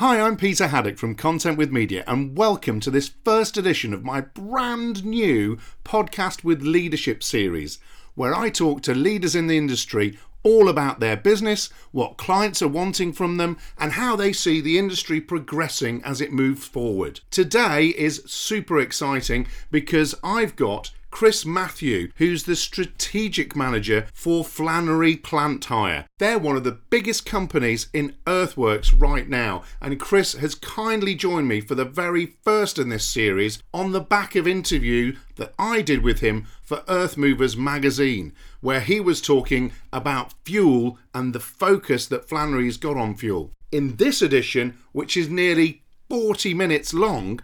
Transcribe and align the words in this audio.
Hi, 0.00 0.18
I'm 0.18 0.38
Peter 0.38 0.68
Haddock 0.68 0.96
from 0.96 1.14
Content 1.14 1.58
with 1.58 1.70
Media, 1.70 2.04
and 2.06 2.34
welcome 2.34 2.80
to 2.80 2.90
this 2.90 3.10
first 3.22 3.58
edition 3.58 3.92
of 3.92 4.02
my 4.02 4.22
brand 4.22 5.04
new 5.04 5.58
Podcast 5.84 6.42
with 6.42 6.62
Leadership 6.62 7.22
series, 7.22 7.78
where 8.14 8.34
I 8.34 8.48
talk 8.48 8.80
to 8.84 8.94
leaders 8.94 9.34
in 9.34 9.46
the 9.46 9.58
industry 9.58 10.18
all 10.42 10.70
about 10.70 11.00
their 11.00 11.18
business, 11.18 11.68
what 11.92 12.16
clients 12.16 12.62
are 12.62 12.68
wanting 12.68 13.12
from 13.12 13.36
them, 13.36 13.58
and 13.76 13.92
how 13.92 14.16
they 14.16 14.32
see 14.32 14.62
the 14.62 14.78
industry 14.78 15.20
progressing 15.20 16.02
as 16.02 16.22
it 16.22 16.32
moves 16.32 16.66
forward. 16.66 17.20
Today 17.30 17.88
is 17.88 18.22
super 18.24 18.80
exciting 18.80 19.46
because 19.70 20.14
I've 20.24 20.56
got 20.56 20.92
Chris 21.10 21.44
Matthew, 21.44 22.10
who's 22.16 22.44
the 22.44 22.56
strategic 22.56 23.54
manager 23.54 24.06
for 24.12 24.44
Flannery 24.44 25.16
Plant 25.16 25.64
Hire. 25.66 26.06
They're 26.18 26.38
one 26.38 26.56
of 26.56 26.64
the 26.64 26.78
biggest 26.90 27.26
companies 27.26 27.88
in 27.92 28.16
earthworks 28.26 28.92
right 28.92 29.28
now, 29.28 29.62
and 29.80 30.00
Chris 30.00 30.34
has 30.34 30.54
kindly 30.54 31.14
joined 31.14 31.48
me 31.48 31.60
for 31.60 31.74
the 31.74 31.84
very 31.84 32.36
first 32.42 32.78
in 32.78 32.88
this 32.88 33.04
series 33.04 33.62
on 33.74 33.92
the 33.92 34.00
back 34.00 34.36
of 34.36 34.46
interview 34.46 35.16
that 35.36 35.52
I 35.58 35.82
did 35.82 36.02
with 36.02 36.20
him 36.20 36.46
for 36.62 36.84
Earth 36.88 37.16
Movers 37.16 37.56
magazine, 37.56 38.32
where 38.60 38.80
he 38.80 39.00
was 39.00 39.20
talking 39.20 39.72
about 39.92 40.34
fuel 40.44 40.98
and 41.14 41.32
the 41.32 41.40
focus 41.40 42.06
that 42.06 42.28
Flannery's 42.28 42.76
got 42.76 42.96
on 42.96 43.16
fuel. 43.16 43.52
In 43.72 43.96
this 43.96 44.22
edition, 44.22 44.78
which 44.92 45.16
is 45.16 45.28
nearly 45.28 45.82
40 46.08 46.54
minutes 46.54 46.92
long, 46.92 47.40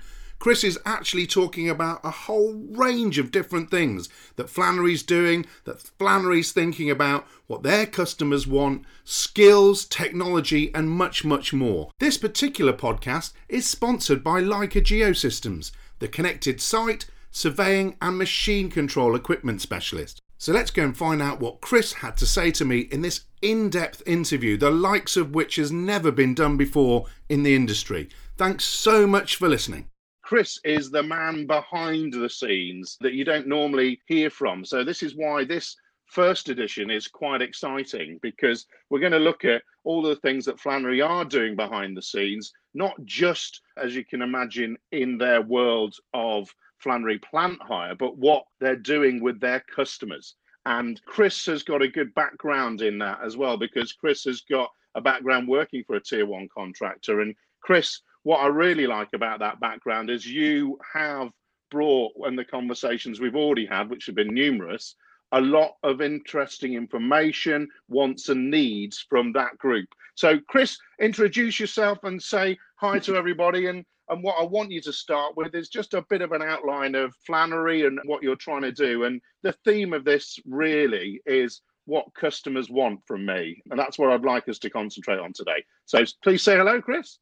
Chris 0.47 0.63
is 0.63 0.79
actually 0.87 1.27
talking 1.27 1.69
about 1.69 1.99
a 2.05 2.11
whole 2.13 2.55
range 2.71 3.19
of 3.19 3.33
different 3.33 3.69
things 3.69 4.09
that 4.37 4.49
Flannery's 4.49 5.03
doing, 5.03 5.45
that 5.65 5.81
Flannery's 5.81 6.53
thinking 6.53 6.89
about, 6.89 7.27
what 7.49 7.65
their 7.65 7.85
customers 7.85 8.47
want, 8.47 8.85
skills, 9.03 9.85
technology, 9.85 10.73
and 10.73 10.89
much, 10.89 11.25
much 11.25 11.53
more. 11.53 11.91
This 11.99 12.17
particular 12.17 12.73
podcast 12.73 13.33
is 13.49 13.67
sponsored 13.67 14.23
by 14.23 14.41
Leica 14.41 14.81
Geosystems, 14.81 15.73
the 15.99 16.07
connected 16.07 16.61
site, 16.61 17.07
surveying, 17.33 17.97
and 18.01 18.17
machine 18.17 18.71
control 18.71 19.17
equipment 19.17 19.61
specialist. 19.61 20.21
So 20.39 20.53
let's 20.53 20.71
go 20.71 20.85
and 20.85 20.97
find 20.97 21.21
out 21.21 21.41
what 21.41 21.61
Chris 21.61 21.93
had 21.93 22.17
to 22.19 22.25
say 22.25 22.53
to 22.53 22.65
me 22.65 22.83
in 22.93 23.03
this 23.03 23.23
in 23.43 23.69
depth 23.69 24.01
interview, 24.07 24.57
the 24.57 24.71
likes 24.71 25.17
of 25.17 25.35
which 25.35 25.57
has 25.57 25.73
never 25.73 26.13
been 26.13 26.35
done 26.35 26.57
before 26.57 27.07
in 27.29 27.43
the 27.43 27.57
industry. 27.57 28.09
Thanks 28.37 28.63
so 28.63 29.09
much 29.09 29.35
for 29.35 29.49
listening. 29.49 29.89
Chris 30.27 30.59
is 30.65 30.91
the 30.91 31.05
man 31.05 31.47
behind 31.47 32.13
the 32.13 32.29
scenes 32.29 32.97
that 33.01 33.13
you 33.13 33.25
don't 33.25 33.47
normally 33.47 34.03
hear 34.07 34.29
from. 34.29 34.65
So, 34.65 34.83
this 34.83 35.01
is 35.05 35.15
why 35.15 35.45
this 35.45 35.77
first 36.07 36.49
edition 36.49 36.91
is 36.91 37.07
quite 37.07 37.43
exciting 37.43 38.19
because 38.23 38.67
we're 38.91 38.99
going 38.99 39.13
to 39.13 39.21
look 39.21 39.45
at 39.45 39.63
all 39.85 40.03
the 40.03 40.17
things 40.17 40.45
that 40.47 40.59
Flannery 40.59 41.01
are 41.01 41.25
doing 41.25 41.55
behind 41.55 41.97
the 41.97 42.03
scenes, 42.03 42.53
not 42.75 42.97
just, 43.05 43.61
as 43.77 43.95
you 43.95 44.05
can 44.05 44.21
imagine, 44.21 44.77
in 44.91 45.17
their 45.17 45.43
world 45.43 45.95
of 46.13 46.53
Flannery 46.79 47.21
plant 47.21 47.63
hire, 47.63 47.95
but 47.95 48.19
what 48.19 48.47
they're 48.59 48.75
doing 48.75 49.23
with 49.23 49.39
their 49.39 49.63
customers. 49.73 50.35
And 50.65 51.01
Chris 51.07 51.47
has 51.47 51.63
got 51.63 51.83
a 51.83 51.89
good 51.89 52.13
background 52.15 52.83
in 52.83 52.99
that 52.99 53.21
as 53.25 53.37
well 53.37 53.57
because 53.57 53.93
Chris 53.93 54.25
has 54.25 54.41
got 54.41 54.71
a 54.97 55.01
background 55.01 55.47
working 55.47 55.85
for 55.87 55.95
a 55.95 56.03
tier 56.03 56.27
one 56.27 56.49
contractor. 56.53 57.21
And 57.21 57.37
Chris 57.63 58.01
what 58.27 58.39
I 58.39 58.49
really 58.49 58.89
like 58.89 59.11
about 59.15 59.39
that 59.39 59.61
background 59.61 60.11
is 60.11 60.27
you 60.27 60.81
have 60.93 61.31
brought, 61.71 62.13
and 62.25 62.37
the 62.37 62.45
conversations 62.45 63.21
we've 63.21 63.37
already 63.37 63.67
had, 63.67 63.89
which 63.89 64.07
have 64.07 64.17
been 64.17 64.35
numerous, 64.35 64.97
a 65.31 65.41
lot 65.41 65.75
of 65.85 66.01
interesting 66.01 66.75
information, 66.75 67.69
wants, 67.87 68.29
and 68.29 68.51
needs 68.51 69.07
from 69.09 69.33
that 69.35 69.57
group. 69.59 69.87
So, 70.17 70.41
Chris, 70.49 70.77
introduce 71.01 71.61
yourself 71.61 71.99
and 72.03 72.21
say 72.21 72.59
hi 72.81 72.99
to 72.99 73.15
everybody. 73.15 73.67
And, 73.67 73.85
and 74.09 74.25
what 74.25 74.41
I 74.41 74.43
want 74.43 74.73
you 74.73 74.81
to 74.81 74.93
start 74.93 75.37
with 75.37 75.55
is 75.55 75.69
just 75.69 75.95
a 75.95 76.05
bit 76.11 76.21
of 76.21 76.33
an 76.33 76.43
outline 76.43 76.97
of 76.97 77.15
Flannery 77.25 77.87
and 77.87 78.01
what 78.07 78.25
you're 78.25 78.35
trying 78.35 78.63
to 78.63 78.73
do. 78.73 79.05
And 79.05 79.21
the 79.45 79.55
theme 79.65 79.93
of 79.93 80.05
this 80.05 80.37
really 80.45 81.21
is 81.27 81.61
what 81.85 82.13
customers 82.19 82.69
want 82.69 83.07
from 83.07 83.25
me. 83.25 83.63
And 83.71 83.79
that's 83.79 84.01
what 84.01 84.11
I'd 84.11 84.25
like 84.25 84.49
us 84.49 84.59
to 84.59 84.71
concentrate 84.71 85.21
on 85.21 85.33
today. 85.33 85.65
So, 85.85 86.05
please 86.25 86.43
say 86.43 86.57
hello, 86.57 86.83
Chris. 86.83 87.21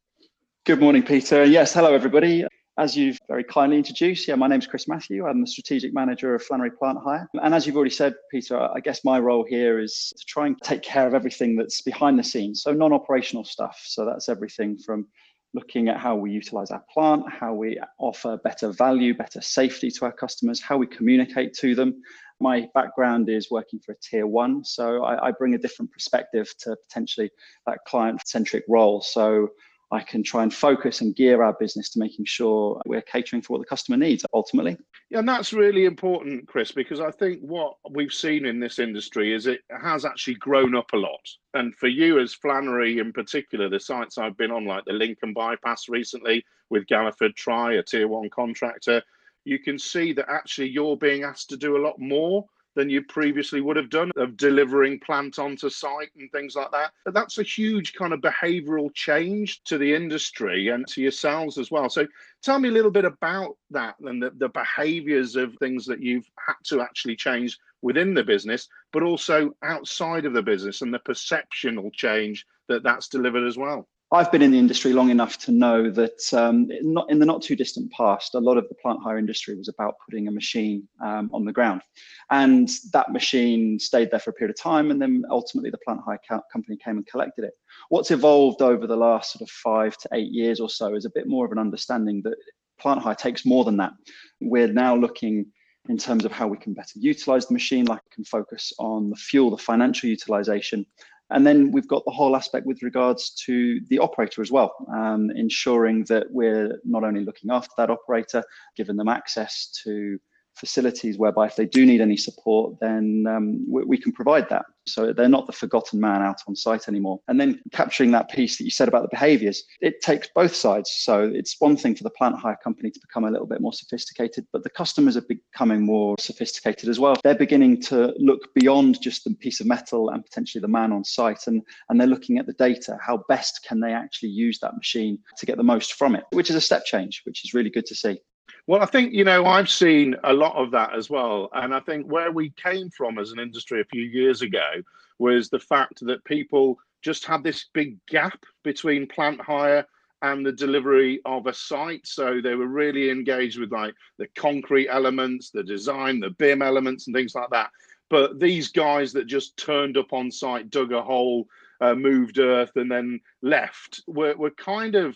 Good 0.65 0.79
morning, 0.79 1.03
Peter. 1.03 1.43
Yes, 1.43 1.75
hello, 1.75 1.93
everybody. 1.93 2.43
As 2.79 2.97
you've 2.97 3.19
very 3.27 3.43
kindly 3.43 3.77
introduced, 3.77 4.27
yeah, 4.27 4.33
my 4.33 4.47
name's 4.47 4.65
Chris 4.65 4.87
Matthew. 4.87 5.27
I'm 5.27 5.39
the 5.39 5.45
strategic 5.45 5.93
manager 5.93 6.33
of 6.33 6.41
Flannery 6.41 6.71
Plant 6.71 6.97
Hire. 7.03 7.29
And 7.35 7.53
as 7.53 7.67
you've 7.67 7.75
already 7.75 7.91
said, 7.91 8.15
Peter, 8.31 8.59
I 8.59 8.79
guess 8.79 9.05
my 9.05 9.19
role 9.19 9.45
here 9.47 9.79
is 9.79 10.11
to 10.17 10.25
try 10.25 10.47
and 10.47 10.59
take 10.63 10.81
care 10.81 11.05
of 11.05 11.13
everything 11.13 11.55
that's 11.55 11.83
behind 11.83 12.17
the 12.17 12.23
scenes. 12.23 12.63
So, 12.63 12.73
non 12.73 12.93
operational 12.93 13.43
stuff. 13.43 13.79
So, 13.85 14.05
that's 14.05 14.27
everything 14.27 14.75
from 14.75 15.05
looking 15.53 15.87
at 15.87 15.99
how 15.99 16.15
we 16.15 16.31
utilize 16.31 16.71
our 16.71 16.83
plant, 16.91 17.31
how 17.31 17.53
we 17.53 17.79
offer 17.99 18.37
better 18.43 18.71
value, 18.71 19.13
better 19.13 19.41
safety 19.41 19.91
to 19.91 20.05
our 20.05 20.13
customers, 20.13 20.59
how 20.59 20.77
we 20.77 20.87
communicate 20.87 21.53
to 21.59 21.75
them. 21.75 22.01
My 22.39 22.67
background 22.73 23.29
is 23.29 23.51
working 23.51 23.79
for 23.85 23.91
a 23.91 23.97
tier 24.01 24.25
one, 24.25 24.63
so 24.63 25.03
I, 25.03 25.27
I 25.27 25.31
bring 25.31 25.53
a 25.53 25.59
different 25.59 25.91
perspective 25.91 26.51
to 26.61 26.75
potentially 26.87 27.29
that 27.67 27.77
client 27.85 28.27
centric 28.27 28.63
role. 28.67 29.01
So, 29.01 29.49
I 29.95 30.03
can 30.03 30.23
try 30.23 30.43
and 30.43 30.53
focus 30.53 30.99
and 30.99 31.15
gear 31.15 31.41
our 31.41 31.53
business 31.53 31.89
to 31.91 31.99
making 31.99 32.25
sure 32.25 32.81
we're 32.85 33.01
catering 33.01 33.41
for 33.41 33.53
what 33.53 33.59
the 33.61 33.67
customer 33.67 33.97
needs 33.97 34.25
ultimately. 34.33 34.77
Yeah, 35.09 35.19
and 35.19 35.29
that's 35.29 35.53
really 35.53 35.85
important, 35.85 36.47
Chris, 36.47 36.71
because 36.73 36.99
I 36.99 37.11
think 37.11 37.39
what 37.39 37.75
we've 37.89 38.11
seen 38.11 38.45
in 38.45 38.59
this 38.59 38.77
industry 38.77 39.33
is 39.33 39.47
it 39.47 39.61
has 39.81 40.03
actually 40.03 40.35
grown 40.35 40.75
up 40.75 40.91
a 40.93 40.97
lot. 40.97 41.21
And 41.53 41.73
for 41.75 41.87
you 41.87 42.19
as 42.19 42.33
Flannery 42.33 42.99
in 42.99 43.13
particular, 43.13 43.69
the 43.69 43.79
sites 43.79 44.17
I've 44.17 44.35
been 44.35 44.51
on, 44.51 44.65
like 44.65 44.83
the 44.85 44.93
Lincoln 44.93 45.33
bypass 45.33 45.87
recently 45.87 46.43
with 46.69 46.87
Galliford 46.87 47.35
Try, 47.35 47.75
a 47.75 47.83
tier 47.83 48.09
one 48.09 48.29
contractor, 48.29 49.01
you 49.45 49.59
can 49.59 49.79
see 49.79 50.11
that 50.13 50.29
actually 50.29 50.69
you're 50.69 50.97
being 50.97 51.23
asked 51.23 51.49
to 51.51 51.57
do 51.57 51.77
a 51.77 51.85
lot 51.85 51.99
more 51.99 52.45
than 52.75 52.89
you 52.89 53.01
previously 53.01 53.61
would 53.61 53.77
have 53.77 53.89
done 53.89 54.11
of 54.17 54.37
delivering 54.37 54.99
plant 54.99 55.39
onto 55.39 55.69
site 55.69 56.11
and 56.17 56.31
things 56.31 56.55
like 56.55 56.71
that. 56.71 56.91
But 57.03 57.13
that's 57.13 57.37
a 57.37 57.43
huge 57.43 57.93
kind 57.93 58.13
of 58.13 58.21
behavioral 58.21 58.93
change 58.93 59.63
to 59.63 59.77
the 59.77 59.93
industry 59.93 60.69
and 60.69 60.85
to 60.87 61.01
yourselves 61.01 61.57
as 61.57 61.71
well. 61.71 61.89
So 61.89 62.07
tell 62.43 62.59
me 62.59 62.69
a 62.69 62.73
little 62.73 62.91
bit 62.91 63.05
about 63.05 63.57
that 63.71 63.95
and 63.99 64.21
the, 64.21 64.31
the 64.37 64.49
behaviors 64.49 65.35
of 65.35 65.55
things 65.55 65.85
that 65.85 66.01
you've 66.01 66.29
had 66.45 66.55
to 66.65 66.81
actually 66.81 67.15
change 67.15 67.57
within 67.81 68.13
the 68.13 68.23
business, 68.23 68.67
but 68.91 69.03
also 69.03 69.55
outside 69.63 70.25
of 70.25 70.33
the 70.33 70.41
business 70.41 70.81
and 70.81 70.93
the 70.93 70.99
perceptional 70.99 71.91
change 71.91 72.45
that 72.67 72.83
that's 72.83 73.07
delivered 73.07 73.47
as 73.47 73.57
well. 73.57 73.87
I've 74.11 74.31
been 74.31 74.43
in 74.43 74.51
the 74.51 74.59
industry 74.59 74.93
long 74.93 75.09
enough 75.09 75.39
to 75.39 75.51
know 75.51 75.89
that 75.89 76.33
um, 76.33 76.69
not 76.83 77.09
in 77.09 77.17
the 77.17 77.25
not 77.25 77.41
too 77.41 77.55
distant 77.55 77.91
past, 77.91 78.35
a 78.35 78.39
lot 78.39 78.57
of 78.57 78.69
the 78.69 78.75
plant 78.75 78.99
hire 79.03 79.17
industry 79.17 79.55
was 79.55 79.67
about 79.67 79.95
putting 80.05 80.27
a 80.27 80.31
machine 80.31 80.87
um, 81.03 81.29
on 81.33 81.43
the 81.43 81.51
ground, 81.51 81.81
and 82.29 82.69
that 82.93 83.11
machine 83.11 83.79
stayed 83.79 84.11
there 84.11 84.19
for 84.19 84.29
a 84.29 84.33
period 84.33 84.55
of 84.55 84.61
time, 84.61 84.91
and 84.91 85.01
then 85.01 85.23
ultimately 85.31 85.71
the 85.71 85.79
plant 85.79 86.01
hire 86.05 86.19
company 86.53 86.77
came 86.77 86.97
and 86.97 87.07
collected 87.07 87.45
it. 87.45 87.53
What's 87.89 88.11
evolved 88.11 88.61
over 88.61 88.85
the 88.85 88.95
last 88.95 89.33
sort 89.33 89.41
of 89.41 89.49
five 89.49 89.97
to 89.97 90.09
eight 90.13 90.31
years 90.31 90.59
or 90.59 90.69
so 90.69 90.93
is 90.93 91.05
a 91.05 91.11
bit 91.15 91.27
more 91.27 91.45
of 91.45 91.51
an 91.51 91.59
understanding 91.59 92.21
that 92.25 92.37
plant 92.79 93.01
hire 93.01 93.15
takes 93.15 93.43
more 93.43 93.65
than 93.65 93.77
that. 93.77 93.93
We're 94.39 94.71
now 94.71 94.95
looking 94.95 95.47
in 95.89 95.97
terms 95.97 96.25
of 96.25 96.31
how 96.31 96.47
we 96.47 96.57
can 96.57 96.73
better 96.73 96.99
utilize 96.99 97.47
the 97.47 97.53
machine, 97.53 97.85
like 97.85 98.01
can 98.11 98.23
focus 98.23 98.71
on 98.79 99.09
the 99.09 99.15
fuel, 99.15 99.51
the 99.51 99.57
financial 99.57 100.09
utilization, 100.09 100.85
and 101.31 101.45
then 101.45 101.71
we've 101.71 101.87
got 101.87 102.03
the 102.05 102.11
whole 102.11 102.35
aspect 102.35 102.65
with 102.65 102.83
regards 102.83 103.31
to 103.45 103.79
the 103.89 103.99
operator 103.99 104.41
as 104.41 104.51
well, 104.51 104.73
um, 104.93 105.31
ensuring 105.31 106.03
that 106.05 106.27
we're 106.29 106.79
not 106.83 107.03
only 107.03 107.23
looking 107.23 107.49
after 107.49 107.71
that 107.77 107.89
operator, 107.89 108.43
giving 108.75 108.95
them 108.95 109.07
access 109.07 109.71
to 109.83 110.19
facilities 110.55 111.17
whereby 111.17 111.45
if 111.45 111.55
they 111.55 111.65
do 111.65 111.85
need 111.85 112.01
any 112.01 112.17
support, 112.17 112.79
then 112.79 113.25
um, 113.27 113.65
we, 113.69 113.83
we, 113.83 113.97
can 113.97 114.11
provide 114.11 114.47
that. 114.49 114.65
So 114.87 115.13
they're 115.13 115.27
not 115.27 115.47
the 115.47 115.53
forgotten 115.53 115.99
man 115.99 116.21
out 116.21 116.41
on 116.47 116.55
site 116.55 116.87
anymore. 116.87 117.19
And 117.27 117.39
then 117.39 117.59
capturing 117.71 118.11
that 118.11 118.29
piece 118.29 118.57
that 118.57 118.63
you 118.63 118.69
said 118.69 118.87
about 118.87 119.01
the 119.01 119.09
behaviors, 119.09 119.63
it 119.81 120.01
takes 120.01 120.29
both 120.35 120.55
sides. 120.55 120.91
So 120.91 121.23
it's 121.23 121.55
one 121.59 121.75
thing 121.75 121.95
for 121.95 122.03
the 122.03 122.11
plant 122.11 122.37
hire 122.37 122.57
company 122.63 122.91
to 122.91 122.99
become 122.99 123.25
a 123.25 123.31
little 123.31 123.47
bit 123.47 123.61
more 123.61 123.73
sophisticated, 123.73 124.45
but 124.53 124.63
the 124.63 124.69
customers 124.69 125.17
are 125.17 125.25
becoming 125.27 125.81
more 125.81 126.15
sophisticated 126.19 126.87
as 126.87 126.99
well. 126.99 127.15
They're 127.23 127.35
beginning 127.35 127.81
to 127.83 128.13
look 128.17 128.53
beyond 128.53 129.01
just 129.01 129.23
the 129.23 129.33
piece 129.35 129.59
of 129.59 129.67
metal 129.67 130.09
and 130.09 130.23
potentially 130.23 130.61
the 130.61 130.67
man 130.67 130.91
on 130.91 131.03
site, 131.03 131.47
and, 131.47 131.61
and 131.89 131.99
they're 131.99 132.07
looking 132.07 132.37
at 132.37 132.45
the 132.45 132.53
data. 132.53 132.97
How 133.01 133.23
best 133.27 133.65
can 133.67 133.79
they 133.79 133.93
actually 133.93 134.29
use 134.29 134.59
that 134.59 134.75
machine 134.75 135.19
to 135.37 135.45
get 135.45 135.57
the 135.57 135.63
most 135.63 135.93
from 135.93 136.15
it, 136.15 136.25
which 136.31 136.49
is 136.49 136.55
a 136.55 136.61
step 136.61 136.85
change, 136.85 137.21
which 137.25 137.43
is 137.43 137.53
really 137.53 137.69
good 137.69 137.85
to 137.87 137.95
see. 137.95 138.19
Well, 138.67 138.81
I 138.81 138.87
think, 138.87 139.13
you 139.13 139.23
know, 139.23 139.45
I've 139.45 139.69
seen 139.69 140.15
a 140.23 140.33
lot 140.33 140.55
of 140.55 140.71
that 140.71 140.95
as 140.95 141.09
well. 141.09 141.49
And 141.53 141.73
I 141.73 141.79
think 141.81 142.07
where 142.07 142.31
we 142.31 142.49
came 142.51 142.89
from 142.89 143.19
as 143.19 143.31
an 143.31 143.39
industry 143.39 143.79
a 143.79 143.85
few 143.85 144.01
years 144.01 144.41
ago 144.41 144.81
was 145.19 145.49
the 145.49 145.59
fact 145.59 146.03
that 146.05 146.23
people 146.25 146.79
just 147.03 147.25
had 147.25 147.43
this 147.43 147.65
big 147.73 148.03
gap 148.07 148.43
between 148.63 149.07
plant 149.07 149.39
hire 149.39 149.85
and 150.23 150.43
the 150.43 150.51
delivery 150.51 151.21
of 151.25 151.45
a 151.45 151.53
site. 151.53 152.07
So 152.07 152.41
they 152.41 152.55
were 152.55 152.67
really 152.67 153.11
engaged 153.11 153.59
with 153.59 153.71
like 153.71 153.93
the 154.17 154.27
concrete 154.35 154.89
elements, 154.89 155.51
the 155.51 155.63
design, 155.63 156.19
the 156.19 156.31
BIM 156.31 156.63
elements, 156.63 157.05
and 157.05 157.15
things 157.15 157.35
like 157.35 157.51
that. 157.51 157.69
But 158.09 158.39
these 158.39 158.69
guys 158.69 159.13
that 159.13 159.27
just 159.27 159.57
turned 159.57 159.95
up 159.97 160.11
on 160.11 160.31
site, 160.31 160.71
dug 160.71 160.91
a 160.91 161.03
hole, 161.03 161.47
uh, 161.81 161.93
moved 161.93 162.39
earth, 162.39 162.71
and 162.75 162.89
then 162.89 163.19
left 163.43 164.01
were, 164.07 164.35
were 164.35 164.51
kind 164.51 164.95
of 164.95 165.15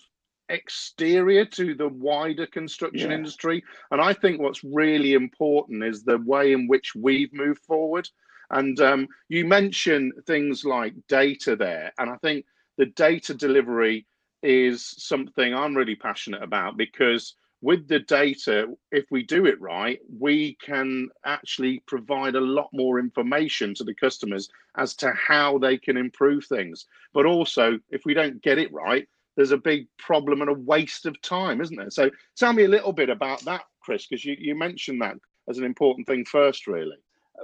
exterior 0.49 1.45
to 1.45 1.75
the 1.75 1.87
wider 1.87 2.45
construction 2.45 3.11
yeah. 3.11 3.17
industry. 3.17 3.63
And 3.91 4.01
I 4.01 4.13
think 4.13 4.41
what's 4.41 4.63
really 4.63 5.13
important 5.13 5.83
is 5.83 6.03
the 6.03 6.17
way 6.19 6.53
in 6.53 6.67
which 6.67 6.93
we've 6.95 7.33
moved 7.33 7.63
forward. 7.63 8.09
And 8.51 8.79
um, 8.79 9.07
you 9.27 9.45
mentioned 9.45 10.13
things 10.25 10.65
like 10.65 10.93
data 11.07 11.55
there. 11.55 11.93
And 11.99 12.09
I 12.09 12.15
think 12.17 12.45
the 12.77 12.87
data 12.87 13.33
delivery 13.33 14.07
is 14.41 14.95
something 14.97 15.53
I'm 15.53 15.75
really 15.75 15.95
passionate 15.95 16.41
about 16.41 16.77
because 16.77 17.35
with 17.61 17.87
the 17.87 17.99
data, 17.99 18.67
if 18.91 19.05
we 19.11 19.23
do 19.23 19.45
it 19.45 19.59
right, 19.59 19.99
we 20.17 20.55
can 20.63 21.09
actually 21.25 21.83
provide 21.87 22.35
a 22.35 22.41
lot 22.41 22.69
more 22.71 22.99
information 22.99 23.73
to 23.75 23.83
the 23.83 23.93
customers 23.93 24.49
as 24.77 24.95
to 24.95 25.11
how 25.11 25.57
they 25.57 25.77
can 25.77 25.97
improve 25.97 26.45
things. 26.45 26.85
But 27.13 27.25
also, 27.25 27.79
if 27.89 28.05
we 28.05 28.13
don't 28.13 28.41
get 28.41 28.59
it 28.59 28.71
right, 28.71 29.07
there's 29.39 29.51
a 29.51 29.57
big 29.57 29.87
problem 29.97 30.41
and 30.41 30.49
a 30.49 30.53
waste 30.53 31.05
of 31.05 31.21
time, 31.21 31.61
isn't 31.61 31.77
there? 31.77 31.89
So 31.89 32.11
tell 32.35 32.51
me 32.51 32.65
a 32.65 32.67
little 32.67 32.91
bit 32.91 33.09
about 33.09 33.39
that, 33.45 33.61
Chris, 33.79 34.05
because 34.05 34.25
you, 34.25 34.35
you 34.37 34.53
mentioned 34.53 35.01
that 35.01 35.15
as 35.47 35.57
an 35.57 35.63
important 35.63 36.07
thing 36.07 36.25
first, 36.25 36.67
really 36.67 36.97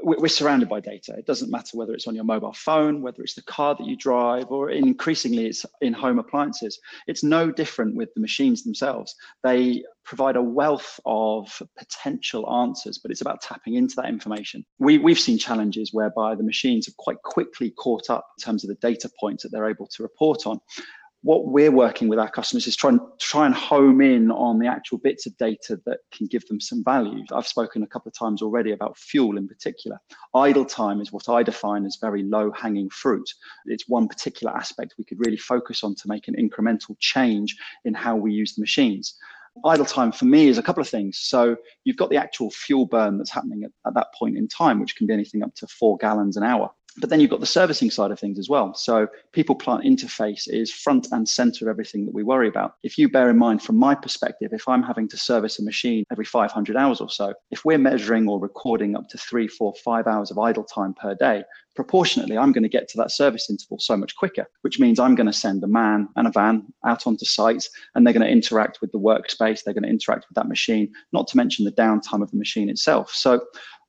we're 0.03 0.27
surrounded 0.27 0.67
by 0.67 0.79
data. 0.79 1.15
It 1.17 1.25
doesn't 1.25 1.49
matter 1.49 1.77
whether 1.77 1.93
it's 1.93 2.07
on 2.07 2.15
your 2.15 2.23
mobile 2.23 2.53
phone, 2.53 3.01
whether 3.01 3.21
it's 3.23 3.35
the 3.35 3.41
car 3.43 3.75
that 3.75 3.87
you 3.87 3.95
drive, 3.95 4.47
or 4.49 4.69
increasingly 4.69 5.45
it's 5.45 5.65
in 5.81 5.93
home 5.93 6.19
appliances. 6.19 6.79
It's 7.07 7.23
no 7.23 7.51
different 7.51 7.95
with 7.95 8.13
the 8.13 8.21
machines 8.21 8.63
themselves. 8.63 9.15
They 9.43 9.83
provide 10.03 10.35
a 10.35 10.41
wealth 10.41 10.99
of 11.05 11.61
potential 11.77 12.51
answers, 12.61 12.97
but 12.97 13.11
it's 13.11 13.21
about 13.21 13.41
tapping 13.41 13.75
into 13.75 13.95
that 13.95 14.09
information. 14.09 14.65
We, 14.79 14.97
we've 14.97 15.19
seen 15.19 15.37
challenges 15.37 15.93
whereby 15.93 16.35
the 16.35 16.43
machines 16.43 16.85
have 16.87 16.97
quite 16.97 17.21
quickly 17.23 17.71
caught 17.71 18.09
up 18.09 18.27
in 18.37 18.43
terms 18.43 18.63
of 18.63 18.67
the 18.67 18.75
data 18.75 19.09
points 19.19 19.43
that 19.43 19.51
they're 19.53 19.69
able 19.69 19.87
to 19.87 20.03
report 20.03 20.45
on 20.45 20.59
what 21.25 21.47
we're 21.47 21.71
working 21.71 22.07
with 22.07 22.19
our 22.19 22.29
customers 22.29 22.67
is 22.67 22.75
trying 22.75 22.99
to 22.99 23.05
try 23.19 23.47
and 23.47 23.55
home 23.55 23.99
in 23.99 24.29
on 24.29 24.59
the 24.59 24.67
actual 24.67 24.99
bits 24.99 25.25
of 25.25 25.35
data 25.37 25.75
that 25.83 25.97
can 26.13 26.27
give 26.27 26.45
them 26.45 26.61
some 26.61 26.83
value. 26.83 27.23
I've 27.33 27.47
spoken 27.47 27.81
a 27.81 27.87
couple 27.87 28.09
of 28.09 28.13
times 28.13 28.43
already 28.43 28.73
about 28.73 28.95
fuel 28.95 29.35
in 29.35 29.47
particular. 29.47 29.97
Idle 30.35 30.65
time 30.65 31.01
is 31.01 31.11
what 31.11 31.27
I 31.27 31.41
define 31.41 31.83
as 31.83 31.97
very 31.99 32.21
low 32.21 32.51
hanging 32.51 32.91
fruit. 32.91 33.27
It's 33.65 33.89
one 33.89 34.07
particular 34.07 34.55
aspect 34.55 34.93
we 34.99 35.03
could 35.03 35.17
really 35.19 35.37
focus 35.37 35.83
on 35.83 35.95
to 35.95 36.07
make 36.07 36.27
an 36.27 36.35
incremental 36.35 36.95
change 36.99 37.55
in 37.85 37.95
how 37.95 38.15
we 38.15 38.31
use 38.31 38.53
the 38.53 38.61
machines. 38.61 39.17
Idle 39.65 39.85
time 39.85 40.11
for 40.11 40.25
me 40.25 40.47
is 40.47 40.59
a 40.59 40.63
couple 40.63 40.81
of 40.81 40.89
things. 40.89 41.17
So 41.17 41.55
you've 41.85 41.97
got 41.97 42.11
the 42.11 42.17
actual 42.17 42.51
fuel 42.51 42.85
burn 42.85 43.17
that's 43.17 43.31
happening 43.31 43.63
at, 43.63 43.71
at 43.87 43.95
that 43.95 44.13
point 44.13 44.37
in 44.37 44.47
time, 44.47 44.79
which 44.79 44.95
can 44.95 45.07
be 45.07 45.13
anything 45.13 45.41
up 45.41 45.55
to 45.55 45.65
four 45.65 45.97
gallons 45.97 46.37
an 46.37 46.43
hour. 46.43 46.69
But 46.97 47.09
then 47.09 47.19
you've 47.19 47.29
got 47.29 47.41
the 47.41 47.45
servicing 47.45 47.91
side 47.91 48.11
of 48.11 48.19
things 48.19 48.39
as 48.39 48.47
well. 48.47 48.73
So 48.73 49.07
people 49.33 49.55
plant 49.55 49.83
interface 49.83 50.47
is 50.47 50.71
front 50.71 51.07
and 51.11 51.27
center 51.27 51.65
of 51.65 51.69
everything 51.69 52.05
that 52.05 52.13
we 52.13 52.23
worry 52.23 52.47
about. 52.47 52.75
If 52.83 52.97
you 52.97 53.09
bear 53.09 53.29
in 53.29 53.37
mind, 53.37 53.61
from 53.61 53.75
my 53.75 53.95
perspective, 53.95 54.53
if 54.53 54.67
I'm 54.67 54.81
having 54.81 55.07
to 55.09 55.17
service 55.17 55.59
a 55.59 55.63
machine 55.63 56.05
every 56.09 56.25
500 56.25 56.77
hours 56.77 57.01
or 57.01 57.09
so, 57.09 57.33
if 57.51 57.65
we're 57.65 57.77
measuring 57.77 58.29
or 58.29 58.39
recording 58.39 58.95
up 58.95 59.09
to 59.09 59.17
three, 59.17 59.47
four, 59.47 59.73
five 59.83 60.07
hours 60.07 60.31
of 60.31 60.39
idle 60.39 60.63
time 60.63 60.93
per 60.93 61.15
day, 61.15 61.43
proportionately, 61.75 62.37
I'm 62.37 62.53
going 62.53 62.63
to 62.63 62.69
get 62.69 62.87
to 62.89 62.97
that 62.97 63.11
service 63.11 63.49
interval 63.49 63.79
so 63.79 63.97
much 63.97 64.15
quicker, 64.15 64.47
which 64.61 64.79
means 64.79 64.97
I'm 64.97 65.15
going 65.15 65.27
to 65.27 65.33
send 65.33 65.63
a 65.63 65.67
man 65.67 66.07
and 66.15 66.27
a 66.27 66.31
van 66.31 66.65
out 66.85 67.05
onto 67.05 67.25
sites 67.25 67.69
and 67.93 68.05
they're 68.05 68.13
going 68.13 68.25
to 68.25 68.31
interact 68.31 68.79
with 68.79 68.93
the 68.93 68.99
workspace. 68.99 69.63
They're 69.63 69.73
going 69.73 69.83
to 69.83 69.89
interact 69.89 70.27
with 70.29 70.35
that 70.35 70.47
machine, 70.47 70.93
not 71.11 71.27
to 71.27 71.37
mention 71.37 71.65
the 71.65 71.71
downtime 71.73 72.21
of 72.21 72.31
the 72.31 72.37
machine 72.37 72.69
itself. 72.69 73.11
So 73.11 73.41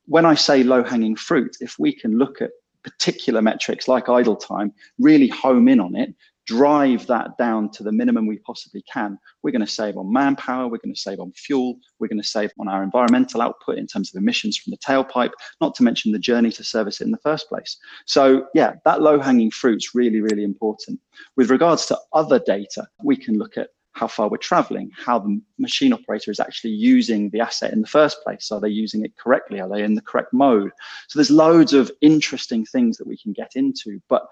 when 0.07 0.25
I 0.25 0.35
say 0.35 0.63
low 0.63 0.83
hanging 0.83 1.17
fruit, 1.17 1.57
if 1.61 1.79
we 1.79 1.93
can 1.93 2.19
look 2.19 2.43
at 2.43 2.51
particular 2.87 3.43
metrics 3.43 3.89
like 3.89 4.09
idle 4.09 4.37
time, 4.37 4.73
really 4.99 5.29
home 5.29 5.69
in 5.69 5.81
on 5.81 5.97
it, 5.97 6.15
drive 6.47 7.07
that 7.09 7.37
down 7.37 7.69
to 7.69 7.83
the 7.83 7.91
minimum 7.91 8.27
we 8.27 8.39
possibly 8.39 8.83
can. 8.91 9.19
We're 9.43 9.51
going 9.51 9.67
to 9.67 9.71
save 9.71 9.97
on 9.97 10.13
manpower, 10.13 10.69
we're 10.69 10.79
going 10.79 10.95
to 10.95 11.01
save 11.01 11.19
on 11.19 11.33
fuel, 11.33 11.77
we're 11.99 12.07
going 12.07 12.23
to 12.23 12.29
save 12.29 12.53
on 12.61 12.69
our 12.69 12.83
environmental 12.85 13.43
output 13.43 13.79
in 13.79 13.87
terms 13.87 14.15
of 14.15 14.19
emissions 14.21 14.57
from 14.57 14.71
the 14.71 14.79
tailpipe, 14.79 15.33
not 15.61 15.75
to 15.75 15.83
mention 15.83 16.13
the 16.13 16.19
journey 16.19 16.53
to 16.53 16.65
service 16.65 17.01
it 17.01 17.05
in 17.05 17.11
the 17.11 17.19
first 17.19 17.49
place. 17.49 17.77
So, 18.07 18.47
yeah, 18.55 18.75
that 18.85 19.03
low 19.03 19.21
hanging 19.21 19.51
fruit's 19.51 19.95
really, 19.95 20.21
really 20.21 20.45
important. 20.45 21.01
With 21.37 21.51
regards 21.51 21.87
to 21.87 21.99
other 22.13 22.39
data, 22.39 22.87
we 23.03 23.17
can 23.17 23.37
look 23.39 23.59
at 23.59 23.71
how 23.97 24.07
far 24.07 24.29
we're 24.29 24.37
traveling, 24.37 24.91
how 24.95 25.19
the 25.19 25.41
machine 25.59 25.95
operator 25.95 26.31
is 26.31 26.39
actually 26.39 26.71
using 26.71 27.31
the 27.31 27.41
asset 27.41 27.73
in 27.73 27.81
the 27.81 27.87
first 27.87 28.23
place. 28.23 28.53
Are 28.53 28.61
they 28.61 28.69
using 28.69 29.03
it 29.03 29.17
correctly? 29.17 29.59
Are 29.59 29.69
they 29.71 29.83
in 29.83 29.95
the 29.95 30.03
correct 30.03 30.35
mode? 30.35 30.71
So 31.09 31.19
there's 31.19 31.31
loads 31.31 31.73
of 31.73 31.91
interesting 32.03 32.67
things 32.67 32.99
that 32.99 33.07
we 33.07 33.17
can 33.17 33.33
get 33.33 33.53
into, 33.57 33.99
but 34.11 34.27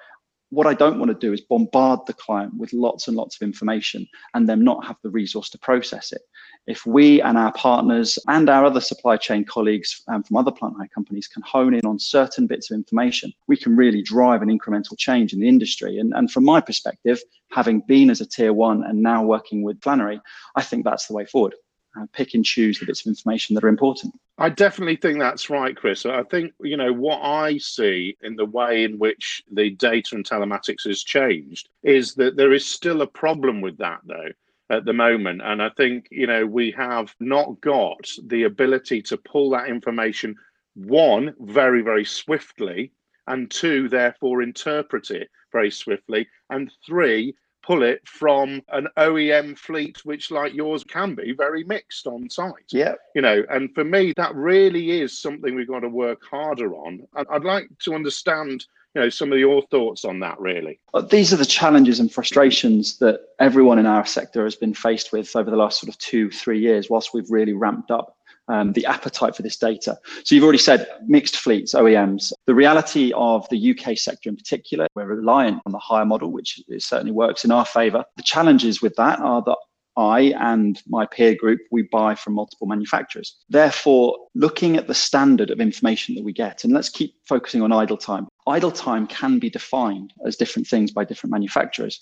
what 0.55 0.67
I 0.67 0.75
don't 0.75 0.99
want 0.99 1.11
to 1.11 1.27
do 1.27 1.33
is 1.33 1.41
bombard 1.41 2.01
the 2.07 2.13
client 2.13 2.55
with 2.57 2.73
lots 2.73 3.09
and 3.09 3.17
lots 3.17 3.37
of 3.37 3.43
information 3.43 4.07
and 4.35 4.49
then 4.49 4.63
not 4.63 4.87
have 4.87 4.97
the 5.03 5.11
resource 5.11 5.51
to 5.51 5.59
process 5.59 6.13
it. 6.13 6.23
If 6.67 6.87
we 6.87 7.21
and 7.21 7.37
our 7.37 7.53
partners 7.53 8.19
and 8.29 8.49
our 8.49 8.65
other 8.65 8.81
supply 8.81 9.17
chain 9.17 9.45
colleagues 9.45 10.03
um, 10.09 10.23
from 10.23 10.37
other 10.37 10.53
plant 10.53 10.77
hire 10.79 10.89
companies 10.95 11.27
can 11.27 11.43
hone 11.43 11.75
in 11.75 11.85
on 11.85 11.99
certain 11.99 12.47
bits 12.47 12.71
of 12.71 12.77
information, 12.77 13.33
we 13.49 13.57
can 13.57 13.77
really 13.77 14.03
drive 14.03 14.43
an 14.43 14.49
incremental 14.49 14.97
change 14.97 15.33
in 15.33 15.41
the 15.41 15.49
industry. 15.49 15.99
And, 15.99 16.15
and 16.15 16.31
from 16.31 16.45
my 16.45 16.61
perspective, 16.61 17.21
having 17.51 17.81
been 17.81 18.09
as 18.09 18.21
a 18.21 18.27
tier 18.27 18.53
one 18.53 18.85
and 18.85 19.03
now 19.03 19.25
working 19.25 19.63
with 19.63 19.83
Flannery, 19.83 20.21
I 20.57 20.63
think 20.63 20.85
that's 20.85 21.07
the 21.07 21.15
way 21.15 21.27
forward 21.27 21.55
uh, 21.99 22.07
pick 22.13 22.35
and 22.35 22.45
choose 22.45 22.79
the 22.79 22.87
bits 22.87 23.01
of 23.01 23.07
information 23.07 23.55
that 23.55 23.65
are 23.65 23.69
important. 23.69 24.15
I 24.39 24.49
definitely 24.49 24.97
think 24.97 25.19
that's 25.19 25.49
right, 25.49 25.77
Chris. 25.77 26.05
I 26.07 26.25
think, 26.25 26.53
you 26.61 26.77
know, 26.77 26.93
what 26.93 27.21
I 27.23 27.59
see 27.59 28.17
in 28.23 28.35
the 28.35 28.47
way 28.47 28.85
in 28.85 28.99
which 28.99 29.43
the 29.53 29.71
data 29.71 30.17
and 30.17 30.25
telematics 30.25 30.87
has 30.87 31.05
changed 31.05 31.69
is 31.83 32.15
that 32.15 32.37
there 32.37 32.53
is 32.53 32.67
still 32.67 33.03
a 33.03 33.07
problem 33.07 33.61
with 33.61 33.79
that, 33.79 34.01
though 34.05 34.31
at 34.71 34.85
the 34.85 34.93
moment. 34.93 35.43
And 35.45 35.63
I 35.63 35.71
think, 35.71 36.09
you 36.11 36.27
know, 36.27 36.47
we 36.47 36.71
have 36.73 37.15
not 37.21 37.61
got 37.61 38.11
the 38.27 38.45
ability 38.45 39.03
to 39.03 39.17
pull 39.17 39.51
that 39.51 39.69
information, 39.69 40.37
one, 40.75 41.35
very, 41.41 41.83
very 41.83 42.05
swiftly, 42.05 42.93
and 43.27 43.51
two, 43.51 43.89
therefore 43.89 44.43
interpret 44.43 45.11
it 45.11 45.31
very 45.53 45.71
swiftly, 45.71 46.27
and 46.51 46.73
three, 46.85 47.35
pull 47.65 47.83
it 47.83 48.07
from 48.07 48.63
an 48.69 48.89
OEM 48.97 49.57
fleet, 49.59 50.05
which, 50.05 50.31
like 50.31 50.55
yours, 50.55 50.85
can 50.85 51.15
be 51.15 51.33
very 51.33 51.65
mixed 51.65 52.07
on 52.07 52.29
site. 52.29 52.53
Yeah. 52.71 52.95
You 53.15 53.23
know, 53.23 53.43
and 53.51 53.75
for 53.75 53.85
me, 53.85 54.13
that 54.17 54.35
really 54.35 55.01
is 55.01 55.21
something 55.21 55.55
we've 55.55 55.69
got 55.69 55.81
to 55.81 55.89
work 55.89 56.23
harder 56.31 56.75
on. 56.75 57.07
I'd 57.15 57.45
like 57.45 57.69
to 57.85 57.95
understand 57.95 58.67
you 58.95 59.03
know 59.03 59.09
some 59.09 59.33
of 59.33 59.39
your 59.39 59.63
thoughts 59.73 60.05
on 60.05 60.21
that 60.21 60.39
really 60.39 60.79
uh, 60.95 61.01
these 61.01 61.33
are 61.33 61.37
the 61.37 61.45
challenges 61.45 61.99
and 61.99 62.13
frustrations 62.13 62.99
that 62.99 63.21
everyone 63.41 63.79
in 63.79 63.87
our 63.87 64.07
sector 64.07 64.45
has 64.45 64.55
been 64.55 64.73
faced 64.73 65.13
with 65.13 65.35
over 65.35 65.51
the 65.51 65.57
last 65.57 65.81
sort 65.81 65.89
of 65.89 65.99
two 65.99 66.31
three 66.31 66.61
years 66.61 66.89
whilst 66.89 67.13
we've 67.13 67.29
really 67.31 67.53
ramped 67.53 67.91
up 67.91 68.17
um, 68.49 68.73
the 68.73 68.87
appetite 68.87 69.35
for 69.37 69.43
this 69.43 69.57
data. 69.57 69.99
So 70.25 70.35
you've 70.35 70.45
already 70.45 70.59
said 70.59 70.87
mixed 71.07 71.37
fleets, 71.37 71.75
OEMs. 71.75 72.33
The 72.47 72.55
reality 72.55 73.13
of 73.15 73.49
the 73.51 73.71
UK 73.71 73.97
sector 73.97 74.29
in 74.29 74.37
particular, 74.37 74.87
we're 74.95 75.07
reliant 75.07 75.63
on 75.67 75.73
the 75.73 75.79
hire 75.79 76.05
model, 76.05 76.31
which 76.31 76.61
certainly 76.79 77.13
works 77.13 77.45
in 77.45 77.51
our 77.51 77.65
favour. 77.65 78.05
The 78.17 78.23
challenges 78.23 78.83
with 78.83 78.95
that 78.97 79.21
are 79.21 79.43
that 79.43 79.57
I 79.97 80.35
and 80.41 80.83
my 80.89 81.07
peer 81.07 81.37
group, 81.37 81.61
we 81.71 81.83
buy 81.83 82.17
from 82.17 82.35
multiple 82.35 82.67
manufacturers. 82.67 83.37
Therefore, 83.49 84.17
looking 84.35 84.77
at 84.77 84.89
the 84.89 84.95
standard 84.95 85.51
of 85.51 85.61
information 85.61 86.17
that 86.17 86.25
we 86.25 86.33
get, 86.33 86.65
and 86.65 86.73
let's 86.73 86.89
keep 86.89 87.15
focusing 87.29 87.63
on 87.63 87.71
idle 87.73 87.97
time. 87.97 88.27
Idle 88.47 88.73
time 88.73 89.07
can 89.07 89.39
be 89.39 89.49
defined 89.49 90.13
as 90.27 90.37
different 90.37 90.67
things 90.67 90.91
by 90.91 91.05
different 91.05 91.31
manufacturers 91.31 92.01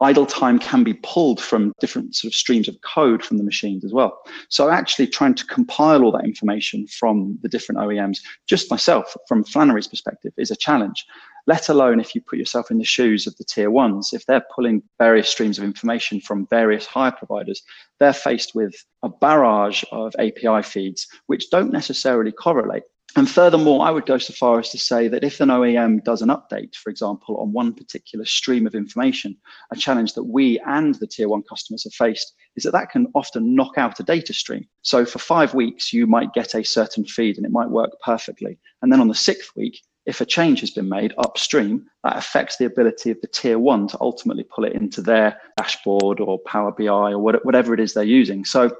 idle 0.00 0.26
time 0.26 0.58
can 0.58 0.84
be 0.84 0.94
pulled 0.94 1.40
from 1.40 1.72
different 1.80 2.14
sort 2.14 2.32
of 2.32 2.36
streams 2.36 2.68
of 2.68 2.80
code 2.82 3.24
from 3.24 3.38
the 3.38 3.44
machines 3.44 3.84
as 3.84 3.92
well. 3.92 4.18
So 4.48 4.70
actually 4.70 5.06
trying 5.06 5.34
to 5.34 5.46
compile 5.46 6.02
all 6.02 6.12
that 6.12 6.24
information 6.24 6.86
from 6.86 7.38
the 7.42 7.48
different 7.48 7.80
OEMs, 7.80 8.18
just 8.46 8.70
myself 8.70 9.16
from 9.26 9.44
Flannery's 9.44 9.88
perspective, 9.88 10.32
is 10.36 10.50
a 10.50 10.56
challenge. 10.56 11.06
Let 11.46 11.68
alone 11.68 12.00
if 12.00 12.14
you 12.14 12.20
put 12.20 12.38
yourself 12.38 12.70
in 12.70 12.78
the 12.78 12.84
shoes 12.84 13.26
of 13.26 13.36
the 13.36 13.44
tier 13.44 13.70
ones, 13.70 14.12
if 14.12 14.26
they're 14.26 14.44
pulling 14.54 14.82
various 14.98 15.28
streams 15.28 15.58
of 15.58 15.64
information 15.64 16.20
from 16.20 16.48
various 16.48 16.86
hire 16.86 17.12
providers, 17.12 17.62
they're 18.00 18.12
faced 18.12 18.54
with 18.54 18.74
a 19.02 19.08
barrage 19.08 19.84
of 19.92 20.14
API 20.18 20.62
feeds 20.62 21.06
which 21.26 21.48
don't 21.50 21.72
necessarily 21.72 22.32
correlate. 22.32 22.82
And 23.14 23.30
furthermore, 23.30 23.86
I 23.86 23.90
would 23.90 24.04
go 24.04 24.18
so 24.18 24.34
far 24.34 24.58
as 24.58 24.70
to 24.70 24.78
say 24.78 25.08
that 25.08 25.24
if 25.24 25.40
an 25.40 25.48
OEM 25.48 26.04
does 26.04 26.20
an 26.20 26.28
update, 26.28 26.74
for 26.74 26.90
example, 26.90 27.38
on 27.38 27.52
one 27.52 27.72
particular 27.72 28.26
stream 28.26 28.66
of 28.66 28.74
information, 28.74 29.36
a 29.72 29.76
challenge 29.76 30.12
that 30.14 30.24
we 30.24 30.60
and 30.66 30.94
the 30.96 31.06
tier 31.06 31.28
one 31.28 31.42
customers 31.42 31.84
have 31.84 31.94
faced 31.94 32.34
is 32.56 32.64
that 32.64 32.72
that 32.72 32.90
can 32.90 33.06
often 33.14 33.54
knock 33.54 33.78
out 33.78 34.00
a 34.00 34.02
data 34.02 34.34
stream. 34.34 34.66
So 34.82 35.06
for 35.06 35.18
five 35.18 35.54
weeks, 35.54 35.94
you 35.94 36.06
might 36.06 36.34
get 36.34 36.54
a 36.54 36.62
certain 36.64 37.06
feed 37.06 37.38
and 37.38 37.46
it 37.46 37.52
might 37.52 37.70
work 37.70 37.90
perfectly. 38.04 38.58
And 38.82 38.92
then 38.92 39.00
on 39.00 39.08
the 39.08 39.14
sixth 39.14 39.50
week, 39.56 39.80
if 40.04 40.20
a 40.20 40.26
change 40.26 40.60
has 40.60 40.70
been 40.70 40.88
made 40.88 41.14
upstream, 41.18 41.86
that 42.04 42.16
affects 42.16 42.58
the 42.58 42.66
ability 42.66 43.10
of 43.10 43.20
the 43.22 43.26
tier 43.28 43.58
one 43.58 43.88
to 43.88 43.98
ultimately 44.00 44.44
pull 44.44 44.64
it 44.64 44.74
into 44.74 45.00
their 45.02 45.40
dashboard 45.56 46.20
or 46.20 46.38
Power 46.40 46.70
BI 46.70 47.12
or 47.12 47.18
whatever 47.18 47.74
it 47.74 47.80
is 47.80 47.94
they're 47.94 48.04
using. 48.04 48.44
So 48.44 48.76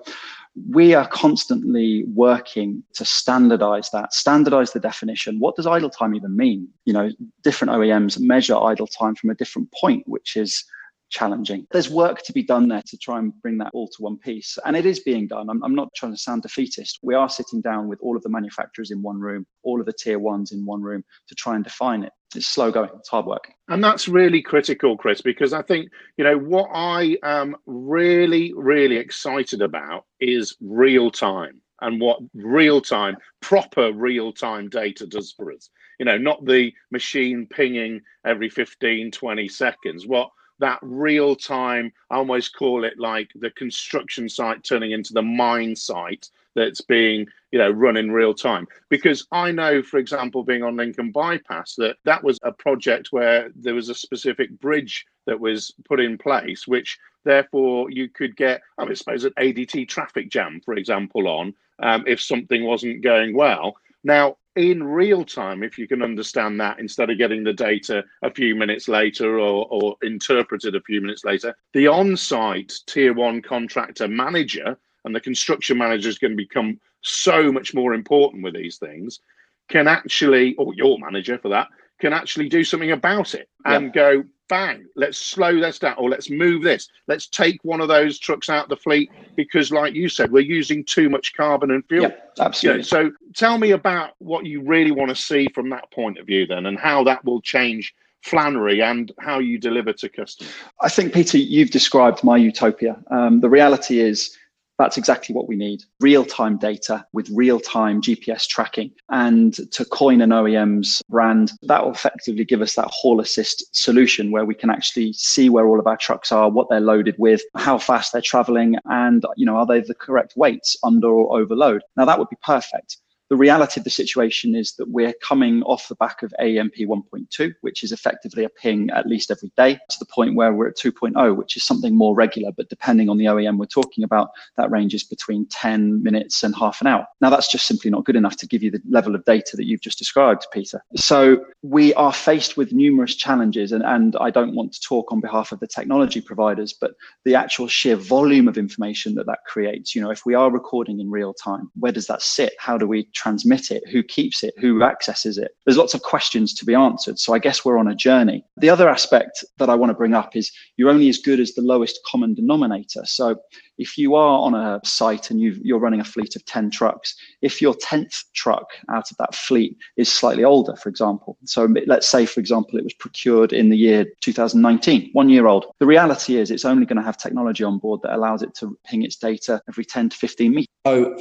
we 0.70 0.94
are 0.94 1.06
constantly 1.08 2.04
working 2.14 2.82
to 2.94 3.04
standardize 3.04 3.90
that, 3.90 4.14
standardize 4.14 4.72
the 4.72 4.80
definition. 4.80 5.38
What 5.38 5.56
does 5.56 5.66
idle 5.66 5.90
time 5.90 6.14
even 6.14 6.36
mean? 6.36 6.68
You 6.84 6.92
know, 6.94 7.10
different 7.42 7.72
OEMs 7.72 8.18
measure 8.18 8.56
idle 8.56 8.86
time 8.86 9.14
from 9.14 9.30
a 9.30 9.34
different 9.34 9.70
point, 9.72 10.04
which 10.06 10.36
is 10.36 10.64
challenging. 11.10 11.66
There's 11.70 11.90
work 11.90 12.22
to 12.22 12.32
be 12.32 12.42
done 12.42 12.68
there 12.68 12.82
to 12.86 12.98
try 12.98 13.18
and 13.18 13.32
bring 13.42 13.58
that 13.58 13.70
all 13.74 13.88
to 13.88 14.02
one 14.02 14.18
piece. 14.18 14.58
And 14.64 14.76
it 14.76 14.86
is 14.86 15.00
being 15.00 15.26
done. 15.26 15.48
I'm, 15.50 15.62
I'm 15.62 15.74
not 15.74 15.88
trying 15.94 16.12
to 16.12 16.18
sound 16.18 16.42
defeatist. 16.42 16.98
We 17.02 17.14
are 17.14 17.28
sitting 17.28 17.60
down 17.60 17.88
with 17.88 18.00
all 18.00 18.16
of 18.16 18.22
the 18.22 18.28
manufacturers 18.28 18.90
in 18.90 19.02
one 19.02 19.20
room, 19.20 19.46
all 19.62 19.78
of 19.78 19.86
the 19.86 19.92
tier 19.92 20.18
ones 20.18 20.52
in 20.52 20.64
one 20.64 20.82
room 20.82 21.04
to 21.28 21.34
try 21.34 21.54
and 21.54 21.64
define 21.64 22.02
it. 22.02 22.12
It's 22.34 22.46
slow 22.46 22.70
going, 22.70 22.90
it's 22.98 23.08
hard 23.08 23.26
work. 23.26 23.52
And 23.68 23.82
that's 23.82 24.08
really 24.08 24.42
critical, 24.42 24.96
Chris, 24.96 25.20
because 25.20 25.52
I 25.52 25.62
think, 25.62 25.90
you 26.16 26.24
know, 26.24 26.36
what 26.36 26.68
I 26.72 27.16
am 27.22 27.56
really, 27.66 28.52
really 28.54 28.96
excited 28.96 29.62
about 29.62 30.04
is 30.20 30.56
real 30.60 31.10
time 31.10 31.60
and 31.80 32.00
what 32.00 32.20
real 32.34 32.80
time, 32.80 33.16
proper 33.40 33.92
real 33.92 34.32
time 34.32 34.68
data 34.68 35.06
does 35.06 35.32
for 35.32 35.52
us. 35.52 35.70
You 35.98 36.06
know, 36.06 36.18
not 36.18 36.44
the 36.44 36.72
machine 36.90 37.46
pinging 37.46 38.02
every 38.24 38.50
15, 38.50 39.10
20 39.10 39.48
seconds. 39.48 40.06
What 40.06 40.30
that 40.58 40.78
real 40.82 41.36
time, 41.36 41.92
I 42.10 42.16
almost 42.16 42.56
call 42.56 42.84
it 42.84 42.98
like 42.98 43.30
the 43.34 43.50
construction 43.50 44.28
site 44.28 44.64
turning 44.64 44.92
into 44.92 45.12
the 45.12 45.22
mine 45.22 45.76
site 45.76 46.28
that's 46.56 46.80
being 46.80 47.26
you 47.52 47.60
know 47.60 47.70
run 47.70 47.96
in 47.96 48.10
real 48.10 48.34
time. 48.34 48.66
Because 48.88 49.26
i 49.30 49.52
know 49.52 49.82
for 49.82 49.98
example 49.98 50.42
being 50.42 50.64
on 50.64 50.76
lincoln 50.76 51.12
bypass 51.12 51.76
that 51.76 51.96
that 52.04 52.24
was 52.24 52.40
a 52.42 52.50
project 52.50 53.08
where 53.12 53.50
there 53.54 53.74
was 53.74 53.88
a 53.88 53.94
specific 53.94 54.50
bridge 54.60 55.06
that 55.26 55.38
was 55.38 55.72
put 55.88 56.00
in 56.00 56.18
place 56.18 56.66
which 56.66 56.98
therefore 57.24 57.90
you 57.90 58.08
could 58.08 58.36
get 58.36 58.62
i 58.78 58.94
suppose 58.94 59.24
an 59.24 59.32
adt 59.38 59.88
traffic 59.88 60.28
jam 60.30 60.60
for 60.64 60.74
example 60.74 61.28
on 61.28 61.54
um, 61.80 62.04
if 62.06 62.20
something 62.20 62.64
wasn't 62.64 63.02
going 63.02 63.36
well. 63.36 63.76
Now 64.04 64.36
in 64.54 64.82
real 64.82 65.24
time, 65.24 65.62
if 65.62 65.76
you 65.76 65.86
can 65.86 66.02
understand 66.02 66.58
that 66.60 66.78
instead 66.78 67.10
of 67.10 67.18
getting 67.18 67.44
the 67.44 67.52
data 67.52 68.02
a 68.22 68.30
few 68.30 68.54
minutes 68.56 68.88
later 68.88 69.38
or, 69.38 69.66
or 69.70 69.96
interpreted 70.02 70.74
a 70.74 70.80
few 70.80 71.02
minutes 71.02 71.24
later, 71.24 71.54
the 71.74 71.86
on 71.86 72.16
site 72.16 72.72
tier 72.86 73.12
one 73.12 73.42
contractor 73.42 74.08
manager 74.08 74.78
and 75.06 75.14
the 75.14 75.20
construction 75.20 75.78
manager 75.78 76.08
is 76.08 76.18
going 76.18 76.32
to 76.32 76.36
become 76.36 76.78
so 77.00 77.50
much 77.50 77.72
more 77.72 77.94
important 77.94 78.42
with 78.42 78.54
these 78.54 78.76
things, 78.76 79.20
can 79.68 79.88
actually, 79.88 80.54
or 80.56 80.74
your 80.74 80.98
manager 80.98 81.38
for 81.38 81.48
that, 81.48 81.68
can 82.00 82.12
actually 82.12 82.48
do 82.48 82.62
something 82.62 82.90
about 82.90 83.34
it 83.34 83.48
and 83.64 83.92
go, 83.92 84.22
bang, 84.48 84.84
let's 84.96 85.18
slow 85.18 85.58
this 85.58 85.78
down 85.78 85.94
or 85.96 86.10
let's 86.10 86.28
move 86.28 86.62
this. 86.62 86.88
Let's 87.08 87.26
take 87.26 87.58
one 87.64 87.80
of 87.80 87.88
those 87.88 88.18
trucks 88.18 88.50
out 88.50 88.68
the 88.68 88.76
fleet 88.76 89.10
because, 89.34 89.70
like 89.72 89.94
you 89.94 90.08
said, 90.08 90.30
we're 90.30 90.40
using 90.40 90.84
too 90.84 91.08
much 91.08 91.34
carbon 91.34 91.70
and 91.70 91.84
fuel. 91.86 92.02
Yeah, 92.02 92.44
absolutely. 92.44 92.82
You 92.82 92.82
know, 92.82 93.10
so 93.10 93.12
tell 93.34 93.58
me 93.58 93.70
about 93.70 94.10
what 94.18 94.44
you 94.44 94.60
really 94.60 94.90
want 94.90 95.08
to 95.08 95.16
see 95.16 95.48
from 95.54 95.70
that 95.70 95.90
point 95.90 96.18
of 96.18 96.26
view 96.26 96.46
then 96.46 96.66
and 96.66 96.78
how 96.78 97.02
that 97.04 97.24
will 97.24 97.40
change 97.40 97.94
Flannery 98.22 98.82
and 98.82 99.12
how 99.20 99.38
you 99.38 99.56
deliver 99.56 99.92
to 99.92 100.08
customers. 100.08 100.52
I 100.82 100.88
think, 100.88 101.14
Peter, 101.14 101.38
you've 101.38 101.70
described 101.70 102.24
my 102.24 102.36
utopia. 102.36 102.98
Um, 103.10 103.40
the 103.40 103.48
reality 103.48 104.00
is, 104.00 104.36
that's 104.78 104.96
exactly 104.96 105.34
what 105.34 105.48
we 105.48 105.56
need 105.56 105.82
real 106.00 106.24
time 106.24 106.58
data 106.58 107.04
with 107.12 107.28
real 107.30 107.60
time 107.60 108.00
GPS 108.00 108.46
tracking. 108.46 108.90
And 109.10 109.54
to 109.72 109.84
coin 109.86 110.20
an 110.20 110.30
OEM's 110.30 111.02
brand, 111.08 111.52
that 111.62 111.84
will 111.84 111.92
effectively 111.92 112.44
give 112.44 112.62
us 112.62 112.74
that 112.74 112.90
haul 112.90 113.20
assist 113.20 113.74
solution 113.74 114.30
where 114.30 114.44
we 114.44 114.54
can 114.54 114.70
actually 114.70 115.12
see 115.14 115.48
where 115.48 115.66
all 115.66 115.80
of 115.80 115.86
our 115.86 115.96
trucks 115.96 116.32
are, 116.32 116.50
what 116.50 116.68
they're 116.68 116.80
loaded 116.80 117.16
with, 117.18 117.42
how 117.56 117.78
fast 117.78 118.12
they're 118.12 118.22
traveling, 118.22 118.76
and 118.86 119.24
you 119.36 119.46
know, 119.46 119.56
are 119.56 119.66
they 119.66 119.80
the 119.80 119.94
correct 119.94 120.34
weights 120.36 120.76
under 120.82 121.08
or 121.08 121.40
overload? 121.40 121.82
Now 121.96 122.04
that 122.04 122.18
would 122.18 122.28
be 122.28 122.36
perfect. 122.42 122.98
The 123.28 123.36
reality 123.36 123.80
of 123.80 123.84
the 123.84 123.90
situation 123.90 124.54
is 124.54 124.74
that 124.74 124.88
we're 124.88 125.14
coming 125.14 125.62
off 125.62 125.88
the 125.88 125.96
back 125.96 126.22
of 126.22 126.32
AMP 126.38 126.76
1.2, 126.76 127.54
which 127.60 127.82
is 127.82 127.90
effectively 127.90 128.44
a 128.44 128.48
ping 128.48 128.90
at 128.90 129.06
least 129.06 129.30
every 129.30 129.52
day, 129.56 129.74
to 129.74 129.98
the 129.98 130.06
point 130.06 130.36
where 130.36 130.52
we're 130.52 130.68
at 130.68 130.76
2.0, 130.76 131.36
which 131.36 131.56
is 131.56 131.64
something 131.64 131.96
more 131.96 132.14
regular. 132.14 132.52
But 132.56 132.68
depending 132.68 133.08
on 133.08 133.16
the 133.16 133.24
OEM 133.24 133.58
we're 133.58 133.66
talking 133.66 134.04
about, 134.04 134.28
that 134.56 134.70
ranges 134.70 135.02
between 135.02 135.46
10 135.46 136.02
minutes 136.02 136.42
and 136.42 136.54
half 136.54 136.80
an 136.80 136.86
hour. 136.86 137.06
Now, 137.20 137.30
that's 137.30 137.50
just 137.50 137.66
simply 137.66 137.90
not 137.90 138.04
good 138.04 138.16
enough 138.16 138.36
to 138.36 138.46
give 138.46 138.62
you 138.62 138.70
the 138.70 138.80
level 138.88 139.14
of 139.14 139.24
data 139.24 139.56
that 139.56 139.66
you've 139.66 139.80
just 139.80 139.98
described, 139.98 140.46
Peter. 140.52 140.82
So 140.94 141.44
we 141.62 141.94
are 141.94 142.12
faced 142.12 142.56
with 142.56 142.72
numerous 142.72 143.16
challenges, 143.16 143.72
and, 143.72 143.82
and 143.84 144.14
I 144.20 144.30
don't 144.30 144.54
want 144.54 144.72
to 144.74 144.80
talk 144.80 145.10
on 145.10 145.20
behalf 145.20 145.50
of 145.50 145.58
the 145.58 145.66
technology 145.66 146.20
providers, 146.20 146.72
but 146.72 146.92
the 147.24 147.34
actual 147.34 147.66
sheer 147.66 147.96
volume 147.96 148.46
of 148.46 148.56
information 148.56 149.14
that 149.16 149.26
that 149.26 149.40
creates. 149.46 149.94
You 149.94 150.02
know, 150.02 150.10
if 150.10 150.24
we 150.24 150.34
are 150.34 150.50
recording 150.50 151.00
in 151.00 151.10
real 151.10 151.34
time, 151.34 151.70
where 151.74 151.92
does 151.92 152.06
that 152.06 152.22
sit? 152.22 152.52
How 152.58 152.78
do 152.78 152.86
we 152.86 153.08
transmit 153.16 153.70
it, 153.70 153.82
who 153.90 154.02
keeps 154.02 154.44
it, 154.44 154.54
who 154.58 154.82
accesses 154.82 155.38
it. 155.38 155.52
There's 155.64 155.78
lots 155.78 155.94
of 155.94 156.02
questions 156.02 156.54
to 156.54 156.64
be 156.64 156.74
answered. 156.74 157.18
So 157.18 157.34
I 157.34 157.38
guess 157.38 157.64
we're 157.64 157.78
on 157.78 157.88
a 157.88 157.94
journey. 157.94 158.44
The 158.58 158.70
other 158.70 158.88
aspect 158.88 159.44
that 159.58 159.70
I 159.70 159.74
want 159.74 159.90
to 159.90 159.94
bring 159.94 160.14
up 160.14 160.36
is 160.36 160.52
you're 160.76 160.90
only 160.90 161.08
as 161.08 161.18
good 161.18 161.40
as 161.40 161.54
the 161.54 161.62
lowest 161.62 162.00
common 162.04 162.34
denominator. 162.34 163.04
So 163.04 163.36
if 163.78 163.98
you 163.98 164.14
are 164.14 164.38
on 164.38 164.54
a 164.54 164.80
site 164.84 165.30
and 165.30 165.40
you 165.40 165.76
are 165.76 165.80
running 165.80 166.00
a 166.00 166.04
fleet 166.04 166.36
of 166.36 166.44
10 166.44 166.70
trucks, 166.70 167.14
if 167.42 167.60
your 167.60 167.74
10th 167.74 168.24
truck 168.34 168.66
out 168.90 169.10
of 169.10 169.16
that 169.18 169.34
fleet 169.34 169.76
is 169.96 170.12
slightly 170.12 170.44
older, 170.44 170.76
for 170.76 170.88
example, 170.88 171.36
so 171.44 171.68
let's 171.86 172.08
say, 172.08 172.26
for 172.26 172.40
example, 172.40 172.78
it 172.78 172.84
was 172.84 172.94
procured 172.94 173.52
in 173.52 173.68
the 173.68 173.76
year 173.76 174.06
2019, 174.20 175.10
one 175.12 175.28
year 175.28 175.46
old, 175.46 175.66
the 175.78 175.86
reality 175.86 176.36
is 176.36 176.50
it's 176.50 176.64
only 176.64 176.86
going 176.86 176.96
to 176.96 177.02
have 177.02 177.18
technology 177.18 177.64
on 177.64 177.78
board 177.78 178.00
that 178.02 178.14
allows 178.14 178.42
it 178.42 178.54
to 178.54 178.78
ping 178.84 179.02
its 179.02 179.16
data 179.16 179.60
every 179.68 179.84
10 179.84 180.10
to 180.10 180.16
15 180.16 180.50
meters. 180.54 180.66
So 180.86 181.18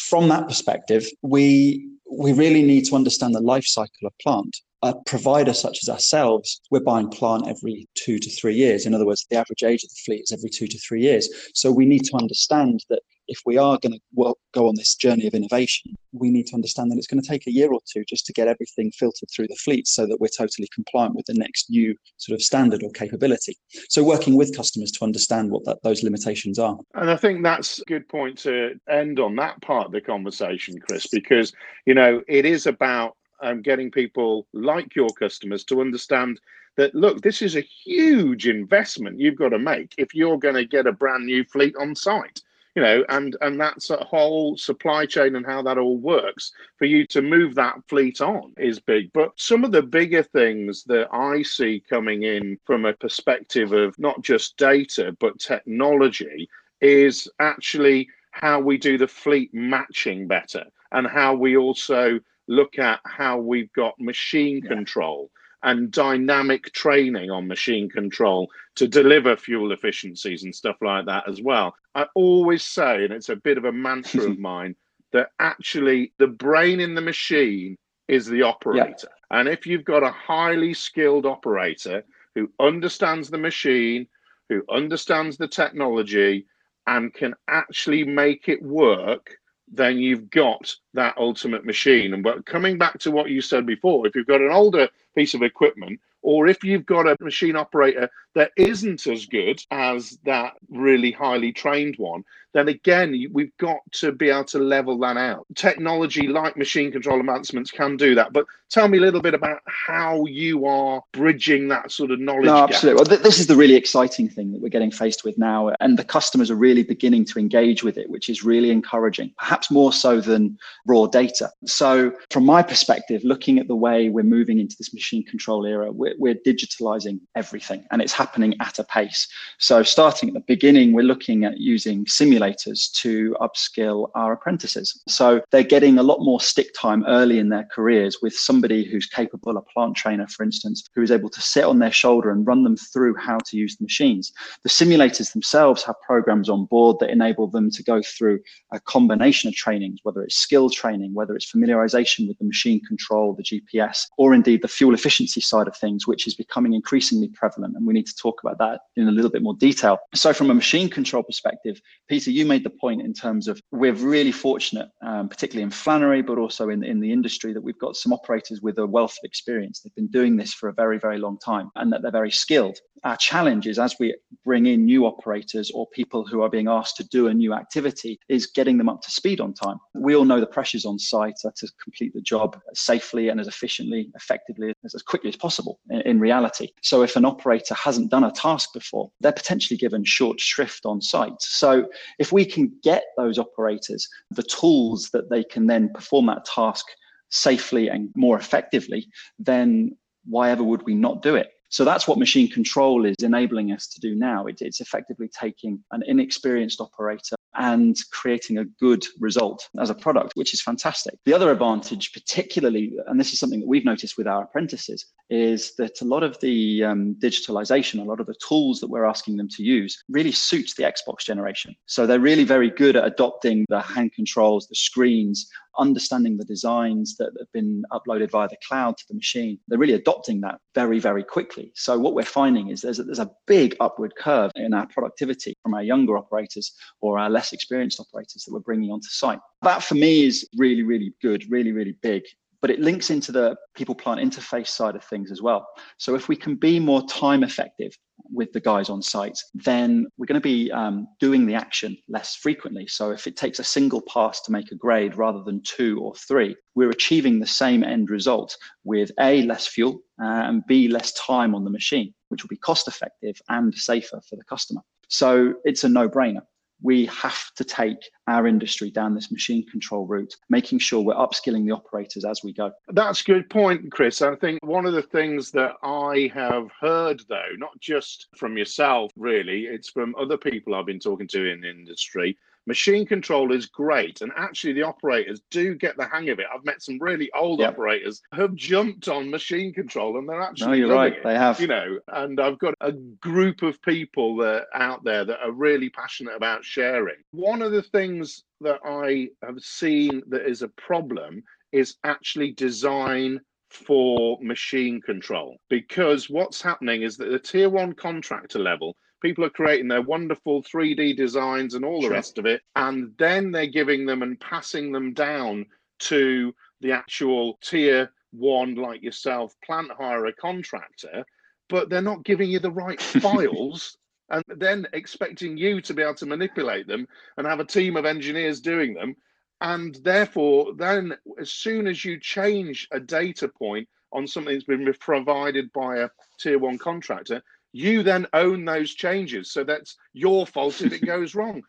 from 0.00 0.28
that 0.28 0.48
perspective, 0.48 1.06
we 1.22 1.86
we 2.10 2.32
really 2.32 2.62
need 2.62 2.84
to 2.86 2.96
understand 2.96 3.34
the 3.34 3.40
life 3.40 3.64
cycle 3.64 4.06
of 4.06 4.12
plant. 4.18 4.56
A 4.82 4.94
provider 5.06 5.52
such 5.52 5.78
as 5.82 5.88
ourselves, 5.88 6.60
we're 6.70 6.80
buying 6.80 7.08
plant 7.08 7.46
every 7.46 7.86
two 7.94 8.18
to 8.18 8.30
three 8.30 8.54
years. 8.54 8.86
In 8.86 8.94
other 8.94 9.06
words, 9.06 9.26
the 9.30 9.36
average 9.36 9.62
age 9.62 9.84
of 9.84 9.90
the 9.90 10.00
fleet 10.04 10.22
is 10.22 10.32
every 10.32 10.50
two 10.50 10.66
to 10.66 10.78
three 10.78 11.02
years. 11.02 11.28
So 11.54 11.70
we 11.70 11.86
need 11.86 12.04
to 12.04 12.16
understand 12.16 12.80
that 12.88 13.02
if 13.30 13.40
we 13.46 13.56
are 13.56 13.78
going 13.78 13.92
to 13.92 14.34
go 14.52 14.68
on 14.68 14.74
this 14.74 14.96
journey 14.96 15.26
of 15.26 15.34
innovation, 15.34 15.94
we 16.12 16.30
need 16.30 16.46
to 16.48 16.54
understand 16.54 16.90
that 16.90 16.98
it's 16.98 17.06
going 17.06 17.22
to 17.22 17.28
take 17.28 17.46
a 17.46 17.52
year 17.52 17.72
or 17.72 17.80
two 17.90 18.04
just 18.04 18.26
to 18.26 18.32
get 18.32 18.48
everything 18.48 18.90
filtered 18.90 19.28
through 19.34 19.46
the 19.46 19.56
fleet 19.56 19.86
so 19.86 20.04
that 20.04 20.20
we're 20.20 20.28
totally 20.36 20.68
compliant 20.74 21.14
with 21.14 21.26
the 21.26 21.34
next 21.34 21.70
new 21.70 21.96
sort 22.16 22.34
of 22.34 22.42
standard 22.42 22.82
or 22.82 22.90
capability. 22.90 23.56
So 23.88 24.02
working 24.02 24.36
with 24.36 24.54
customers 24.56 24.90
to 24.92 25.04
understand 25.04 25.50
what 25.50 25.64
that, 25.64 25.78
those 25.84 26.02
limitations 26.02 26.58
are. 26.58 26.76
And 26.94 27.08
I 27.08 27.16
think 27.16 27.44
that's 27.44 27.78
a 27.78 27.84
good 27.84 28.08
point 28.08 28.36
to 28.38 28.78
end 28.90 29.20
on 29.20 29.36
that 29.36 29.62
part 29.62 29.86
of 29.86 29.92
the 29.92 30.00
conversation, 30.00 30.80
Chris, 30.80 31.06
because, 31.06 31.52
you 31.86 31.94
know, 31.94 32.22
it 32.26 32.44
is 32.44 32.66
about 32.66 33.16
um, 33.42 33.62
getting 33.62 33.92
people 33.92 34.48
like 34.52 34.96
your 34.96 35.08
customers 35.10 35.62
to 35.64 35.80
understand 35.80 36.40
that 36.76 36.94
look 36.94 37.20
this 37.20 37.42
is 37.42 37.56
a 37.56 37.66
huge 37.84 38.46
investment 38.46 39.18
you've 39.18 39.36
got 39.36 39.48
to 39.48 39.58
make 39.58 39.92
if 39.98 40.14
you're 40.14 40.38
going 40.38 40.54
to 40.54 40.64
get 40.64 40.86
a 40.86 40.92
brand 40.92 41.26
new 41.26 41.44
fleet 41.44 41.74
on 41.80 41.94
site 41.96 42.42
you 42.80 42.86
know, 42.86 43.04
and 43.10 43.36
and 43.42 43.60
that's 43.60 43.90
a 43.90 43.98
whole 43.98 44.56
supply 44.56 45.04
chain 45.04 45.36
and 45.36 45.44
how 45.44 45.60
that 45.60 45.76
all 45.76 45.98
works 45.98 46.50
for 46.78 46.86
you 46.86 47.06
to 47.08 47.20
move 47.20 47.54
that 47.54 47.76
fleet 47.88 48.22
on 48.22 48.54
is 48.56 48.80
big. 48.80 49.12
But 49.12 49.32
some 49.36 49.64
of 49.64 49.72
the 49.72 49.82
bigger 49.82 50.22
things 50.22 50.84
that 50.84 51.08
I 51.12 51.42
see 51.42 51.82
coming 51.90 52.22
in 52.22 52.58
from 52.64 52.86
a 52.86 52.94
perspective 52.94 53.72
of 53.72 53.98
not 53.98 54.22
just 54.22 54.56
data 54.56 55.14
but 55.20 55.38
technology 55.38 56.48
is 56.80 57.28
actually 57.38 58.08
how 58.30 58.60
we 58.60 58.78
do 58.78 58.96
the 58.96 59.08
fleet 59.08 59.52
matching 59.52 60.26
better 60.26 60.64
and 60.92 61.06
how 61.06 61.34
we 61.34 61.58
also 61.58 62.18
look 62.48 62.78
at 62.78 63.00
how 63.04 63.36
we've 63.36 63.72
got 63.74 64.00
machine 64.00 64.62
yeah. 64.64 64.70
control 64.70 65.30
and 65.62 65.90
dynamic 65.90 66.72
training 66.72 67.30
on 67.30 67.46
machine 67.46 67.88
control 67.88 68.50
to 68.76 68.88
deliver 68.88 69.36
fuel 69.36 69.72
efficiencies 69.72 70.44
and 70.44 70.54
stuff 70.54 70.76
like 70.80 71.06
that 71.06 71.28
as 71.28 71.42
well. 71.42 71.74
I 71.94 72.06
always 72.14 72.62
say, 72.62 73.04
and 73.04 73.12
it's 73.12 73.28
a 73.28 73.36
bit 73.36 73.58
of 73.58 73.64
a 73.64 73.72
mantra 73.72 74.24
of 74.24 74.38
mine, 74.50 74.74
that 75.12 75.30
actually 75.38 76.12
the 76.18 76.28
brain 76.28 76.80
in 76.80 76.94
the 76.94 77.00
machine 77.00 77.76
is 78.08 78.26
the 78.26 78.42
operator. 78.42 79.08
Yeah. 79.30 79.38
And 79.38 79.48
if 79.48 79.66
you've 79.66 79.84
got 79.84 80.02
a 80.02 80.10
highly 80.10 80.74
skilled 80.74 81.26
operator 81.26 82.04
who 82.34 82.50
understands 82.58 83.28
the 83.28 83.38
machine, 83.38 84.06
who 84.48 84.62
understands 84.70 85.36
the 85.36 85.48
technology, 85.48 86.46
and 86.86 87.12
can 87.12 87.34
actually 87.48 88.04
make 88.04 88.48
it 88.48 88.62
work, 88.62 89.36
then 89.72 89.98
you've 89.98 90.30
got 90.30 90.74
that 90.94 91.16
ultimate 91.16 91.64
machine. 91.64 92.14
And 92.14 92.22
but 92.22 92.46
coming 92.46 92.78
back 92.78 92.98
to 93.00 93.10
what 93.10 93.30
you 93.30 93.40
said 93.40 93.66
before, 93.66 94.06
if 94.06 94.14
you've 94.14 94.26
got 94.26 94.40
an 94.40 94.50
older 94.50 94.88
piece 95.14 95.34
of 95.34 95.42
equipment, 95.42 96.00
or 96.22 96.48
if 96.48 96.62
you've 96.64 96.86
got 96.86 97.06
a 97.06 97.16
machine 97.20 97.56
operator 97.56 98.10
that 98.34 98.52
isn't 98.56 99.06
as 99.06 99.26
good 99.26 99.62
as 99.70 100.18
that 100.24 100.54
really 100.68 101.10
highly 101.10 101.52
trained 101.52 101.96
one, 101.96 102.24
then 102.52 102.68
again, 102.68 103.14
we've 103.32 103.56
got 103.58 103.78
to 103.92 104.12
be 104.12 104.28
able 104.28 104.44
to 104.44 104.58
level 104.58 104.98
that 104.98 105.16
out. 105.16 105.46
Technology 105.54 106.26
like 106.26 106.56
machine 106.56 106.90
control 106.90 107.20
advancements 107.20 107.70
can 107.70 107.96
do 107.96 108.14
that. 108.16 108.32
But 108.32 108.46
tell 108.70 108.88
me 108.88 108.98
a 108.98 109.00
little 109.00 109.20
bit 109.20 109.34
about 109.34 109.60
how 109.66 110.24
you 110.26 110.66
are 110.66 111.02
bridging 111.12 111.68
that 111.68 111.92
sort 111.92 112.10
of 112.10 112.18
knowledge. 112.18 112.46
No, 112.46 112.64
absolutely. 112.64 112.96
Well, 112.96 113.04
th- 113.04 113.20
this 113.20 113.38
is 113.38 113.46
the 113.46 113.56
really 113.56 113.74
exciting 113.74 114.28
thing 114.28 114.52
that 114.52 114.60
we're 114.60 114.68
getting 114.68 114.90
faced 114.90 115.24
with 115.24 115.38
now. 115.38 115.72
And 115.80 115.98
the 115.98 116.04
customers 116.04 116.50
are 116.50 116.56
really 116.56 116.82
beginning 116.82 117.24
to 117.26 117.38
engage 117.38 117.84
with 117.84 117.96
it, 117.96 118.10
which 118.10 118.28
is 118.28 118.42
really 118.42 118.70
encouraging, 118.70 119.32
perhaps 119.38 119.70
more 119.70 119.92
so 119.92 120.20
than 120.20 120.58
raw 120.86 121.06
data. 121.06 121.50
So, 121.66 122.12
from 122.30 122.44
my 122.44 122.62
perspective, 122.62 123.22
looking 123.24 123.58
at 123.58 123.68
the 123.68 123.76
way 123.76 124.08
we're 124.08 124.24
moving 124.24 124.58
into 124.58 124.76
this 124.76 124.92
machine 124.92 125.24
control 125.24 125.66
era, 125.66 125.92
we're, 125.92 126.14
we're 126.18 126.34
digitalizing 126.34 127.20
everything. 127.36 127.84
And 127.90 128.02
it's 128.02 128.12
happening 128.20 128.54
at 128.60 128.78
a 128.78 128.84
pace. 128.84 129.26
So, 129.58 129.82
starting 129.82 130.28
at 130.28 130.34
the 130.34 130.44
beginning, 130.54 130.92
we're 130.92 131.12
looking 131.12 131.44
at 131.44 131.58
using 131.58 132.04
simulators 132.04 132.92
to 133.02 133.34
upskill 133.40 134.10
our 134.14 134.32
apprentices. 134.34 134.88
So, 135.08 135.40
they're 135.50 135.72
getting 135.76 135.98
a 135.98 136.02
lot 136.02 136.20
more 136.20 136.40
stick 136.40 136.70
time 136.74 137.02
early 137.06 137.38
in 137.38 137.48
their 137.48 137.66
careers 137.74 138.18
with 138.20 138.34
somebody 138.34 138.84
who's 138.84 139.06
capable, 139.06 139.56
a 139.56 139.62
plant 139.62 139.96
trainer, 139.96 140.26
for 140.26 140.42
instance, 140.42 140.84
who 140.94 141.02
is 141.02 141.10
able 141.10 141.30
to 141.30 141.40
sit 141.40 141.64
on 141.64 141.78
their 141.78 141.96
shoulder 142.02 142.30
and 142.30 142.46
run 142.46 142.62
them 142.62 142.76
through 142.76 143.14
how 143.16 143.38
to 143.46 143.56
use 143.56 143.76
the 143.76 143.84
machines. 143.84 144.32
The 144.64 144.68
simulators 144.68 145.32
themselves 145.32 145.82
have 145.84 145.96
programs 146.06 146.50
on 146.50 146.66
board 146.66 146.98
that 147.00 147.10
enable 147.10 147.46
them 147.46 147.70
to 147.70 147.82
go 147.82 148.02
through 148.02 148.40
a 148.72 148.80
combination 148.80 149.48
of 149.48 149.54
trainings, 149.54 150.00
whether 150.02 150.22
it's 150.22 150.36
skill 150.36 150.68
training, 150.68 151.14
whether 151.14 151.34
it's 151.34 151.50
familiarization 151.50 152.28
with 152.28 152.38
the 152.38 152.44
machine 152.44 152.80
control, 152.84 153.34
the 153.34 153.42
GPS, 153.42 154.06
or 154.18 154.34
indeed 154.34 154.60
the 154.62 154.68
fuel 154.68 154.94
efficiency 154.94 155.40
side 155.40 155.68
of 155.68 155.76
things, 155.76 156.06
which 156.06 156.26
is 156.26 156.34
becoming 156.34 156.74
increasingly 156.74 157.28
prevalent. 157.28 157.76
And 157.76 157.86
we 157.86 157.94
need 157.94 158.09
to 158.10 158.16
talk 158.16 158.40
about 158.42 158.58
that 158.58 158.80
in 158.96 159.08
a 159.08 159.12
little 159.12 159.30
bit 159.30 159.42
more 159.42 159.54
detail. 159.54 159.98
So, 160.14 160.32
from 160.32 160.50
a 160.50 160.54
machine 160.54 160.88
control 160.88 161.22
perspective, 161.22 161.80
Peter, 162.08 162.30
you 162.30 162.44
made 162.46 162.64
the 162.64 162.70
point 162.70 163.02
in 163.02 163.14
terms 163.14 163.48
of 163.48 163.60
we're 163.70 163.92
really 163.92 164.32
fortunate, 164.32 164.88
um, 165.02 165.28
particularly 165.28 165.62
in 165.62 165.70
Flannery, 165.70 166.22
but 166.22 166.38
also 166.38 166.68
in, 166.68 166.82
in 166.82 167.00
the 167.00 167.12
industry, 167.12 167.52
that 167.52 167.62
we've 167.62 167.78
got 167.78 167.96
some 167.96 168.12
operators 168.12 168.60
with 168.60 168.78
a 168.78 168.86
wealth 168.86 169.12
of 169.12 169.24
experience. 169.24 169.80
They've 169.80 169.94
been 169.94 170.08
doing 170.08 170.36
this 170.36 170.52
for 170.52 170.68
a 170.68 170.72
very, 170.72 170.98
very 170.98 171.18
long 171.18 171.38
time 171.38 171.70
and 171.76 171.92
that 171.92 172.02
they're 172.02 172.10
very 172.10 172.30
skilled. 172.30 172.78
Our 173.04 173.16
challenge 173.16 173.66
is 173.66 173.78
as 173.78 173.96
we 173.98 174.14
bring 174.44 174.66
in 174.66 174.84
new 174.84 175.06
operators 175.06 175.70
or 175.70 175.86
people 175.88 176.26
who 176.26 176.42
are 176.42 176.50
being 176.50 176.68
asked 176.68 176.96
to 176.96 177.04
do 177.04 177.28
a 177.28 177.34
new 177.34 177.54
activity, 177.54 178.18
is 178.28 178.46
getting 178.46 178.78
them 178.78 178.88
up 178.88 179.00
to 179.02 179.10
speed 179.10 179.40
on 179.40 179.54
time. 179.54 179.78
We 179.94 180.14
all 180.14 180.24
know 180.24 180.40
the 180.40 180.46
pressures 180.46 180.84
on 180.84 180.98
site 180.98 181.36
to 181.42 181.68
complete 181.82 182.12
the 182.14 182.20
job 182.20 182.58
safely 182.74 183.28
and 183.28 183.40
as 183.40 183.48
efficiently, 183.48 184.10
effectively, 184.14 184.74
as, 184.84 184.94
as 184.94 185.02
quickly 185.02 185.28
as 185.28 185.36
possible 185.36 185.80
in, 185.90 186.00
in 186.02 186.20
reality. 186.20 186.68
So 186.82 187.02
if 187.02 187.16
an 187.16 187.24
operator 187.24 187.74
hasn't 187.74 187.99
done 188.08 188.24
a 188.24 188.30
task 188.32 188.72
before, 188.72 189.10
they're 189.20 189.32
potentially 189.32 189.76
given 189.76 190.04
short 190.04 190.40
shrift 190.40 190.86
on 190.86 191.00
site. 191.00 191.40
So 191.40 191.88
if 192.18 192.32
we 192.32 192.44
can 192.44 192.72
get 192.82 193.04
those 193.16 193.38
operators 193.38 194.08
the 194.30 194.42
tools 194.42 195.10
that 195.12 195.30
they 195.30 195.44
can 195.44 195.66
then 195.66 195.90
perform 195.92 196.26
that 196.26 196.44
task 196.44 196.86
safely 197.30 197.88
and 197.88 198.10
more 198.14 198.38
effectively, 198.38 199.08
then 199.38 199.96
why 200.24 200.50
ever 200.50 200.62
would 200.62 200.82
we 200.84 200.94
not 200.94 201.22
do 201.22 201.34
it? 201.36 201.50
So 201.70 201.84
that's 201.84 202.06
what 202.06 202.18
machine 202.18 202.50
control 202.50 203.04
is 203.04 203.16
enabling 203.22 203.72
us 203.72 203.86
to 203.88 204.00
do 204.00 204.14
now. 204.14 204.46
It, 204.46 204.60
it's 204.60 204.80
effectively 204.80 205.28
taking 205.28 205.82
an 205.92 206.02
inexperienced 206.06 206.80
operator 206.80 207.36
and 207.54 207.96
creating 208.12 208.58
a 208.58 208.64
good 208.64 209.04
result 209.18 209.68
as 209.80 209.90
a 209.90 209.94
product, 209.94 210.32
which 210.34 210.54
is 210.54 210.62
fantastic. 210.62 211.14
The 211.24 211.34
other 211.34 211.50
advantage, 211.50 212.12
particularly, 212.12 212.96
and 213.06 213.18
this 213.18 213.32
is 213.32 213.38
something 213.38 213.60
that 213.60 213.68
we've 213.68 213.84
noticed 213.84 214.16
with 214.16 214.26
our 214.26 214.44
apprentices, 214.44 215.06
is 215.30 215.74
that 215.76 216.00
a 216.00 216.04
lot 216.04 216.22
of 216.22 216.38
the 216.40 216.84
um, 216.84 217.16
digitalization, 217.20 218.00
a 218.00 218.04
lot 218.04 218.20
of 218.20 218.26
the 218.26 218.36
tools 218.46 218.80
that 218.80 218.88
we're 218.88 219.04
asking 219.04 219.36
them 219.36 219.48
to 219.48 219.62
use 219.62 220.02
really 220.08 220.32
suits 220.32 220.74
the 220.74 220.84
Xbox 220.84 221.24
generation. 221.24 221.74
So 221.86 222.06
they're 222.06 222.20
really 222.20 222.44
very 222.44 222.70
good 222.70 222.96
at 222.96 223.06
adopting 223.06 223.64
the 223.68 223.80
hand 223.80 224.12
controls, 224.12 224.66
the 224.66 224.74
screens, 224.74 225.48
understanding 225.78 226.36
the 226.36 226.44
designs 226.44 227.16
that 227.16 227.32
have 227.38 227.50
been 227.52 227.82
uploaded 227.92 228.30
via 228.30 228.48
the 228.48 228.56
cloud 228.66 228.96
to 228.98 229.04
the 229.08 229.14
machine. 229.14 229.58
They're 229.68 229.78
really 229.78 229.94
adopting 229.94 230.40
that 230.42 230.58
very, 230.74 230.98
very 230.98 231.24
quickly. 231.24 231.72
So 231.74 231.98
what 231.98 232.14
we're 232.14 232.22
finding 232.24 232.68
is 232.68 232.80
there's 232.80 232.98
a, 232.98 233.04
there's 233.04 233.18
a 233.18 233.30
big 233.46 233.76
upward 233.80 234.14
curve 234.18 234.50
in 234.56 234.74
our 234.74 234.86
productivity 234.86 235.54
from 235.62 235.74
our 235.74 235.82
younger 235.82 236.16
operators 236.16 236.72
or 237.00 237.18
our 237.18 237.30
less 237.30 237.52
experienced 237.52 238.00
operators 238.00 238.44
that 238.44 238.52
we're 238.52 238.60
bringing 238.60 238.90
onto 238.90 239.08
site. 239.08 239.40
That 239.62 239.82
for 239.82 239.94
me 239.94 240.26
is 240.26 240.48
really, 240.56 240.82
really 240.82 241.14
good, 241.22 241.44
really, 241.50 241.72
really 241.72 241.96
big 242.02 242.22
but 242.60 242.70
it 242.70 242.80
links 242.80 243.10
into 243.10 243.32
the 243.32 243.56
people 243.74 243.94
plant 243.94 244.20
interface 244.20 244.68
side 244.68 244.94
of 244.94 245.04
things 245.04 245.30
as 245.30 245.40
well. 245.40 245.66
So 245.98 246.14
if 246.14 246.28
we 246.28 246.36
can 246.36 246.56
be 246.56 246.78
more 246.78 247.06
time 247.06 247.42
effective 247.42 247.96
with 248.32 248.52
the 248.52 248.60
guys 248.60 248.88
on 248.88 249.02
site, 249.02 249.38
then 249.54 250.06
we're 250.16 250.26
going 250.26 250.40
to 250.40 250.40
be 250.40 250.70
um, 250.72 251.06
doing 251.18 251.46
the 251.46 251.54
action 251.54 251.96
less 252.08 252.36
frequently. 252.36 252.86
So 252.86 253.10
if 253.10 253.26
it 253.26 253.36
takes 253.36 253.58
a 253.58 253.64
single 253.64 254.02
pass 254.02 254.40
to 254.42 254.52
make 254.52 254.70
a 254.70 254.76
grade 254.76 255.16
rather 255.16 255.42
than 255.42 255.62
two 255.62 256.00
or 256.00 256.14
three, 256.14 256.56
we're 256.74 256.90
achieving 256.90 257.40
the 257.40 257.46
same 257.46 257.82
end 257.82 258.10
result 258.10 258.56
with 258.84 259.10
A, 259.20 259.42
less 259.42 259.66
fuel, 259.66 260.00
uh, 260.22 260.26
and 260.48 260.62
B, 260.66 260.88
less 260.88 261.12
time 261.12 261.54
on 261.54 261.64
the 261.64 261.70
machine, 261.70 262.14
which 262.28 262.42
will 262.42 262.48
be 262.48 262.56
cost 262.56 262.88
effective 262.88 263.36
and 263.48 263.74
safer 263.74 264.20
for 264.28 264.36
the 264.36 264.44
customer. 264.44 264.80
So 265.08 265.54
it's 265.64 265.84
a 265.84 265.88
no 265.88 266.08
brainer 266.08 266.42
we 266.82 267.06
have 267.06 267.52
to 267.54 267.64
take 267.64 268.10
our 268.26 268.46
industry 268.46 268.90
down 268.90 269.14
this 269.14 269.30
machine 269.30 269.66
control 269.66 270.06
route, 270.06 270.34
making 270.48 270.78
sure 270.78 271.02
we're 271.02 271.14
upskilling 271.14 271.64
the 271.66 271.72
operators 271.72 272.24
as 272.24 272.42
we 272.42 272.52
go. 272.52 272.70
That's 272.88 273.20
a 273.20 273.24
good 273.24 273.50
point, 273.50 273.90
Chris. 273.90 274.22
I 274.22 274.36
think 274.36 274.58
one 274.62 274.86
of 274.86 274.92
the 274.92 275.02
things 275.02 275.50
that 275.52 275.74
I 275.82 276.30
have 276.34 276.70
heard, 276.80 277.22
though, 277.28 277.52
not 277.56 277.78
just 277.80 278.28
from 278.36 278.56
yourself, 278.56 279.10
really, 279.16 279.64
it's 279.64 279.90
from 279.90 280.14
other 280.18 280.36
people 280.36 280.74
I've 280.74 280.86
been 280.86 281.00
talking 281.00 281.28
to 281.28 281.50
in 281.50 281.60
the 281.60 281.70
industry, 281.70 282.38
Machine 282.70 283.04
control 283.04 283.52
is 283.52 283.66
great, 283.66 284.20
and 284.20 284.30
actually 284.36 284.72
the 284.72 284.84
operators 284.84 285.42
do 285.50 285.74
get 285.74 285.96
the 285.96 286.06
hang 286.06 286.28
of 286.28 286.38
it. 286.38 286.46
I've 286.54 286.64
met 286.64 286.80
some 286.80 287.00
really 287.00 287.28
old 287.34 287.58
yep. 287.58 287.72
operators 287.72 288.22
who 288.32 288.42
have 288.42 288.54
jumped 288.54 289.08
on 289.08 289.28
machine 289.28 289.74
control, 289.74 290.18
and 290.18 290.28
they're 290.28 290.40
actually. 290.40 290.68
No, 290.68 290.86
you're 290.86 290.94
right. 290.94 291.14
It, 291.14 291.24
they 291.24 291.34
have. 291.34 291.60
You 291.60 291.66
know, 291.66 291.98
and 292.06 292.40
I've 292.40 292.60
got 292.60 292.74
a 292.80 292.92
group 292.92 293.62
of 293.62 293.82
people 293.82 294.36
that 294.36 294.66
out 294.72 295.02
there 295.02 295.24
that 295.24 295.40
are 295.42 295.50
really 295.50 295.90
passionate 295.90 296.36
about 296.36 296.64
sharing. 296.64 297.16
One 297.32 297.60
of 297.60 297.72
the 297.72 297.82
things 297.82 298.44
that 298.60 298.78
I 298.84 299.30
have 299.44 299.58
seen 299.58 300.22
that 300.28 300.48
is 300.48 300.62
a 300.62 300.68
problem 300.68 301.42
is 301.72 301.96
actually 302.04 302.52
design 302.52 303.40
for 303.68 304.38
machine 304.40 305.00
control 305.00 305.56
because 305.68 306.30
what's 306.30 306.62
happening 306.62 307.02
is 307.02 307.16
that 307.16 307.32
the 307.32 307.38
tier 307.40 307.68
one 307.68 307.94
contractor 307.94 308.60
level 308.60 308.96
people 309.20 309.44
are 309.44 309.50
creating 309.50 309.88
their 309.88 310.02
wonderful 310.02 310.62
3D 310.62 311.16
designs 311.16 311.74
and 311.74 311.84
all 311.84 312.00
the 312.00 312.10
rest 312.10 312.38
of 312.38 312.46
it, 312.46 312.62
and 312.76 313.12
then 313.18 313.50
they're 313.50 313.66
giving 313.66 314.06
them 314.06 314.22
and 314.22 314.40
passing 314.40 314.92
them 314.92 315.12
down 315.12 315.66
to 316.00 316.54
the 316.80 316.92
actual 316.92 317.58
tier 317.62 318.10
one, 318.32 318.74
like 318.74 319.02
yourself, 319.02 319.54
plant 319.64 319.90
hire 319.90 320.26
a 320.26 320.32
contractor, 320.32 321.24
but 321.68 321.88
they're 321.88 322.02
not 322.02 322.24
giving 322.24 322.50
you 322.50 322.58
the 322.58 322.70
right 322.70 323.00
files. 323.22 323.96
And 324.32 324.44
then 324.46 324.86
expecting 324.92 325.56
you 325.56 325.80
to 325.80 325.92
be 325.92 326.02
able 326.02 326.14
to 326.14 326.26
manipulate 326.26 326.86
them 326.86 327.08
and 327.36 327.48
have 327.48 327.58
a 327.58 327.64
team 327.64 327.96
of 327.96 328.04
engineers 328.04 328.60
doing 328.60 328.94
them. 328.94 329.16
And 329.60 329.96
therefore, 330.04 330.72
then 330.76 331.16
as 331.40 331.50
soon 331.50 331.88
as 331.88 332.04
you 332.04 332.20
change 332.20 332.86
a 332.92 333.00
data 333.00 333.48
point 333.48 333.88
on 334.12 334.28
something 334.28 334.54
that's 334.54 334.64
been 334.64 334.92
provided 335.00 335.72
by 335.72 335.98
a 335.98 336.08
tier 336.38 336.60
one 336.60 336.78
contractor, 336.78 337.42
you 337.72 338.02
then 338.02 338.26
own 338.32 338.64
those 338.64 338.94
changes. 338.94 339.52
So 339.52 339.64
that's 339.64 339.96
your 340.12 340.46
fault 340.46 340.80
if 340.80 340.92
it 340.92 341.06
goes 341.06 341.34
wrong. 341.34 341.62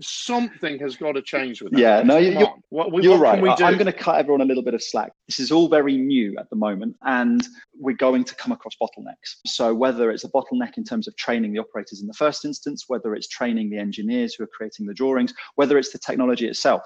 Something 0.00 0.78
has 0.80 0.96
got 0.96 1.12
to 1.12 1.22
change 1.22 1.62
with 1.62 1.72
that. 1.72 1.78
Yeah, 1.78 2.02
no, 2.02 2.18
you, 2.18 2.36
are 2.38 2.54
what, 2.70 3.04
you're 3.04 3.18
what 3.18 3.40
right. 3.40 3.62
I'm 3.62 3.74
going 3.74 3.86
to 3.86 3.92
cut 3.92 4.18
everyone 4.18 4.40
a 4.40 4.44
little 4.44 4.64
bit 4.64 4.74
of 4.74 4.82
slack. 4.82 5.12
This 5.28 5.38
is 5.38 5.52
all 5.52 5.68
very 5.68 5.96
new 5.96 6.36
at 6.38 6.50
the 6.50 6.56
moment, 6.56 6.96
and 7.02 7.46
we're 7.78 7.96
going 7.96 8.24
to 8.24 8.34
come 8.34 8.50
across 8.50 8.74
bottlenecks. 8.82 9.36
So 9.46 9.72
whether 9.74 10.10
it's 10.10 10.24
a 10.24 10.28
bottleneck 10.30 10.76
in 10.76 10.84
terms 10.84 11.06
of 11.06 11.16
training 11.16 11.52
the 11.52 11.60
operators 11.60 12.00
in 12.00 12.08
the 12.08 12.14
first 12.14 12.44
instance, 12.44 12.84
whether 12.88 13.14
it's 13.14 13.28
training 13.28 13.70
the 13.70 13.78
engineers 13.78 14.34
who 14.34 14.44
are 14.44 14.48
creating 14.48 14.86
the 14.86 14.94
drawings, 14.94 15.32
whether 15.54 15.78
it's 15.78 15.92
the 15.92 15.98
technology 15.98 16.48
itself. 16.48 16.82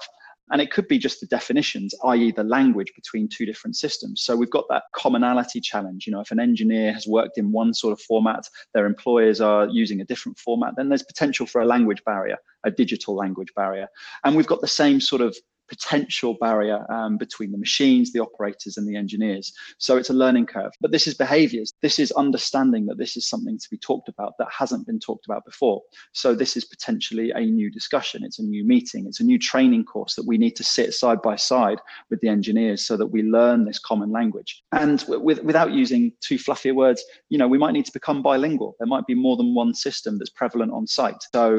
And 0.51 0.61
it 0.61 0.71
could 0.71 0.87
be 0.87 0.97
just 0.97 1.19
the 1.19 1.27
definitions, 1.27 1.95
i.e., 2.05 2.31
the 2.31 2.43
language 2.43 2.91
between 2.95 3.27
two 3.29 3.45
different 3.45 3.75
systems. 3.75 4.23
So 4.23 4.35
we've 4.35 4.49
got 4.49 4.65
that 4.69 4.83
commonality 4.95 5.61
challenge. 5.61 6.05
You 6.05 6.13
know, 6.13 6.19
if 6.19 6.31
an 6.31 6.39
engineer 6.39 6.93
has 6.93 7.07
worked 7.07 7.37
in 7.37 7.51
one 7.51 7.73
sort 7.73 7.93
of 7.93 8.01
format, 8.01 8.47
their 8.73 8.85
employers 8.85 9.41
are 9.41 9.67
using 9.67 10.01
a 10.01 10.05
different 10.05 10.37
format, 10.37 10.73
then 10.75 10.89
there's 10.89 11.03
potential 11.03 11.45
for 11.45 11.61
a 11.61 11.65
language 11.65 12.03
barrier, 12.05 12.37
a 12.65 12.71
digital 12.71 13.15
language 13.15 13.53
barrier. 13.55 13.87
And 14.23 14.35
we've 14.35 14.47
got 14.47 14.61
the 14.61 14.67
same 14.67 14.99
sort 14.99 15.21
of 15.21 15.35
potential 15.69 16.35
barrier 16.39 16.85
um, 16.91 17.17
between 17.17 17.51
the 17.51 17.57
machines, 17.57 18.11
the 18.11 18.19
operators, 18.19 18.77
and 18.77 18.87
the 18.87 18.95
engineers. 18.95 19.53
So 19.77 19.97
it's 19.97 20.09
a 20.09 20.13
learning 20.13 20.47
curve. 20.47 20.71
But 20.81 20.91
this 20.91 21.07
is 21.07 21.13
behaviors. 21.13 21.72
This 21.83 21.99
is 21.99 22.11
understanding 22.13 22.87
that 22.87 22.97
this 22.97 23.15
is 23.17 23.27
something 23.27 23.59
to 23.59 23.69
be 23.69 23.77
talked 23.77 24.09
about 24.09 24.33
that 24.39 24.47
hasn't 24.57 24.87
been 24.87 24.99
talked 24.99 25.25
about 25.25 25.45
before. 25.45 25.81
So 26.13 26.33
this 26.33 26.57
is 26.57 26.63
potentially 26.63 27.31
a 27.31 27.41
new 27.41 27.69
discussion. 27.69 28.23
It's 28.23 28.39
a 28.39 28.43
new 28.43 28.65
meeting. 28.65 29.05
It's 29.05 29.19
a 29.19 29.23
new 29.23 29.37
training 29.37 29.83
course 29.83 30.15
that 30.15 30.25
we 30.25 30.37
need 30.37 30.55
to 30.55 30.63
sit 30.63 30.93
side 30.93 31.21
by 31.21 31.35
side 31.35 31.79
with 32.09 32.21
the 32.21 32.29
engineers 32.29 32.85
so 32.85 32.95
that 32.95 33.07
we 33.07 33.21
learn 33.21 33.65
this 33.65 33.79
common 33.79 34.11
language. 34.11 34.63
And 34.71 35.03
with, 35.09 35.43
without 35.43 35.73
using 35.73 36.13
too 36.21 36.39
fluffy 36.39 36.71
words, 36.71 37.03
you 37.29 37.37
know, 37.37 37.49
we 37.49 37.57
might 37.57 37.73
need 37.73 37.85
to 37.85 37.91
become 37.91 38.23
bilingual. 38.23 38.75
There 38.79 38.87
might 38.87 39.05
be 39.05 39.13
more 39.13 39.35
than 39.35 39.53
one 39.53 39.73
system 39.73 40.17
that's 40.17 40.29
prevalent 40.29 40.71
on 40.71 40.87
site. 40.87 41.21
So 41.35 41.57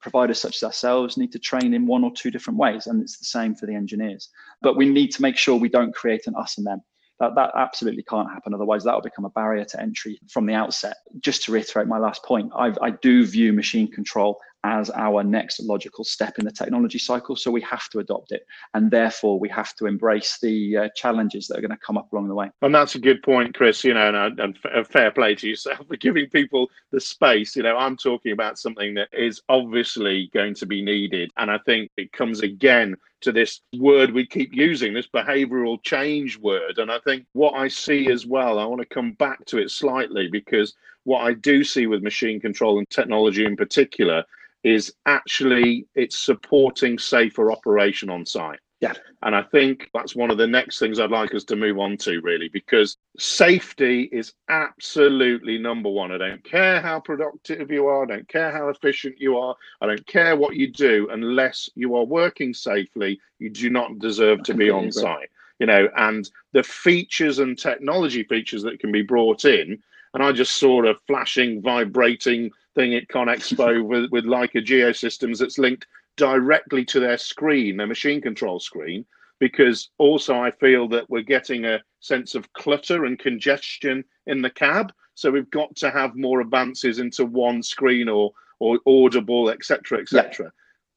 providers 0.00 0.40
such 0.40 0.56
as 0.56 0.62
ourselves 0.62 1.16
need 1.16 1.32
to 1.32 1.38
train 1.40 1.74
in 1.74 1.84
one 1.86 2.04
or 2.04 2.12
two 2.12 2.30
different 2.30 2.58
ways, 2.58 2.86
and 2.86 3.02
it's 3.02 3.18
the 3.18 3.24
same 3.24 3.56
for 3.56 3.66
the 3.66 3.74
engineers. 3.74 4.28
But 4.62 4.76
we 4.76 4.88
need 4.88 5.10
to 5.12 5.22
make 5.22 5.36
sure 5.36 5.56
we 5.56 5.68
don't 5.68 5.92
create 5.92 6.28
an 6.28 6.36
us 6.36 6.56
and 6.56 6.66
them. 6.66 6.80
That, 7.18 7.34
that 7.34 7.52
absolutely 7.56 8.02
can't 8.02 8.30
happen. 8.30 8.52
Otherwise, 8.52 8.84
that 8.84 8.94
will 8.94 9.00
become 9.00 9.24
a 9.24 9.30
barrier 9.30 9.64
to 9.64 9.80
entry 9.80 10.20
from 10.28 10.46
the 10.46 10.54
outset. 10.54 10.98
Just 11.20 11.44
to 11.44 11.52
reiterate 11.52 11.86
my 11.86 11.98
last 11.98 12.22
point, 12.24 12.52
I've, 12.54 12.78
I 12.82 12.90
do 12.90 13.26
view 13.26 13.52
machine 13.52 13.90
control 13.90 14.38
as 14.66 14.90
our 14.90 15.22
next 15.22 15.60
logical 15.62 16.02
step 16.02 16.38
in 16.38 16.44
the 16.44 16.50
technology 16.50 16.98
cycle. 16.98 17.36
So 17.36 17.52
we 17.52 17.60
have 17.60 17.88
to 17.90 18.00
adopt 18.00 18.32
it. 18.32 18.44
And 18.74 18.90
therefore, 18.90 19.38
we 19.38 19.48
have 19.50 19.74
to 19.76 19.86
embrace 19.86 20.38
the 20.42 20.76
uh, 20.76 20.88
challenges 20.96 21.46
that 21.46 21.58
are 21.58 21.60
going 21.60 21.70
to 21.70 21.86
come 21.86 21.96
up 21.96 22.12
along 22.12 22.26
the 22.28 22.34
way. 22.34 22.50
And 22.62 22.74
that's 22.74 22.96
a 22.96 22.98
good 22.98 23.22
point, 23.22 23.54
Chris. 23.54 23.84
You 23.84 23.94
know, 23.94 24.08
and, 24.08 24.40
and, 24.40 24.58
and 24.64 24.88
fair 24.88 25.12
play 25.12 25.36
to 25.36 25.48
yourself 25.48 25.86
for 25.88 25.96
giving 25.96 26.28
people 26.28 26.68
the 26.90 27.00
space. 27.00 27.54
You 27.54 27.62
know, 27.62 27.76
I'm 27.76 27.96
talking 27.96 28.32
about 28.32 28.58
something 28.58 28.94
that 28.94 29.08
is 29.12 29.40
obviously 29.48 30.30
going 30.34 30.54
to 30.56 30.66
be 30.66 30.82
needed. 30.82 31.30
And 31.36 31.50
I 31.50 31.58
think 31.58 31.90
it 31.96 32.12
comes 32.12 32.40
again 32.40 32.96
to 33.20 33.30
this 33.32 33.60
word 33.78 34.12
we 34.12 34.26
keep 34.26 34.52
using, 34.52 34.92
this 34.92 35.06
behavioral 35.06 35.82
change 35.82 36.38
word. 36.38 36.78
And 36.78 36.90
I 36.90 36.98
think 37.04 37.24
what 37.32 37.54
I 37.54 37.68
see 37.68 38.10
as 38.10 38.26
well, 38.26 38.58
I 38.58 38.64
want 38.64 38.80
to 38.80 38.94
come 38.94 39.12
back 39.12 39.44
to 39.46 39.58
it 39.58 39.70
slightly 39.70 40.28
because 40.28 40.74
what 41.04 41.20
I 41.20 41.34
do 41.34 41.62
see 41.62 41.86
with 41.86 42.02
machine 42.02 42.40
control 42.40 42.78
and 42.78 42.90
technology 42.90 43.44
in 43.44 43.56
particular 43.56 44.24
is 44.66 44.92
actually 45.06 45.86
it's 45.94 46.18
supporting 46.18 46.98
safer 46.98 47.52
operation 47.52 48.10
on 48.10 48.26
site. 48.26 48.58
Yeah. 48.80 48.94
And 49.22 49.34
I 49.34 49.42
think 49.42 49.88
that's 49.94 50.16
one 50.16 50.30
of 50.30 50.38
the 50.38 50.46
next 50.46 50.80
things 50.80 50.98
I'd 50.98 51.10
like 51.10 51.34
us 51.36 51.44
to 51.44 51.56
move 51.56 51.78
on 51.78 51.96
to, 51.98 52.20
really, 52.20 52.48
because 52.48 52.96
safety 53.16 54.08
is 54.12 54.34
absolutely 54.48 55.56
number 55.56 55.88
one. 55.88 56.10
I 56.10 56.18
don't 56.18 56.42
care 56.42 56.80
how 56.80 56.98
productive 56.98 57.70
you 57.70 57.86
are, 57.86 58.02
I 58.02 58.06
don't 58.06 58.28
care 58.28 58.50
how 58.50 58.68
efficient 58.68 59.14
you 59.18 59.38
are, 59.38 59.54
I 59.80 59.86
don't 59.86 60.06
care 60.08 60.36
what 60.36 60.56
you 60.56 60.70
do, 60.70 61.08
unless 61.12 61.70
you 61.76 61.94
are 61.94 62.04
working 62.04 62.52
safely, 62.52 63.20
you 63.38 63.50
do 63.50 63.70
not 63.70 64.00
deserve 64.00 64.42
to 64.42 64.54
be 64.54 64.68
on 64.68 64.90
site. 64.90 65.30
You 65.60 65.66
know, 65.66 65.88
and 65.96 66.28
the 66.52 66.64
features 66.64 67.38
and 67.38 67.56
technology 67.56 68.24
features 68.24 68.62
that 68.64 68.80
can 68.80 68.92
be 68.92 69.02
brought 69.02 69.44
in, 69.44 69.82
and 70.16 70.24
I 70.24 70.32
just 70.32 70.56
saw 70.56 70.82
a 70.86 70.94
flashing, 71.06 71.60
vibrating 71.60 72.50
thing 72.74 72.94
at 72.94 73.06
ConExpo 73.08 73.84
with, 73.86 74.10
with 74.10 74.24
Leica 74.24 74.64
Geosystems 74.64 75.36
that's 75.38 75.58
linked 75.58 75.86
directly 76.16 76.86
to 76.86 77.00
their 77.00 77.18
screen, 77.18 77.76
their 77.76 77.86
machine 77.86 78.22
control 78.22 78.58
screen, 78.58 79.04
because 79.40 79.90
also 79.98 80.34
I 80.34 80.52
feel 80.52 80.88
that 80.88 81.10
we're 81.10 81.20
getting 81.20 81.66
a 81.66 81.82
sense 82.00 82.34
of 82.34 82.50
clutter 82.54 83.04
and 83.04 83.18
congestion 83.18 84.02
in 84.26 84.40
the 84.40 84.48
cab. 84.48 84.90
So 85.12 85.30
we've 85.30 85.50
got 85.50 85.76
to 85.76 85.90
have 85.90 86.16
more 86.16 86.40
advances 86.40 86.98
into 86.98 87.26
one 87.26 87.62
screen 87.62 88.08
or 88.08 88.32
or 88.58 88.78
audible, 88.86 89.50
etc., 89.50 90.00
etc. 90.00 90.46
Yeah. 90.46 90.50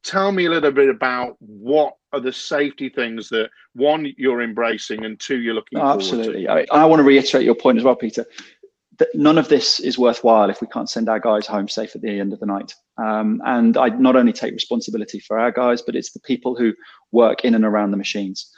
Tell 0.06 0.32
me 0.32 0.46
a 0.46 0.50
little 0.50 0.72
bit 0.72 0.88
about 0.88 1.36
what 1.40 1.98
are 2.14 2.22
the 2.22 2.32
safety 2.32 2.88
things 2.88 3.28
that 3.30 3.50
one 3.74 4.14
you're 4.16 4.42
embracing 4.42 5.04
and 5.04 5.20
two 5.20 5.40
you're 5.40 5.54
looking 5.54 5.78
oh, 5.78 5.92
absolutely. 5.92 6.48
I, 6.48 6.66
I 6.72 6.86
want 6.86 7.02
to 7.02 7.04
reiterate 7.04 7.44
your 7.44 7.56
point 7.56 7.80
as 7.80 7.84
well, 7.84 7.98
Peter 7.98 8.26
none 9.14 9.38
of 9.38 9.48
this 9.48 9.80
is 9.80 9.98
worthwhile 9.98 10.50
if 10.50 10.62
we 10.62 10.68
can't 10.68 10.90
send 10.90 11.10
our 11.10 11.20
guys 11.20 11.48
home 11.48 11.68
safe 11.68 11.96
at 11.96 12.02
the 12.02 12.20
end 12.20 12.34
of 12.34 12.40
the 12.40 12.46
night. 12.46 12.74
Um, 12.98 13.42
and 13.46 13.78
I 13.78 13.90
not 13.90 14.16
only 14.16 14.34
take 14.34 14.54
responsibility 14.54 15.20
for 15.20 15.40
our 15.40 15.52
guys, 15.52 15.82
but 15.82 15.96
it's 15.96 16.12
the 16.12 16.20
people 16.20 16.56
who 16.56 16.74
work 17.12 17.46
in 17.46 17.56
and 17.56 17.66
around 17.66 17.92
the 17.92 17.98
machines. 17.98 18.52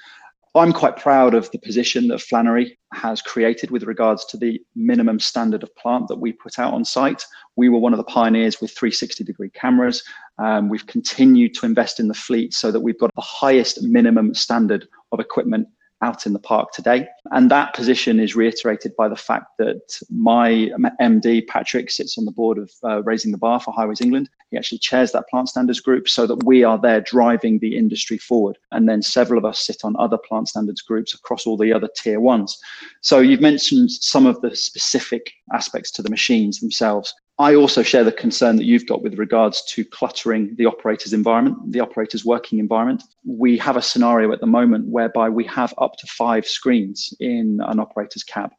I'm 0.54 0.73
quite 0.73 0.97
proud 0.97 1.34
of 1.34 1.49
the 1.51 1.60
position 1.60 2.10
that 2.10 2.19
Flannery 2.19 2.77
has 2.93 3.21
created 3.21 3.71
with 3.71 3.84
regards 3.84 4.25
to 4.25 4.38
the 4.38 4.62
minimum 4.75 5.17
standard 5.17 5.63
of 5.63 5.73
plant 5.77 6.10
that 6.10 6.19
we 6.19 6.34
put 6.34 6.60
out 6.60 6.73
on 6.73 6.84
site. 6.84 7.23
We 7.56 7.69
were 7.69 7.80
one 7.80 7.93
of 7.93 7.97
the 7.97 8.04
pioneers 8.04 8.60
with 8.60 8.71
360 8.71 9.23
degree 9.23 9.49
cameras. 9.51 10.04
Um, 10.39 10.67
we've 10.67 10.88
continued 10.88 11.54
to 11.56 11.65
invest 11.65 12.01
in 12.01 12.10
the 12.10 12.13
fleet 12.13 12.54
so 12.54 12.69
that 12.69 12.82
we've 12.82 12.99
got 12.99 13.15
the 13.15 13.21
highest 13.21 13.82
minimum 13.84 14.34
standard 14.34 14.89
of 15.13 15.21
equipment 15.21 15.69
out 16.01 16.25
in 16.25 16.33
the 16.33 16.39
park 16.39 16.71
today. 16.71 17.07
And 17.31 17.49
that 17.51 17.73
position 17.73 18.19
is 18.19 18.35
reiterated 18.35 18.95
by 18.95 19.07
the 19.07 19.15
fact 19.15 19.57
that 19.59 19.99
my 20.09 20.71
MD, 20.99 21.45
Patrick, 21.47 21.91
sits 21.91 22.17
on 22.17 22.25
the 22.25 22.31
board 22.31 22.57
of 22.57 22.71
uh, 22.83 23.03
Raising 23.03 23.31
the 23.31 23.37
Bar 23.37 23.59
for 23.59 23.73
Highways 23.73 24.01
England. 24.01 24.29
He 24.49 24.57
actually 24.57 24.79
chairs 24.79 25.11
that 25.11 25.29
plant 25.29 25.49
standards 25.49 25.79
group 25.79 26.09
so 26.09 26.25
that 26.27 26.43
we 26.43 26.63
are 26.63 26.79
there 26.79 27.01
driving 27.01 27.59
the 27.59 27.77
industry 27.77 28.17
forward. 28.17 28.57
And 28.71 28.89
then 28.89 29.01
several 29.01 29.37
of 29.37 29.45
us 29.45 29.59
sit 29.65 29.83
on 29.83 29.95
other 29.97 30.17
plant 30.17 30.49
standards 30.49 30.81
groups 30.81 31.13
across 31.13 31.45
all 31.45 31.57
the 31.57 31.71
other 31.71 31.89
tier 31.95 32.19
ones. 32.19 32.59
So 33.01 33.19
you've 33.19 33.41
mentioned 33.41 33.91
some 33.91 34.25
of 34.25 34.41
the 34.41 34.55
specific 34.55 35.31
aspects 35.53 35.91
to 35.91 36.01
the 36.01 36.09
machines 36.09 36.59
themselves. 36.59 37.13
I 37.39 37.55
also 37.55 37.81
share 37.81 38.03
the 38.03 38.11
concern 38.11 38.57
that 38.57 38.65
you've 38.65 38.85
got 38.85 39.01
with 39.01 39.17
regards 39.17 39.63
to 39.73 39.83
cluttering 39.83 40.55
the 40.57 40.65
operator's 40.65 41.13
environment, 41.13 41.71
the 41.71 41.79
operator's 41.79 42.23
working 42.23 42.59
environment. 42.59 43.03
We 43.25 43.57
have 43.57 43.77
a 43.77 43.81
scenario 43.81 44.31
at 44.31 44.41
the 44.41 44.47
moment 44.47 44.87
whereby 44.87 45.29
we 45.29 45.45
have 45.45 45.73
up 45.79 45.97
to 45.97 46.07
five 46.07 46.45
screens 46.45 47.13
in 47.19 47.59
an 47.65 47.79
operator's 47.79 48.23
cab 48.23 48.51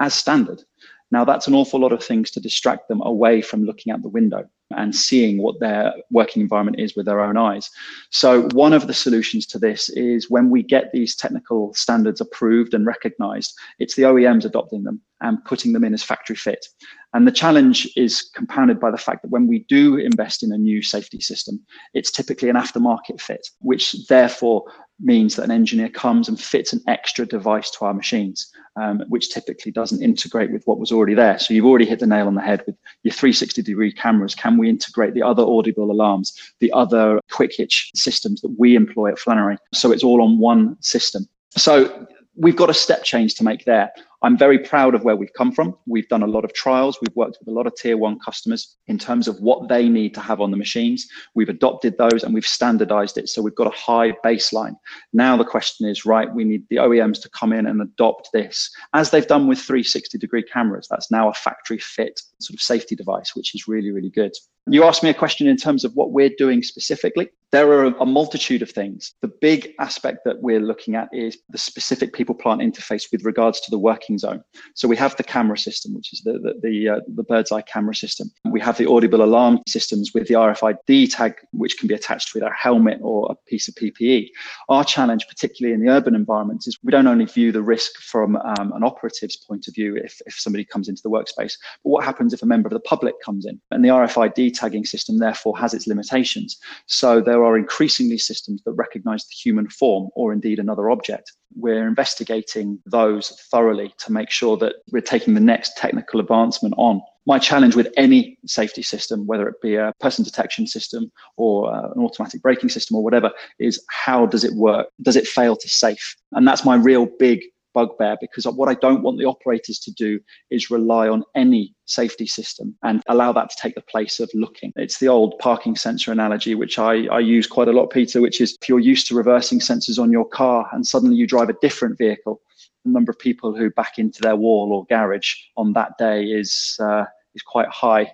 as 0.00 0.14
standard. 0.14 0.62
Now, 1.10 1.24
that's 1.24 1.46
an 1.46 1.54
awful 1.54 1.80
lot 1.80 1.92
of 1.92 2.02
things 2.02 2.30
to 2.32 2.40
distract 2.40 2.88
them 2.88 3.00
away 3.02 3.40
from 3.40 3.64
looking 3.64 3.92
out 3.92 4.02
the 4.02 4.08
window 4.08 4.44
and 4.76 4.94
seeing 4.94 5.40
what 5.40 5.60
their 5.60 5.94
working 6.10 6.42
environment 6.42 6.80
is 6.80 6.96
with 6.96 7.06
their 7.06 7.20
own 7.20 7.36
eyes. 7.36 7.70
So, 8.10 8.48
one 8.48 8.72
of 8.72 8.88
the 8.88 8.94
solutions 8.94 9.46
to 9.46 9.58
this 9.58 9.88
is 9.90 10.28
when 10.30 10.50
we 10.50 10.62
get 10.62 10.92
these 10.92 11.14
technical 11.14 11.72
standards 11.74 12.20
approved 12.20 12.74
and 12.74 12.86
recognized, 12.86 13.54
it's 13.78 13.94
the 13.94 14.02
OEMs 14.02 14.44
adopting 14.44 14.82
them 14.82 15.00
and 15.20 15.42
putting 15.44 15.72
them 15.72 15.84
in 15.84 15.94
as 15.94 16.02
factory 16.02 16.36
fit. 16.36 16.66
And 17.14 17.26
the 17.26 17.32
challenge 17.32 17.88
is 17.96 18.28
compounded 18.34 18.80
by 18.80 18.90
the 18.90 18.98
fact 18.98 19.22
that 19.22 19.30
when 19.30 19.46
we 19.46 19.60
do 19.68 19.96
invest 19.96 20.42
in 20.42 20.52
a 20.52 20.58
new 20.58 20.82
safety 20.82 21.20
system, 21.20 21.60
it's 21.94 22.10
typically 22.10 22.48
an 22.48 22.56
aftermarket 22.56 23.20
fit, 23.20 23.48
which 23.60 24.06
therefore 24.08 24.64
means 25.00 25.36
that 25.36 25.44
an 25.44 25.50
engineer 25.50 25.88
comes 25.88 26.28
and 26.28 26.40
fits 26.40 26.72
an 26.72 26.80
extra 26.86 27.26
device 27.26 27.70
to 27.70 27.84
our 27.84 27.94
machines, 27.94 28.50
um, 28.76 29.02
which 29.08 29.30
typically 29.30 29.70
doesn't 29.70 30.02
integrate 30.02 30.50
with 30.50 30.64
what 30.66 30.78
was 30.78 30.90
already 30.90 31.14
there. 31.14 31.38
So 31.38 31.52
you've 31.52 31.66
already 31.66 31.86
hit 31.86 32.00
the 32.00 32.06
nail 32.06 32.26
on 32.26 32.34
the 32.34 32.40
head 32.40 32.62
with 32.66 32.76
your 33.02 33.12
360 33.12 33.62
degree 33.62 33.92
cameras. 33.92 34.34
Can 34.34 34.56
we 34.56 34.68
integrate 34.68 35.14
the 35.14 35.22
other 35.22 35.42
audible 35.42 35.90
alarms, 35.90 36.32
the 36.60 36.72
other 36.72 37.20
quick 37.30 37.52
hitch 37.56 37.90
systems 37.94 38.40
that 38.40 38.54
we 38.58 38.74
employ 38.74 39.12
at 39.12 39.18
Flannery? 39.18 39.58
So 39.74 39.92
it's 39.92 40.04
all 40.04 40.22
on 40.22 40.38
one 40.38 40.76
system. 40.80 41.28
So 41.56 42.06
we've 42.34 42.56
got 42.56 42.70
a 42.70 42.74
step 42.74 43.02
change 43.02 43.34
to 43.36 43.44
make 43.44 43.64
there. 43.64 43.90
I'm 44.22 44.36
very 44.38 44.58
proud 44.58 44.94
of 44.94 45.04
where 45.04 45.16
we've 45.16 45.32
come 45.32 45.52
from. 45.52 45.76
We've 45.86 46.08
done 46.08 46.22
a 46.22 46.26
lot 46.26 46.44
of 46.44 46.52
trials. 46.52 46.98
We've 47.00 47.14
worked 47.16 47.38
with 47.38 47.48
a 47.48 47.56
lot 47.56 47.66
of 47.66 47.74
tier 47.76 47.96
one 47.96 48.18
customers 48.18 48.76
in 48.86 48.98
terms 48.98 49.28
of 49.28 49.38
what 49.40 49.68
they 49.68 49.88
need 49.88 50.14
to 50.14 50.20
have 50.20 50.40
on 50.40 50.50
the 50.50 50.56
machines. 50.56 51.06
We've 51.34 51.48
adopted 51.48 51.98
those 51.98 52.24
and 52.24 52.34
we've 52.34 52.46
standardized 52.46 53.18
it. 53.18 53.28
So 53.28 53.42
we've 53.42 53.54
got 53.54 53.66
a 53.66 53.78
high 53.78 54.12
baseline. 54.24 54.76
Now 55.12 55.36
the 55.36 55.44
question 55.44 55.88
is, 55.88 56.06
right, 56.06 56.32
we 56.32 56.44
need 56.44 56.64
the 56.70 56.76
OEMs 56.76 57.20
to 57.22 57.28
come 57.30 57.52
in 57.52 57.66
and 57.66 57.80
adopt 57.80 58.30
this 58.32 58.70
as 58.94 59.10
they've 59.10 59.26
done 59.26 59.46
with 59.46 59.58
360 59.58 60.18
degree 60.18 60.42
cameras. 60.42 60.86
That's 60.88 61.10
now 61.10 61.28
a 61.28 61.34
factory 61.34 61.78
fit 61.78 62.20
sort 62.40 62.54
of 62.54 62.62
safety 62.62 62.96
device, 62.96 63.34
which 63.34 63.54
is 63.54 63.68
really, 63.68 63.90
really 63.90 64.10
good. 64.10 64.32
You 64.68 64.82
asked 64.82 65.04
me 65.04 65.10
a 65.10 65.14
question 65.14 65.46
in 65.46 65.56
terms 65.56 65.84
of 65.84 65.94
what 65.94 66.10
we're 66.10 66.30
doing 66.36 66.60
specifically. 66.60 67.28
There 67.52 67.70
are 67.70 67.84
a 67.84 68.04
multitude 68.04 68.62
of 68.62 68.70
things. 68.70 69.14
The 69.22 69.28
big 69.28 69.72
aspect 69.78 70.24
that 70.24 70.42
we're 70.42 70.60
looking 70.60 70.96
at 70.96 71.08
is 71.12 71.38
the 71.48 71.56
specific 71.56 72.12
people 72.12 72.34
plant 72.34 72.60
interface 72.60 73.04
with 73.12 73.24
regards 73.24 73.60
to 73.60 73.70
the 73.70 73.78
working 73.78 74.18
zone. 74.18 74.42
So 74.74 74.88
we 74.88 74.96
have 74.96 75.16
the 75.16 75.22
camera 75.22 75.56
system, 75.56 75.94
which 75.94 76.12
is 76.12 76.22
the 76.22 76.32
the 76.32 76.54
the, 76.60 76.88
uh, 76.88 77.00
the 77.06 77.22
bird's 77.22 77.52
eye 77.52 77.62
camera 77.62 77.94
system. 77.94 78.32
We 78.44 78.60
have 78.60 78.76
the 78.76 78.90
audible 78.90 79.22
alarm 79.22 79.60
systems 79.68 80.12
with 80.12 80.26
the 80.26 80.34
RFID 80.34 81.14
tag, 81.14 81.34
which 81.52 81.78
can 81.78 81.86
be 81.86 81.94
attached 81.94 82.34
with 82.34 82.42
a 82.42 82.50
helmet 82.50 82.98
or 83.00 83.30
a 83.30 83.36
piece 83.48 83.68
of 83.68 83.76
PPE. 83.76 84.30
Our 84.68 84.84
challenge, 84.84 85.28
particularly 85.28 85.74
in 85.74 85.86
the 85.86 85.92
urban 85.92 86.16
environments, 86.16 86.66
is 86.66 86.76
we 86.82 86.90
don't 86.90 87.06
only 87.06 87.26
view 87.26 87.52
the 87.52 87.62
risk 87.62 87.98
from 87.98 88.34
um, 88.34 88.72
an 88.72 88.82
operative's 88.82 89.36
point 89.36 89.68
of 89.68 89.74
view 89.74 89.96
if, 89.96 90.20
if 90.26 90.34
somebody 90.34 90.64
comes 90.64 90.88
into 90.88 91.02
the 91.02 91.10
workspace, 91.10 91.54
but 91.84 91.90
what 91.90 92.04
happens 92.04 92.34
if 92.34 92.42
a 92.42 92.46
member 92.46 92.66
of 92.66 92.72
the 92.72 92.80
public 92.80 93.14
comes 93.24 93.46
in? 93.46 93.60
And 93.70 93.84
the 93.84 93.90
RFID 93.90 94.55
tagging 94.56 94.84
system 94.84 95.18
therefore 95.18 95.56
has 95.58 95.74
its 95.74 95.86
limitations. 95.86 96.58
So 96.86 97.20
there 97.20 97.44
are 97.44 97.56
increasingly 97.56 98.18
systems 98.18 98.62
that 98.64 98.72
recognize 98.72 99.24
the 99.24 99.34
human 99.34 99.68
form 99.68 100.08
or 100.14 100.32
indeed 100.32 100.58
another 100.58 100.90
object. 100.90 101.32
We're 101.54 101.86
investigating 101.86 102.78
those 102.86 103.30
thoroughly 103.50 103.94
to 103.98 104.12
make 104.12 104.30
sure 104.30 104.56
that 104.58 104.74
we're 104.90 105.00
taking 105.00 105.34
the 105.34 105.40
next 105.40 105.76
technical 105.76 106.20
advancement 106.20 106.74
on. 106.76 107.00
My 107.26 107.38
challenge 107.38 107.74
with 107.74 107.92
any 107.96 108.38
safety 108.46 108.82
system, 108.82 109.26
whether 109.26 109.48
it 109.48 109.60
be 109.60 109.74
a 109.74 109.92
person 110.00 110.24
detection 110.24 110.66
system 110.66 111.10
or 111.36 111.72
uh, 111.74 111.90
an 111.92 112.00
automatic 112.00 112.40
braking 112.40 112.68
system 112.68 112.96
or 112.96 113.02
whatever, 113.02 113.30
is 113.58 113.82
how 113.88 114.26
does 114.26 114.44
it 114.44 114.54
work? 114.54 114.88
Does 115.02 115.16
it 115.16 115.26
fail 115.26 115.56
to 115.56 115.68
safe? 115.68 116.16
And 116.32 116.46
that's 116.46 116.64
my 116.64 116.76
real 116.76 117.06
big 117.18 117.40
bugbear 117.76 118.16
because 118.22 118.46
what 118.46 118.70
I 118.70 118.74
don't 118.74 119.02
want 119.02 119.18
the 119.18 119.26
operators 119.26 119.78
to 119.80 119.92
do 119.92 120.18
is 120.50 120.70
rely 120.70 121.08
on 121.08 121.22
any 121.34 121.74
safety 121.84 122.26
system 122.26 122.74
and 122.82 123.02
allow 123.06 123.32
that 123.32 123.50
to 123.50 123.56
take 123.60 123.74
the 123.74 123.82
place 123.82 124.18
of 124.18 124.30
looking. 124.32 124.72
It's 124.76 124.98
the 124.98 125.08
old 125.08 125.38
parking 125.38 125.76
sensor 125.76 126.10
analogy, 126.10 126.54
which 126.54 126.78
I, 126.78 127.06
I 127.18 127.20
use 127.20 127.46
quite 127.46 127.68
a 127.68 127.72
lot, 127.72 127.90
Peter, 127.90 128.22
which 128.22 128.40
is 128.40 128.56
if 128.62 128.68
you're 128.68 128.80
used 128.80 129.06
to 129.08 129.14
reversing 129.14 129.60
sensors 129.60 129.98
on 130.02 130.10
your 130.10 130.26
car 130.26 130.66
and 130.72 130.86
suddenly 130.86 131.16
you 131.16 131.26
drive 131.26 131.50
a 131.50 131.60
different 131.60 131.98
vehicle, 131.98 132.40
the 132.86 132.90
number 132.90 133.10
of 133.10 133.18
people 133.18 133.54
who 133.54 133.68
back 133.70 133.98
into 133.98 134.22
their 134.22 134.36
wall 134.36 134.72
or 134.72 134.86
garage 134.86 135.34
on 135.58 135.74
that 135.74 135.92
day 135.98 136.24
is 136.24 136.78
uh, 136.80 137.04
is 137.36 137.42
quite 137.42 137.68
high. 137.68 138.10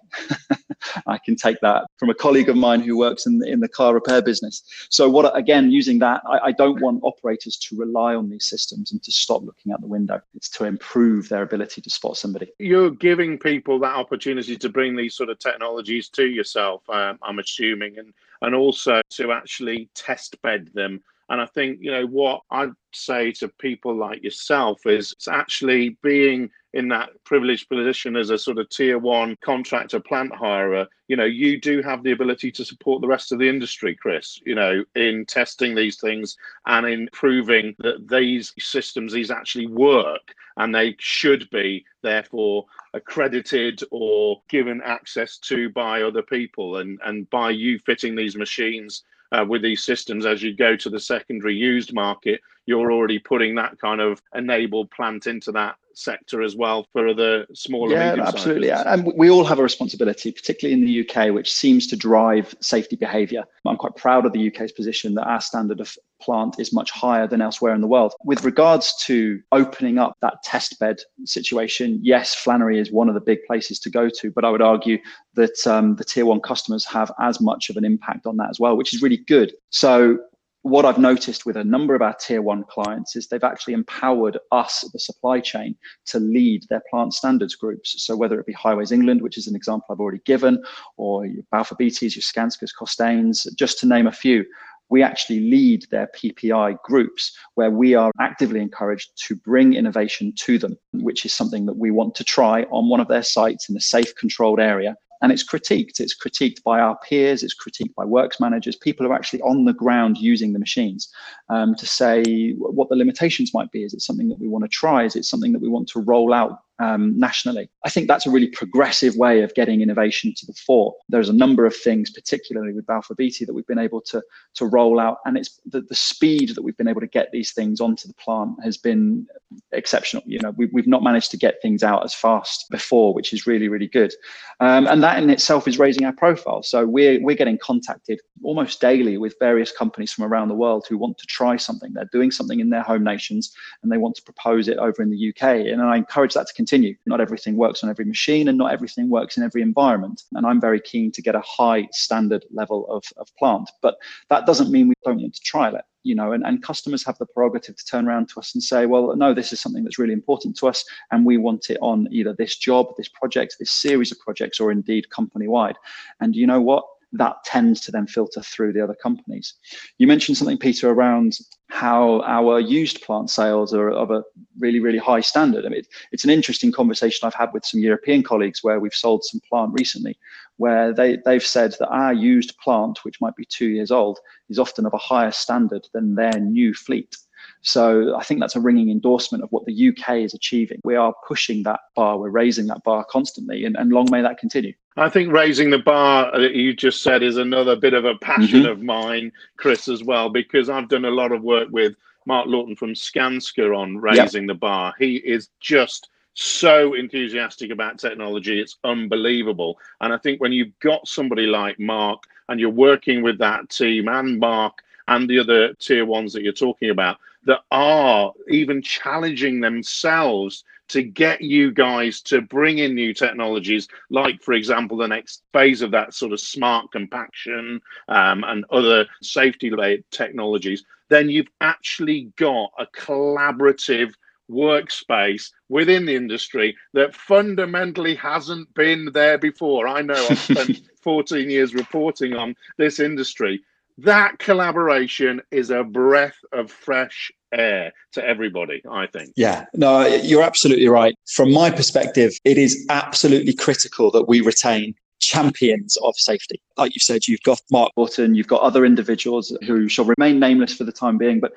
I 1.07 1.19
can 1.19 1.37
take 1.37 1.61
that 1.61 1.87
from 1.99 2.11
a 2.11 2.15
colleague 2.15 2.49
of 2.49 2.57
mine 2.57 2.81
who 2.81 2.99
works 2.99 3.25
in 3.25 3.39
the, 3.39 3.49
in 3.49 3.61
the 3.61 3.69
car 3.69 3.95
repair 3.95 4.21
business. 4.21 4.63
So 4.91 5.09
what 5.09 5.35
again, 5.37 5.71
using 5.71 5.99
that, 6.01 6.21
I, 6.27 6.39
I 6.49 6.53
don't 6.53 6.81
want 6.83 7.01
operators 7.05 7.57
to 7.57 7.77
rely 7.77 8.15
on 8.15 8.29
these 8.29 8.49
systems 8.49 8.93
and 8.93 9.03
to 9.03 9.13
stop 9.13 9.43
looking 9.43 9.73
out 9.73 9.81
the 9.81 9.87
window. 9.87 10.21
It's 10.35 10.51
to 10.51 10.65
improve 10.65 11.29
their 11.29 11.43
ability 11.43 11.81
to 11.81 11.91
spot 11.91 12.17
somebody. 12.17 12.53
You're 12.59 12.91
giving 12.91 13.39
people 13.39 13.79
that 13.81 13.95
opportunity 13.95 14.57
to 14.57 14.69
bring 14.69 14.97
these 14.97 15.15
sort 15.15 15.31
of 15.31 15.39
technologies 15.39 16.09
to 16.11 16.27
yourself, 16.27 16.83
um, 16.91 17.19
I'm 17.23 17.39
assuming, 17.39 17.99
and 17.99 18.13
and 18.43 18.57
also 18.57 19.01
to 19.11 19.31
actually 19.31 19.89
test 19.95 20.41
bed 20.43 20.69
them 20.75 21.01
and 21.29 21.41
I 21.41 21.47
think, 21.47 21.79
you 21.81 21.91
know, 21.91 22.07
what 22.07 22.43
I'd 22.51 22.73
say 22.93 23.33
to 23.33 23.49
people 23.49 23.97
like 23.97 24.23
yourself 24.23 24.87
is 24.87 25.13
it's 25.13 25.29
actually 25.29 25.97
being 26.03 26.51
in 26.75 26.89
that 26.89 27.11
privileged 27.25 27.69
position 27.69 28.17
as 28.17 28.31
a 28.31 28.39
sort 28.39 28.59
of 28.59 28.69
tier 28.71 28.99
one 28.99 29.37
contractor 29.43 30.01
plant 30.01 30.33
hirer, 30.33 30.87
you 31.09 31.17
know, 31.17 31.25
you 31.25 31.61
do 31.61 31.83
have 31.83 32.03
the 32.03 32.13
ability 32.13 32.51
to 32.51 32.65
support 32.65 33.01
the 33.01 33.07
rest 33.07 33.31
of 33.31 33.39
the 33.39 33.49
industry, 33.49 33.95
Chris, 33.95 34.41
you 34.47 34.55
know, 34.55 34.83
in 34.95 35.27
testing 35.27 35.75
these 35.75 36.01
things 36.01 36.37
and 36.67 36.87
in 36.87 37.09
proving 37.13 37.75
that 37.79 38.09
these 38.09 38.53
systems, 38.59 39.13
these 39.13 39.31
actually 39.31 39.67
work 39.67 40.35
and 40.57 40.75
they 40.75 40.97
should 40.99 41.49
be 41.51 41.85
therefore 42.03 42.65
accredited 42.95 43.81
or 43.91 44.41
given 44.49 44.81
access 44.85 45.39
to 45.39 45.69
by 45.71 46.03
other 46.03 46.23
people 46.23 46.79
and, 46.79 46.99
and 47.05 47.29
by 47.31 47.51
you 47.51 47.79
fitting 47.79 48.15
these 48.15 48.37
machines 48.37 49.03
uh, 49.33 49.45
with 49.47 49.63
these 49.63 49.83
systems 49.83 50.27
as 50.27 50.43
you 50.43 50.55
go 50.55 50.77
to 50.77 50.91
the 50.91 51.01
secondary 51.01 51.55
used 51.55 51.93
market 51.93 52.41
you're 52.67 52.93
already 52.93 53.19
putting 53.19 53.55
that 53.55 53.79
kind 53.81 54.01
of 54.01 54.23
enabled 54.35 54.91
plant 54.91 55.27
into 55.27 55.51
that 55.53 55.77
sector 55.95 56.43
as 56.43 56.57
well 56.57 56.87
for 56.93 57.15
the 57.15 57.47
smaller 57.55 57.93
yeah 57.93 58.17
absolutely. 58.19 58.71
and 58.71 59.13
we 59.17 59.31
all 59.31 59.45
have 59.45 59.59
a 59.59 59.63
responsibility 59.63 60.33
particularly 60.33 60.81
in 60.81 60.85
the 60.85 61.01
uk 61.01 61.35
which 61.35 61.53
seems 61.53 61.87
to 61.87 61.97
drive 61.97 62.55
safety 62.61 62.97
behavior 62.97 63.45
i'm 63.67 63.77
quite 63.77 63.95
proud 63.97 64.27
of 64.27 64.33
the 64.33 64.47
uk's 64.49 64.73
position 64.73 65.15
that 65.15 65.25
our 65.25 65.41
standard 65.41 65.81
of 65.81 65.97
plant 66.23 66.59
is 66.59 66.73
much 66.73 66.91
higher 66.91 67.27
than 67.27 67.43
elsewhere 67.43 67.75
in 67.75 67.81
the 67.81 67.87
world. 67.87 68.15
With 68.25 68.45
regards 68.45 68.95
to 69.07 69.41
opening 69.51 69.99
up 69.99 70.17
that 70.23 70.43
test 70.45 70.79
bed 70.79 71.01
situation 71.25 71.99
yes 72.03 72.35
flannery 72.35 72.79
is 72.79 72.93
one 72.93 73.09
of 73.09 73.15
the 73.15 73.21
big 73.21 73.41
places 73.47 73.79
to 73.81 73.91
go 73.91 74.09
to 74.09 74.31
but 74.31 74.45
i 74.45 74.51
would 74.51 74.63
argue 74.63 74.99
that 75.35 75.67
um, 75.67 75.97
the 75.97 76.05
tier 76.05 76.27
one 76.27 76.41
customers 76.41 76.85
have 76.87 77.11
as 77.21 77.41
much 77.41 77.71
of 77.71 77.77
an 77.77 77.85
impact 77.85 78.27
on 78.27 78.37
that 78.37 78.51
as 78.51 78.61
well 78.61 78.77
which 78.77 78.95
is 78.95 79.03
really 79.03 79.17
good. 79.17 79.53
So 79.71 80.19
what 80.63 80.85
I've 80.85 80.99
noticed 80.99 81.45
with 81.45 81.57
a 81.57 81.65
number 81.65 81.95
of 81.95 82.03
our 82.03 82.15
tier 82.15 82.41
one 82.41 82.65
clients 82.65 83.17
is 83.17 83.27
they've 83.27 83.43
actually 83.43 83.75
empowered 83.75 84.39
us, 84.53 84.89
the 84.93 84.99
supply 84.99 85.41
chain, 85.41 85.77
to 86.07 86.21
lead 86.21 86.65
their 86.71 86.83
plant 86.89 87.15
standards 87.15 87.57
groups. 87.57 87.95
So 88.05 88.17
whether 88.17 88.39
it 88.39 88.47
be 88.47 88.53
Highways 88.53 88.93
England, 88.93 89.23
which 89.23 89.37
is 89.37 89.49
an 89.49 89.57
example 89.57 89.87
I've 89.91 90.01
already 90.01 90.23
given, 90.25 90.63
or 90.97 91.27
your 91.27 91.43
Balfour 91.51 91.77
Beatty's, 91.77 92.15
your 92.15 92.23
Skanskas, 92.23 92.71
Costains, 92.79 93.47
just 93.57 93.81
to 93.81 93.87
name 93.87 94.07
a 94.07 94.13
few, 94.13 94.45
we 94.89 95.03
actually 95.03 95.41
lead 95.41 95.87
their 95.91 96.09
PPI 96.15 96.81
groups 96.83 97.37
where 97.55 97.71
we 97.71 97.95
are 97.95 98.13
actively 98.21 98.61
encouraged 98.61 99.11
to 99.27 99.35
bring 99.35 99.75
innovation 99.75 100.33
to 100.37 100.59
them, 100.59 100.77
which 100.93 101.25
is 101.25 101.33
something 101.33 101.67
that 101.67 101.77
we 101.77 101.91
want 101.91 102.15
to 102.17 102.25
try 102.25 102.65
on 102.65 102.89
one 102.89 103.01
of 103.01 103.09
their 103.09 103.23
sites 103.23 103.69
in 103.69 103.77
a 103.77 103.81
safe, 103.81 104.15
controlled 104.15 104.61
area 104.61 104.95
and 105.23 105.33
it's 105.33 105.49
critiqued. 105.49 106.01
It's 106.01 106.17
critiqued 106.17 106.63
by 106.63 106.81
our 106.81 106.99
peers. 106.99 107.43
It's 107.43 107.55
critiqued 107.55 107.95
by 107.95 108.05
works 108.05 108.41
managers. 108.41 108.77
People 108.77 109.07
are 109.07 109.15
actually 109.15 109.41
on 109.43 109.65
the 109.65 109.73
ground 109.73 110.19
using 110.19 110.53
the 110.53 110.59
machines 110.59 111.09
um, 111.49 111.75
to 111.77 111.87
say 111.87 112.53
what 112.53 112.89
the 112.89 112.97
limitations 112.97 113.55
might 113.55 113.71
be. 113.71 113.85
Is 113.85 113.95
it 113.95 114.03
something 114.03 114.29
that 114.29 114.41
we 114.41 114.49
want 114.49 114.65
to 114.65 114.69
try? 114.69 115.05
Is 115.05 115.17
it 115.17 115.25
something 115.25 115.53
that 115.53 115.61
we 115.61 115.69
want 115.69 115.89
to 115.89 116.01
roll 116.01 116.35
out 116.35 116.59
um, 116.79 117.19
nationally. 117.19 117.69
I 117.85 117.91
think 117.91 118.09
that's 118.09 118.27
a 118.27 118.31
really 118.31 118.49
progressive 118.49 119.15
way 119.17 119.43
of 119.43 119.55
getting 119.55 119.83
innovation 119.83 120.33
to 120.37 120.47
the 120.47 120.53
fore. 120.53 120.95
There's 121.09 121.29
a 121.29 121.33
number 121.33 121.67
of 121.67 121.77
things, 121.77 122.11
particularly 122.11 122.73
with 122.73 122.87
Balfour 122.87 123.15
Beatty, 123.15 123.45
that 123.45 123.53
we've 123.53 123.67
been 123.67 123.79
able 123.79 124.01
to 124.03 124.23
to 124.55 124.67
roll 124.67 124.99
out, 124.99 125.19
and 125.25 125.37
it's 125.37 125.61
the, 125.67 125.83
the 125.83 125.95
speed 125.95 126.55
that 126.55 126.63
we've 126.63 126.77
been 126.77 126.89
able 126.89 127.01
to 127.01 127.07
get 127.07 127.31
these 127.33 127.53
things 127.53 127.81
onto 127.81 128.09
the 128.09 128.15
plant 128.15 128.57
has 128.65 128.77
been 128.77 129.27
exceptional. 129.73 130.23
You 130.27 130.41
know, 130.41 130.51
we, 130.57 130.67
we've 130.73 130.87
not 130.87 131.03
managed 131.03 131.31
to 131.33 131.37
get 131.37 131.61
things 131.63 131.83
out 131.83 132.05
as 132.05 132.15
fast 132.15 132.67
before, 132.71 133.15
which 133.15 133.33
is 133.33 133.47
really 133.47 133.69
really 133.69 133.89
good, 133.89 134.13
um, 134.61 134.87
and 134.87 135.03
that 135.03 135.23
in 135.23 135.31
itself 135.31 135.69
is 135.69 135.79
raising 135.79 136.05
our 136.05 136.13
profile. 136.13 136.63
So 136.63 136.87
we're 136.87 137.23
we're 137.23 137.37
getting 137.37 137.59
contacted 137.59 138.21
almost 138.43 138.81
daily 138.81 139.19
with 139.19 139.35
various 139.39 139.71
companies 139.71 140.13
from 140.13 140.25
around 140.25 140.49
the 140.49 140.55
world 140.55 140.87
who 140.89 140.99
want 140.99 141.19
to 141.19 141.27
try 141.27 141.57
something. 141.57 141.93
They're 141.93 142.09
doing 142.13 142.31
something 142.31 142.61
in 142.61 142.71
their 142.71 142.83
home 142.83 143.05
nations, 143.05 143.55
and 143.83 143.93
they 143.93 143.99
want 143.99 144.17
to 144.17 144.23
propose 144.23 144.69
it 144.69 144.79
over 144.79 145.03
in 145.03 145.11
the 145.11 145.29
UK, 145.29 145.67
and 145.67 145.83
I 145.83 145.97
encourage 145.97 146.35
that 146.35 146.47
to 146.47 146.55
continue. 146.63 146.95
Not 147.07 147.21
everything 147.21 147.57
works 147.57 147.83
on 147.83 147.91
every 147.91 148.05
machine 148.05 148.47
and 148.49 148.57
not 148.57 148.73
everything 148.73 149.09
works 149.11 149.37
in 149.37 149.43
every 149.43 149.63
environment. 149.63 150.23
And 150.33 150.47
I'm 150.47 150.61
very 150.61 150.81
keen 150.81 151.11
to 151.13 151.23
get 151.23 151.35
a 151.35 151.41
high 151.41 151.89
standard 151.93 152.45
level 152.53 152.87
of, 152.89 153.05
of 153.17 153.27
plant. 153.37 153.71
But 153.81 153.97
that 154.31 154.47
doesn't 154.47 154.71
mean 154.71 154.89
we 154.89 154.95
don't 155.05 155.21
want 155.21 155.35
to 155.35 155.41
trial 155.41 155.75
it 155.77 155.85
you 156.05 156.15
know, 156.17 156.33
and, 156.33 156.45
and 156.45 156.63
customers 156.63 157.05
have 157.05 157.17
the 157.19 157.27
prerogative 157.27 157.77
to 157.77 157.85
turn 157.85 158.09
around 158.09 158.29
to 158.29 158.41
us 158.41 158.55
and 158.55 158.63
say, 158.63 158.87
well, 158.87 159.15
no, 159.15 159.33
this 159.33 159.53
is 159.53 159.61
something 159.61 159.85
that's 159.85 160.01
really 160.01 160.13
important 160.13 160.57
to 160.57 160.69
us, 160.69 160.85
and 161.11 161.25
we 161.25 161.37
want 161.37 161.71
it 161.71 161.79
on 161.81 162.09
either 162.11 162.35
this 162.37 162.57
job, 162.57 162.87
this 162.97 163.09
project, 163.09 163.57
this 163.59 163.71
series 163.71 164.11
of 164.11 164.19
projects, 164.19 164.59
or 164.59 164.73
indeed 164.73 165.11
company 165.11 165.47
wide. 165.47 165.77
And 166.21 166.35
you 166.35 166.47
know 166.47 166.61
what? 166.61 166.85
That 167.13 167.45
tends 167.45 167.81
to 167.83 167.93
then 167.93 168.07
filter 168.07 168.41
through 168.41 168.73
the 168.73 168.83
other 168.83 168.95
companies. 168.95 169.55
You 169.99 170.07
mentioned 170.07 170.39
something, 170.39 170.59
Peter, 170.59 170.91
around 170.91 171.39
how 171.69 172.23
our 172.23 172.59
used 172.59 173.03
plant 173.03 173.31
sales 173.31 173.75
are 173.75 173.91
of 173.91 174.11
a 174.11 174.25
really, 174.59 174.81
really 174.81 174.99
high 174.99 175.21
standard. 175.21 175.67
I 175.67 175.69
mean, 175.69 175.83
it's 176.13 176.25
an 176.25 176.31
interesting 176.31 176.73
conversation 176.73 177.27
I've 177.27 177.35
had 177.35 177.53
with 177.53 177.65
some 177.65 177.81
European 177.81 178.23
colleagues 178.23 178.63
where 178.63 178.81
we've 178.81 178.95
sold 178.95 179.25
some 179.25 179.41
plant 179.49 179.73
recently, 179.75 180.19
where 180.57 180.93
they, 180.95 181.19
they've 181.25 181.45
said 181.45 181.75
that 181.79 181.89
our 181.89 182.15
used 182.15 182.57
plant, 182.59 183.05
which 183.05 183.21
might 183.21 183.37
be 183.37 183.45
two 183.45 183.69
years 183.69 183.91
old, 183.91 184.19
is 184.49 184.59
often 184.59 184.87
of 184.87 184.95
a 184.95 184.99
higher 184.99 185.33
standard 185.33 185.87
than 185.93 186.15
their 186.15 186.39
new 186.41 186.73
fleet. 186.73 187.17
So 187.63 188.17
I 188.17 188.25
think 188.25 188.41
that's 188.41 188.57
a 188.57 188.61
ringing 188.61 188.91
endorsement 188.91 189.45
of 189.45 189.51
what 189.53 189.65
the 189.67 189.89
UK 189.89 190.17
is 190.17 190.35
achieving. 190.35 190.81
We 190.85 190.97
are 190.97 191.15
pushing 191.27 191.63
that 191.63 191.81
bar, 191.95 192.19
we're 192.19 192.31
raising 192.31 192.67
that 192.67 192.83
bar 192.83 193.05
constantly, 193.05 193.65
and, 193.65 193.77
and 193.77 193.91
long 193.91 194.09
may 194.11 194.21
that 194.21 194.39
continue. 194.39 194.75
I 194.97 195.09
think 195.09 195.33
raising 195.33 195.71
the 195.71 195.79
bar 195.79 196.39
that 196.39 196.55
you 196.55 196.75
just 196.75 197.03
said 197.03 197.23
is 197.23 197.37
another 197.37 197.77
bit 197.77 197.95
of 197.95 198.05
a 198.05 198.17
passion 198.17 198.63
mm-hmm. 198.63 198.71
of 198.71 198.83
mine, 198.83 199.33
Chris, 199.57 199.89
as 199.89 200.03
well, 200.03 200.29
because 200.29 200.69
I've 200.69 200.89
done 200.89 201.05
a 201.05 201.11
lot 201.11 201.33
of 201.33 201.43
work 201.43 201.69
with 201.71 201.95
Mark 202.27 202.47
Lawton 202.47 202.77
from 202.77 202.95
Skanska 202.95 203.77
on 203.77 203.97
raising 203.97 204.43
yep. 204.43 204.49
the 204.49 204.55
bar. 204.55 204.95
He 204.99 205.17
is 205.17 205.49
just 205.61 206.11
so 206.35 206.95
enthusiastic 206.95 207.71
about 207.71 207.99
technology. 207.99 208.61
It's 208.61 208.77
unbelievable. 208.85 209.79
And 210.01 210.13
I 210.13 210.19
think 210.19 210.41
when 210.41 210.53
you've 210.53 210.79
got 210.81 211.07
somebody 211.07 211.47
like 211.47 211.79
Mark 211.79 212.23
and 212.49 212.59
you're 212.59 212.71
working 212.71 213.23
with 213.23 213.39
that 213.39 213.69
team 213.71 214.09
and 214.09 214.39
Mark 214.39 214.79
and 215.09 215.29
the 215.29 215.39
other 215.39 215.75
tier 215.75 216.05
ones 216.05 216.33
that 216.33 216.43
you're 216.43 216.53
talking 216.53 216.91
about 216.91 217.19
that 217.45 217.61
are 217.71 218.33
even 218.49 218.83
challenging 218.83 219.61
themselves 219.61 220.65
to 220.89 221.03
get 221.03 221.41
you 221.41 221.73
guys 221.73 222.21
to 222.21 222.43
bring 222.43 222.79
in 222.79 222.95
new 222.95 223.15
technologies, 223.15 223.89
like, 224.11 224.43
for 224.43 224.53
example, 224.53 224.97
the 224.97 225.09
next 225.09 225.43
phase 225.53 225.81
of 225.81 225.91
that 225.93 226.13
sort 226.13 226.33
of 226.33 226.41
smart 226.41 226.91
compaction 226.93 227.81
um, 228.09 228.45
and 228.45 228.65
other 228.71 229.07
safety 229.23 229.71
layer 229.71 229.99
technologies, 230.11 230.85
then 231.09 231.31
you've 231.31 231.49
actually 231.61 232.33
got 232.37 232.71
a 232.79 232.87
collaborative 232.87 234.13
workspace 234.51 235.51
within 235.69 236.05
the 236.05 236.15
industry 236.15 236.77
that 236.93 237.15
fundamentally 237.15 238.15
hasn't 238.15 238.73
been 238.75 239.11
there 239.13 239.39
before. 239.39 239.89
I 239.89 240.03
know 240.03 240.27
I've 240.29 240.39
spent 240.39 240.81
14 241.03 241.49
years 241.49 241.75
reporting 241.75 242.35
on 242.35 242.55
this 242.77 243.01
industry 243.01 243.63
that 243.99 244.39
collaboration 244.39 245.43
is 245.51 245.71
a 245.71 245.85
breath 245.85 246.37
of 246.53 246.71
fresh 246.71 247.31
air 247.53 247.93
to 248.13 248.25
everybody, 248.25 248.83
I 248.91 249.07
think. 249.07 249.33
Yeah, 249.37 249.67
no, 249.75 250.07
you're 250.07 250.43
absolutely 250.43 250.89
right. 250.89 251.15
From 251.35 251.53
my 251.53 251.71
perspective, 251.71 252.33
it 252.45 252.59
is 252.59 252.87
absolutely 252.91 253.55
critical 253.55 254.11
that 254.13 254.29
we 254.29 254.41
retain 254.41 254.95
champions 255.23 255.97
of 255.99 256.15
safety. 256.17 256.61
Like 256.77 256.95
you 256.95 257.01
said, 257.01 257.29
you've 257.29 257.43
got 257.43 257.61
Mark 257.71 257.93
Button, 257.97 258.35
you've 258.35 258.49
got 258.49 258.61
other 258.61 258.85
individuals 258.85 259.57
who 259.67 259.89
shall 259.89 260.05
remain 260.05 260.41
nameless 260.41 260.75
for 260.75 260.85
the 260.85 260.93
time 260.93 261.17
being, 261.17 261.39
but 261.39 261.53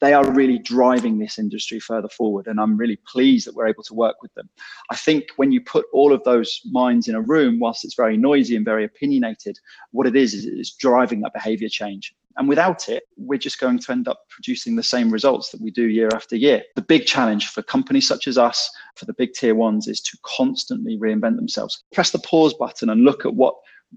they 0.00 0.14
are 0.14 0.30
really 0.32 0.58
driving 0.58 1.18
this 1.18 1.38
industry 1.38 1.80
further 1.80 2.08
forward. 2.08 2.46
And 2.46 2.60
I'm 2.60 2.76
really 2.76 2.98
pleased 3.06 3.46
that 3.46 3.54
we're 3.54 3.66
able 3.66 3.82
to 3.82 3.94
work 3.94 4.22
with 4.22 4.32
them. 4.34 4.48
I 4.90 4.96
think 4.96 5.24
when 5.36 5.50
you 5.52 5.60
put 5.60 5.84
all 5.92 6.12
of 6.12 6.22
those 6.24 6.60
minds 6.70 7.08
in 7.08 7.16
a 7.16 7.20
room, 7.20 7.58
whilst 7.58 7.84
it's 7.84 7.96
very 7.96 8.16
noisy 8.16 8.56
and 8.56 8.64
very 8.64 8.84
opinionated, 8.84 9.58
what 9.90 10.06
it 10.06 10.16
is 10.16 10.32
is 10.32 10.46
it's 10.46 10.74
driving 10.76 11.20
that 11.20 11.34
behavior 11.34 11.68
change. 11.68 12.14
And 12.36 12.48
without 12.48 12.88
it, 12.88 13.04
we're 13.16 13.38
just 13.38 13.58
going 13.58 13.78
to 13.78 13.92
end 13.92 14.08
up 14.08 14.22
producing 14.30 14.76
the 14.76 14.82
same 14.82 15.10
results 15.10 15.50
that 15.50 15.60
we 15.60 15.70
do 15.70 15.88
year 15.88 16.08
after 16.14 16.36
year. 16.36 16.62
The 16.76 16.82
big 16.82 17.06
challenge 17.06 17.48
for 17.48 17.62
companies 17.62 18.06
such 18.06 18.28
as 18.28 18.38
us, 18.38 18.70
for 18.96 19.04
the 19.04 19.14
big 19.14 19.32
tier 19.32 19.54
ones, 19.54 19.88
is 19.88 20.00
to 20.02 20.18
constantly 20.22 20.96
reinvent 20.98 21.36
themselves. 21.36 21.82
Press 21.92 22.10
the 22.10 22.20
pause 22.20 22.54
button 22.54 22.88
and 22.88 23.04
look 23.04 23.26
at 23.26 23.34
what 23.34 23.56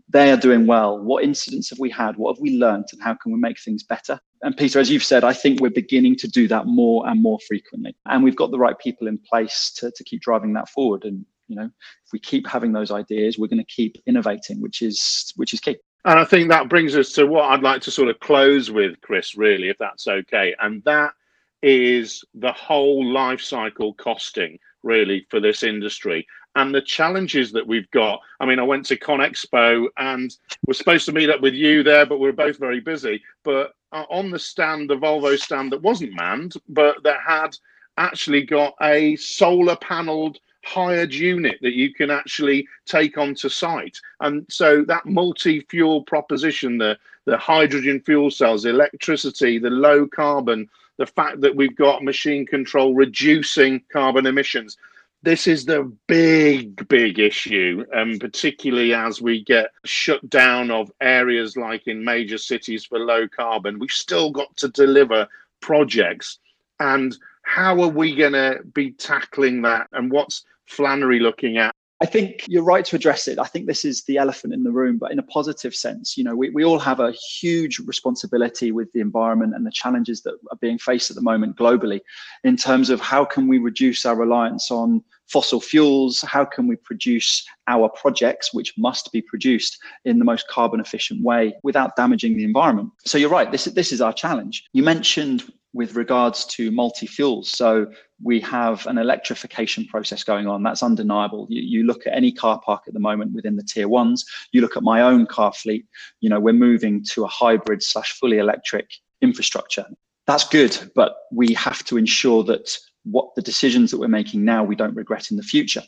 they 0.09 0.31
are 0.31 0.37
doing 0.37 0.65
well. 0.65 0.97
What 0.97 1.23
incidents 1.23 1.69
have 1.69 1.77
we 1.77 1.91
had? 1.91 2.17
What 2.17 2.35
have 2.35 2.41
we 2.41 2.57
learned? 2.57 2.85
And 2.91 3.01
how 3.01 3.13
can 3.13 3.31
we 3.31 3.39
make 3.39 3.59
things 3.59 3.83
better? 3.83 4.19
And 4.41 4.57
Peter, 4.57 4.79
as 4.79 4.89
you've 4.89 5.03
said, 5.03 5.23
I 5.23 5.33
think 5.33 5.61
we're 5.61 5.69
beginning 5.69 6.15
to 6.17 6.27
do 6.27 6.47
that 6.47 6.65
more 6.65 7.07
and 7.07 7.21
more 7.21 7.37
frequently. 7.47 7.95
And 8.07 8.23
we've 8.23 8.35
got 8.35 8.49
the 8.49 8.57
right 8.57 8.77
people 8.79 9.07
in 9.07 9.19
place 9.19 9.71
to, 9.77 9.91
to 9.91 10.03
keep 10.03 10.21
driving 10.21 10.53
that 10.53 10.67
forward. 10.69 11.05
And 11.05 11.25
You 11.47 11.57
know, 11.57 11.65
if 11.65 12.11
we 12.11 12.19
keep 12.19 12.47
having 12.47 12.73
those 12.73 12.89
ideas, 12.89 13.37
we're 13.37 13.47
going 13.47 13.63
to 13.63 13.75
keep 13.75 14.01
innovating, 14.07 14.59
which 14.61 14.81
is 14.81 15.31
which 15.35 15.53
is 15.53 15.59
key. 15.59 15.77
And 16.05 16.19
I 16.19 16.25
think 16.25 16.49
that 16.49 16.69
brings 16.69 16.95
us 16.95 17.13
to 17.13 17.25
what 17.25 17.45
I'd 17.45 17.63
like 17.63 17.81
to 17.83 17.91
sort 17.91 18.09
of 18.09 18.19
close 18.19 18.69
with, 18.69 18.99
Chris, 19.01 19.35
really, 19.37 19.69
if 19.69 19.77
that's 19.77 20.07
okay. 20.07 20.53
And 20.59 20.83
that 20.83 21.13
is 21.61 22.25
the 22.33 22.51
whole 22.51 23.05
life 23.05 23.41
cycle 23.41 23.93
costing, 23.93 24.59
really, 24.83 25.25
for 25.29 25.39
this 25.39 25.63
industry 25.63 26.27
and 26.55 26.73
the 26.73 26.81
challenges 26.81 27.51
that 27.51 27.65
we've 27.65 27.89
got. 27.91 28.19
I 28.39 28.45
mean, 28.45 28.59
I 28.59 28.63
went 28.63 28.85
to 28.87 28.97
ConExpo 28.97 29.87
and 29.97 30.35
we're 30.67 30.73
supposed 30.73 31.05
to 31.05 31.11
meet 31.11 31.29
up 31.29 31.41
with 31.41 31.53
you 31.53 31.83
there, 31.83 32.05
but 32.05 32.19
we 32.19 32.29
are 32.29 32.33
both 32.33 32.59
very 32.59 32.79
busy. 32.79 33.21
But 33.43 33.73
uh, 33.91 34.05
on 34.09 34.29
the 34.29 34.39
stand, 34.39 34.89
the 34.89 34.95
Volvo 34.95 35.37
stand 35.37 35.71
that 35.71 35.81
wasn't 35.81 36.15
manned, 36.15 36.53
but 36.69 37.01
that 37.03 37.19
had 37.25 37.57
actually 37.97 38.43
got 38.43 38.75
a 38.81 39.15
solar 39.15 39.75
paneled 39.77 40.39
hired 40.63 41.13
unit 41.13 41.57
that 41.61 41.73
you 41.73 41.93
can 41.93 42.09
actually 42.09 42.67
take 42.85 43.17
onto 43.17 43.49
site. 43.49 43.99
And 44.19 44.45
so 44.49 44.83
that 44.85 45.05
multi-fuel 45.05 46.03
proposition, 46.03 46.77
the 46.77 46.97
the 47.25 47.37
hydrogen 47.37 48.01
fuel 48.01 48.29
cells, 48.29 48.65
electricity, 48.65 49.57
the 49.57 49.69
low 49.69 50.05
carbon, 50.05 50.69
the 50.97 51.05
fact 51.05 51.39
that 51.39 51.55
we've 51.55 51.75
got 51.75 52.03
machine 52.03 52.45
control 52.45 52.93
reducing 52.93 53.81
carbon 53.91 54.25
emissions, 54.25 54.77
this 55.21 55.47
is 55.47 55.65
the 55.65 55.89
big, 56.07 56.85
big 56.89 57.17
issue, 57.17 57.85
and 57.93 58.13
um, 58.13 58.19
particularly 58.19 58.93
as 58.93 59.21
we 59.21 59.41
get 59.41 59.71
shut 59.85 60.29
down 60.29 60.69
of 60.69 60.91
areas 60.99 61.55
like 61.55 61.87
in 61.87 62.03
major 62.03 62.37
cities 62.37 62.83
for 62.83 62.99
low 62.99 63.25
carbon, 63.29 63.79
we've 63.79 63.89
still 63.89 64.31
got 64.31 64.55
to 64.57 64.67
deliver 64.67 65.25
projects. 65.61 66.39
And 66.81 67.15
how 67.43 67.81
are 67.81 67.89
we 67.89 68.15
going 68.15 68.33
to 68.33 68.59
be 68.73 68.91
tackling 68.91 69.61
that? 69.61 69.87
And 69.93 70.11
what's 70.11 70.43
Flannery 70.67 71.19
looking 71.19 71.57
at 71.57 71.73
I 72.03 72.05
think 72.05 72.43
you're 72.49 72.63
right 72.63 72.83
to 72.83 72.97
address 72.97 73.29
it. 73.29 73.39
I 73.39 73.45
think 73.45 73.65
this 73.65 73.85
is 73.85 74.03
the 74.03 74.17
elephant 74.17 74.53
in 74.53 74.63
the 74.63 74.73
room, 74.73 74.97
but 74.97 75.13
in 75.13 75.19
a 75.19 75.23
positive 75.23 75.73
sense. 75.73 76.17
You 76.17 76.25
know, 76.25 76.35
we, 76.35 76.49
we 76.49 76.65
all 76.65 76.79
have 76.79 76.99
a 76.99 77.13
huge 77.13 77.79
responsibility 77.79 78.73
with 78.73 78.91
the 78.91 78.99
environment 78.99 79.55
and 79.55 79.65
the 79.65 79.71
challenges 79.71 80.21
that 80.23 80.33
are 80.51 80.57
being 80.59 80.77
faced 80.77 81.09
at 81.11 81.15
the 81.15 81.21
moment 81.21 81.55
globally 81.55 82.01
in 82.43 82.57
terms 82.57 82.89
of 82.89 82.99
how 82.99 83.23
can 83.23 83.47
we 83.47 83.57
reduce 83.57 84.05
our 84.05 84.17
reliance 84.17 84.69
on 84.69 85.01
fossil 85.29 85.61
fuels? 85.61 86.19
How 86.19 86.43
can 86.43 86.67
we 86.67 86.75
produce 86.75 87.45
our 87.69 87.87
projects, 87.87 88.53
which 88.53 88.73
must 88.77 89.09
be 89.13 89.21
produced 89.21 89.77
in 90.03 90.19
the 90.19 90.25
most 90.25 90.49
carbon 90.49 90.81
efficient 90.81 91.23
way 91.23 91.53
without 91.63 91.95
damaging 91.95 92.35
the 92.35 92.43
environment? 92.43 92.89
So 93.05 93.17
you're 93.17 93.29
right, 93.29 93.49
this, 93.49 93.63
this 93.63 93.93
is 93.93 94.01
our 94.01 94.11
challenge. 94.11 94.65
You 94.73 94.83
mentioned 94.83 95.49
with 95.73 95.95
regards 95.95 96.45
to 96.45 96.71
multi-fuels. 96.71 97.49
So 97.49 97.87
we 98.21 98.39
have 98.41 98.85
an 98.87 98.97
electrification 98.97 99.85
process 99.85 100.23
going 100.23 100.47
on. 100.47 100.63
That's 100.63 100.83
undeniable. 100.83 101.47
You, 101.49 101.61
you, 101.61 101.83
look 101.83 102.05
at 102.05 102.15
any 102.15 102.31
car 102.31 102.61
park 102.63 102.83
at 102.87 102.93
the 102.93 102.99
moment 102.99 103.33
within 103.33 103.55
the 103.55 103.63
tier 103.63 103.87
ones. 103.87 104.23
You 104.51 104.61
look 104.61 104.77
at 104.77 104.83
my 104.83 105.01
own 105.01 105.25
car 105.25 105.51
fleet. 105.51 105.85
You 106.21 106.29
know, 106.29 106.39
we're 106.39 106.53
moving 106.53 107.03
to 107.11 107.23
a 107.25 107.27
hybrid 107.27 107.81
slash 107.81 108.13
fully 108.19 108.37
electric 108.37 108.89
infrastructure. 109.21 109.85
That's 110.27 110.47
good, 110.47 110.91
but 110.95 111.15
we 111.31 111.53
have 111.55 111.83
to 111.85 111.97
ensure 111.97 112.43
that 112.45 112.69
what 113.03 113.35
the 113.35 113.41
decisions 113.41 113.91
that 113.91 113.99
we're 113.99 114.07
making 114.07 114.45
now 114.45 114.63
we 114.63 114.75
don't 114.75 114.95
regret 114.95 115.31
in 115.31 115.37
the 115.37 115.43
future. 115.43 115.83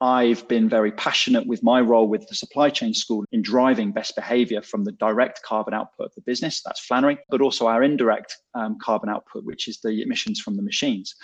I've 0.00 0.48
been 0.48 0.68
very 0.68 0.92
passionate 0.92 1.46
with 1.46 1.62
my 1.62 1.80
role 1.80 2.08
with 2.08 2.26
the 2.26 2.34
supply 2.34 2.70
chain 2.70 2.94
school 2.94 3.24
in 3.32 3.42
driving 3.42 3.92
best 3.92 4.16
behavior 4.16 4.62
from 4.62 4.84
the 4.84 4.92
direct 4.92 5.42
carbon 5.42 5.74
output 5.74 6.06
of 6.06 6.14
the 6.14 6.22
business, 6.22 6.62
that's 6.62 6.80
Flannery, 6.80 7.18
but 7.28 7.42
also 7.42 7.66
our 7.66 7.82
indirect 7.82 8.36
um, 8.54 8.78
carbon 8.80 9.10
output, 9.10 9.44
which 9.44 9.68
is 9.68 9.80
the 9.80 10.00
emissions 10.00 10.40
from 10.40 10.56
the 10.56 10.62
machines. 10.62 11.14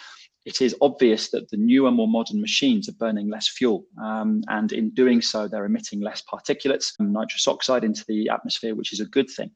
It 0.45 0.61
is 0.61 0.77
obvious 0.81 1.31
that 1.31 1.49
the 1.51 1.57
newer, 1.57 1.91
more 1.91 2.07
modern 2.07 2.41
machines 2.41 2.89
are 2.89 2.93
burning 2.93 3.29
less 3.29 3.49
fuel. 3.49 3.85
Um, 4.01 4.43
and 4.49 4.71
in 4.73 4.91
doing 4.91 5.21
so, 5.21 5.49
they're 5.49 5.65
emitting 5.65 6.01
less 6.03 6.23
particulates 6.23 6.93
and 6.99 7.12
nitrous 7.12 7.49
oxide 7.49 7.83
into 7.83 8.05
the 8.07 8.29
atmosphere, 8.29 8.77
which 8.77 8.93
is 8.93 9.01
a 9.01 9.07
good 9.07 9.29
thing. 9.29 9.51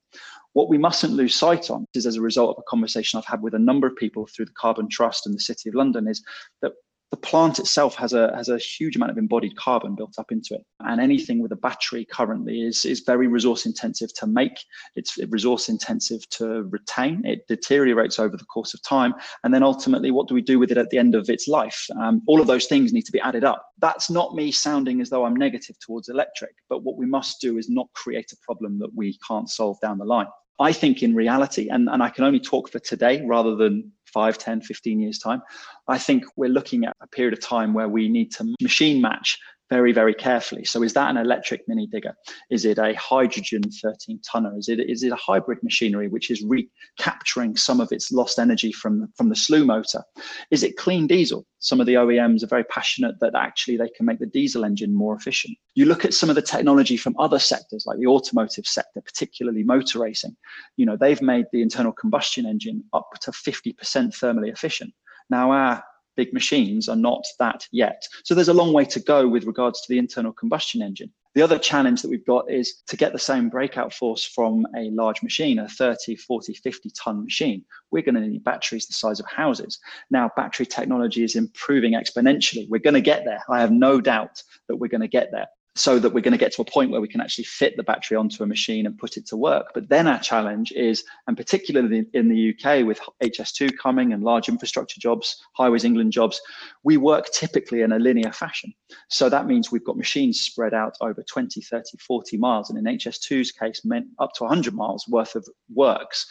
What 0.55 0.69
we 0.69 0.79
mustn't 0.79 1.13
lose 1.13 1.35
sight 1.35 1.71
on 1.71 1.87
is 1.95 2.07
as 2.07 2.17
a 2.17 2.21
result 2.21 2.57
of 2.57 2.63
a 2.63 2.71
conversation 2.71 3.19
I've 3.19 3.27
had 3.27 3.43
with 3.43 3.55
a 3.55 3.59
number 3.59 3.87
of 3.87 3.95
people 3.95 4.27
through 4.27 4.47
the 4.47 4.53
Carbon 4.59 4.89
Trust 4.89 5.27
and 5.27 5.35
the 5.35 5.41
City 5.41 5.69
of 5.69 5.77
London 5.77 6.09
is 6.09 6.25
that 6.63 6.73
the 7.11 7.17
plant 7.17 7.59
itself 7.59 7.97
has 7.97 8.13
a 8.13 8.35
has 8.37 8.49
a 8.49 8.59
huge 8.59 8.97
amount 8.97 9.11
of 9.11 9.19
embodied 9.19 9.57
carbon 9.57 9.95
built 9.95 10.15
up 10.19 10.31
into 10.31 10.55
it. 10.55 10.65
And 10.81 11.01
anything 11.01 11.43
with 11.43 11.53
a 11.53 11.57
battery 11.57 12.05
currently 12.05 12.63
is 12.63 12.85
is 12.85 13.01
very 13.01 13.27
resource 13.27 13.67
intensive 13.67 14.13
to 14.15 14.27
make. 14.27 14.59
It's 14.95 15.19
resource 15.29 15.69
intensive 15.69 16.29
to 16.31 16.63
retain. 16.71 17.23
It 17.25 17.47
deteriorates 17.49 18.19
over 18.19 18.37
the 18.37 18.45
course 18.45 18.75
of 18.75 18.83
time. 18.83 19.15
And 19.43 19.53
then 19.53 19.63
ultimately 19.63 20.11
what 20.11 20.29
do 20.29 20.35
we 20.35 20.43
do 20.43 20.59
with 20.59 20.71
it 20.71 20.79
at 20.79 20.91
the 20.91 20.99
end 20.99 21.15
of 21.15 21.29
its 21.29 21.49
life? 21.49 21.87
Um, 22.01 22.23
all 22.27 22.41
of 22.41 22.47
those 22.47 22.67
things 22.67 22.93
need 22.93 23.07
to 23.07 23.13
be 23.13 23.21
added 23.21 23.45
up. 23.45 23.67
That's 23.79 24.11
not 24.11 24.35
me 24.35 24.53
sounding 24.53 25.01
as 25.01 25.11
though 25.11 25.25
i'm 25.25 25.35
negative 25.35 25.77
towards 25.79 26.09
electric 26.09 26.55
but 26.69 26.83
what 26.83 26.97
we 26.97 27.07
must 27.07 27.41
do 27.41 27.59
is 27.59 27.69
not 27.69 27.89
create 27.95 28.33
a 28.33 28.37
problem 28.45 28.79
that 28.79 28.95
we 28.95 29.19
can't 29.27 29.49
solve 29.49 29.79
down 29.81 29.99
the 29.99 30.05
line 30.05 30.27
I 30.61 30.73
think 30.73 31.03
in 31.03 31.15
reality, 31.15 31.69
and, 31.71 31.89
and 31.89 32.03
I 32.03 32.11
can 32.11 32.25
only 32.25 32.39
talk 32.39 32.71
for 32.71 32.79
today 32.79 33.25
rather 33.25 33.57
than 33.57 33.93
5, 34.13 34.37
10, 34.37 34.61
15 34.61 35.01
years' 35.01 35.19
time, 35.19 35.41
I 35.89 35.97
think 35.99 36.25
we're 36.37 36.51
looking 36.51 36.85
at 36.85 36.95
a 37.01 37.07
period 37.07 37.33
of 37.33 37.41
time 37.41 37.73
where 37.73 37.89
we 37.89 38.09
need 38.09 38.31
to 38.33 38.55
machine 38.61 39.01
match 39.01 39.39
very, 39.71 39.93
very 39.93 40.13
carefully. 40.13 40.65
So 40.65 40.83
is 40.83 40.93
that 40.95 41.11
an 41.11 41.17
electric 41.17 41.63
mini 41.69 41.87
digger? 41.87 42.15
Is 42.51 42.65
it 42.65 42.79
a 42.79 42.93
hydrogen 42.95 43.63
13 43.63 44.21
tonner? 44.21 44.59
Is 44.59 44.69
it, 44.69 44.81
is 44.81 45.05
it 45.05 45.13
a 45.13 45.17
hybrid 45.17 45.63
machinery 45.63 46.09
which 46.09 46.31
is 46.31 46.43
recapturing 46.43 47.57
some 47.57 47.81
of 47.81 47.93
its 47.93 48.11
lost 48.11 48.41
energy 48.41 48.73
from, 48.73 49.09
from 49.17 49.29
the 49.29 49.37
slew 49.37 49.65
motor? 49.65 50.03
Is 50.51 50.65
it 50.65 50.77
clean 50.77 51.07
diesel? 51.07 51.47
Some 51.61 51.79
of 51.79 51.87
the 51.87 51.95
OEMs 51.95 52.43
are 52.43 52.49
very 52.49 52.65
passionate 52.65 53.21
that 53.21 53.37
actually 53.37 53.77
they 53.77 53.89
can 53.91 54.07
make 54.07 54.19
the 54.19 54.27
diesel 54.27 54.65
engine 54.65 54.93
more 54.93 55.15
efficient. 55.15 55.57
You 55.77 55.85
look 55.85 56.05
at 56.05 56.15
some 56.15 56.29
of 56.29 56.35
the 56.35 56.43
technology 56.43 56.97
from 56.97 57.15
other 57.19 57.39
sectors 57.39 57.85
like 57.87 57.99
the 57.99 58.07
automotive 58.07 58.67
sector, 58.67 59.01
particularly 59.01 59.63
motor 59.63 60.01
racing. 60.01 60.37
You 60.79 60.87
know, 60.87 60.97
they've 60.97 61.23
made 61.23 61.47
the 61.53 61.63
internal 61.63 61.93
combustion 61.93 62.45
engine 62.45 62.83
up 62.93 63.09
to 63.21 63.31
50% 63.31 63.77
thermally 63.77 64.53
efficient. 64.53 64.93
Now 65.29 65.53
our 65.53 65.85
big 66.17 66.33
machines 66.33 66.89
are 66.89 66.97
not 66.97 67.25
that 67.39 67.67
yet. 67.73 68.07
So 68.25 68.35
there's 68.35 68.49
a 68.49 68.55
long 68.55 68.73
way 68.73 68.85
to 68.87 69.01
go 69.01 69.29
with 69.29 69.45
regards 69.45 69.81
to 69.81 69.87
the 69.89 69.99
internal 69.99 70.33
combustion 70.33 70.83
engine. 70.83 71.13
The 71.35 71.43
other 71.43 71.59
challenge 71.59 72.03
that 72.03 72.09
we've 72.09 72.27
got 72.27 72.51
is 72.51 72.83
to 72.89 72.97
get 72.97 73.13
the 73.13 73.19
same 73.19 73.49
breakout 73.49 73.95
force 73.95 74.25
from 74.25 74.67
a 74.77 74.91
large 74.91 75.23
machine, 75.23 75.61
a 75.61 75.69
30, 75.69 76.17
40, 76.17 76.55
50 76.55 76.91
ton 76.91 77.23
machine. 77.23 77.65
We're 77.93 78.03
going 78.03 78.17
to 78.17 78.21
need 78.21 78.43
batteries 78.43 78.87
the 78.87 78.95
size 78.95 79.21
of 79.21 79.27
houses. 79.27 79.79
Now, 80.11 80.31
battery 80.37 80.67
technology 80.67 81.23
is 81.23 81.37
improving 81.37 81.93
exponentially. 81.93 82.69
We're 82.69 82.81
going 82.81 82.95
to 82.95 83.01
get 83.01 83.25
there. 83.25 83.43
I 83.49 83.61
have 83.61 83.71
no 83.71 84.01
doubt 84.01 84.43
that 84.69 84.77
we're 84.77 84.89
going 84.89 85.03
to 85.03 85.09
get 85.09 85.31
there 85.31 85.47
so 85.77 85.99
that 85.99 86.13
we're 86.13 86.21
going 86.21 86.33
to 86.33 86.39
get 86.39 86.53
to 86.53 86.63
a 86.63 86.65
point 86.65 86.91
where 86.91 87.01
we 87.01 87.09
can 87.09 87.21
actually 87.21 87.45
fit 87.45 87.77
the 87.77 87.83
battery 87.83 88.17
onto 88.17 88.43
a 88.43 88.47
machine 88.47 88.87
and 88.87 88.99
put 88.99 89.17
it 89.17 89.27
to 89.27 89.37
work. 89.37 89.71
But 89.73 89.89
then 89.89 90.09
our 90.09 90.19
challenge 90.19 90.73
is, 90.73 91.05
and 91.27 91.37
particularly 91.37 92.07
in 92.13 92.29
the 92.29 92.51
UK 92.51 92.85
with 92.85 93.01
HS2 93.23 93.79
coming 93.79 94.13
and 94.13 94.25
large 94.25 94.49
infrastructure 94.49 95.01
jobs, 95.01 95.41
Highways 95.55 95.85
England 95.85 96.13
jobs, 96.13 96.41
we 96.83 96.97
work 96.97 97.27
typically 97.33 97.83
in 97.83 97.93
a 97.93 97.99
linear 97.99 98.33
fashion. 98.33 98.73
So 99.09 99.29
that 99.29 99.47
means 99.47 99.71
we've 99.71 99.85
got 99.85 99.97
machines 99.97 100.41
spread 100.41 100.75
out 100.75 100.97
over 101.01 101.23
20, 101.23 101.61
30, 101.61 101.99
40 101.99 102.37
miles, 102.37 102.71
and 102.71 102.79
in 102.79 102.97
HS2's 102.97 103.53
case, 103.53 103.85
meant 103.85 104.07
up 104.19 104.33
to 104.35 104.45
100 104.45 104.75
miles 104.75 105.07
worth 105.09 105.37
of 105.37 105.47
works. 105.73 106.27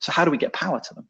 So 0.00 0.12
how 0.12 0.24
do 0.24 0.30
we 0.30 0.38
get 0.38 0.52
power 0.52 0.80
to 0.80 0.94
them? 0.94 1.08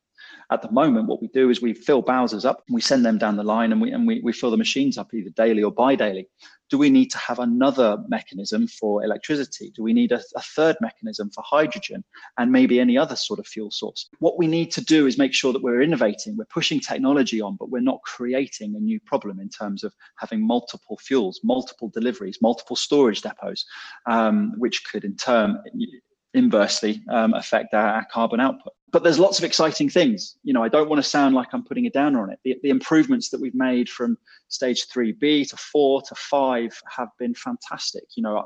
At 0.53 0.61
the 0.61 0.71
moment, 0.71 1.09
what 1.09 1.23
we 1.23 1.29
do 1.29 1.49
is 1.49 1.63
we 1.63 1.73
fill 1.73 2.03
Bowsers 2.03 2.45
up, 2.45 2.63
we 2.69 2.83
send 2.83 3.07
them 3.07 3.17
down 3.17 3.37
the 3.37 3.43
line, 3.43 3.73
and 3.73 3.81
we 3.81 3.91
and 3.91 4.07
we, 4.07 4.21
we 4.23 4.35
fill 4.35 4.51
the 4.51 4.59
machines 4.59 4.99
up 4.99 5.15
either 5.15 5.31
daily 5.31 5.63
or 5.63 5.73
bi-daily. 5.73 6.29
Do 6.69 6.77
we 6.77 6.91
need 6.91 7.11
to 7.13 7.17
have 7.17 7.39
another 7.39 7.97
mechanism 8.07 8.67
for 8.67 9.03
electricity? 9.03 9.73
Do 9.75 9.83
we 9.83 9.95
need 9.95 10.13
a, 10.13 10.21
a 10.37 10.43
third 10.43 10.77
mechanism 10.83 11.31
for 11.31 11.43
hydrogen 11.43 12.05
and 12.37 12.53
maybe 12.53 12.81
any 12.81 12.99
other 12.99 13.17
sort 13.17 13.41
of 13.41 13.47
fuel 13.47 13.71
source? 13.71 14.11
What 14.19 14.39
we 14.39 14.47
need 14.47 14.71
to 14.73 14.85
do 14.85 15.07
is 15.07 15.17
make 15.17 15.33
sure 15.33 15.55
that 15.55 15.63
we're 15.63 15.81
innovating, 15.81 16.37
we're 16.37 16.45
pushing 16.45 16.81
technology 16.81 17.41
on, 17.41 17.57
but 17.57 17.71
we're 17.71 17.81
not 17.81 18.03
creating 18.03 18.75
a 18.77 18.81
new 18.81 19.01
problem 19.01 19.41
in 19.41 19.49
terms 19.49 19.83
of 19.83 19.95
having 20.19 20.47
multiple 20.47 20.99
fuels, 20.99 21.41
multiple 21.43 21.89
deliveries, 21.89 22.39
multiple 22.43 22.77
storage 22.77 23.23
depots, 23.23 23.65
um, 24.05 24.53
which 24.59 24.85
could 24.85 25.05
in 25.05 25.17
turn 25.17 25.59
inversely 26.35 27.03
um, 27.11 27.35
affect 27.35 27.75
our, 27.75 27.87
our, 27.87 28.07
carbon 28.11 28.41
output. 28.41 28.73
But 28.91 29.03
there's 29.03 29.19
lots 29.19 29.39
of 29.39 29.45
exciting 29.45 29.89
things. 29.89 30.37
You 30.43 30.53
know, 30.53 30.63
I 30.63 30.69
don't 30.69 30.89
want 30.89 31.03
to 31.03 31.09
sound 31.09 31.35
like 31.35 31.49
I'm 31.53 31.65
putting 31.65 31.87
a 31.87 31.91
downer 31.91 32.23
on 32.23 32.31
it. 32.31 32.39
The, 32.45 32.57
the 32.63 32.71
improvements 32.71 33.31
that 33.31 33.41
we've 33.41 33.55
made 33.55 33.89
from 33.89 34.19
stage 34.49 34.87
3B 34.89 35.49
to 35.51 35.57
4 35.57 36.03
to 36.03 36.15
5 36.15 36.83
have 36.97 37.09
been 37.19 37.35
fantastic. 37.35 38.05
You 38.17 38.23
know, 38.23 38.45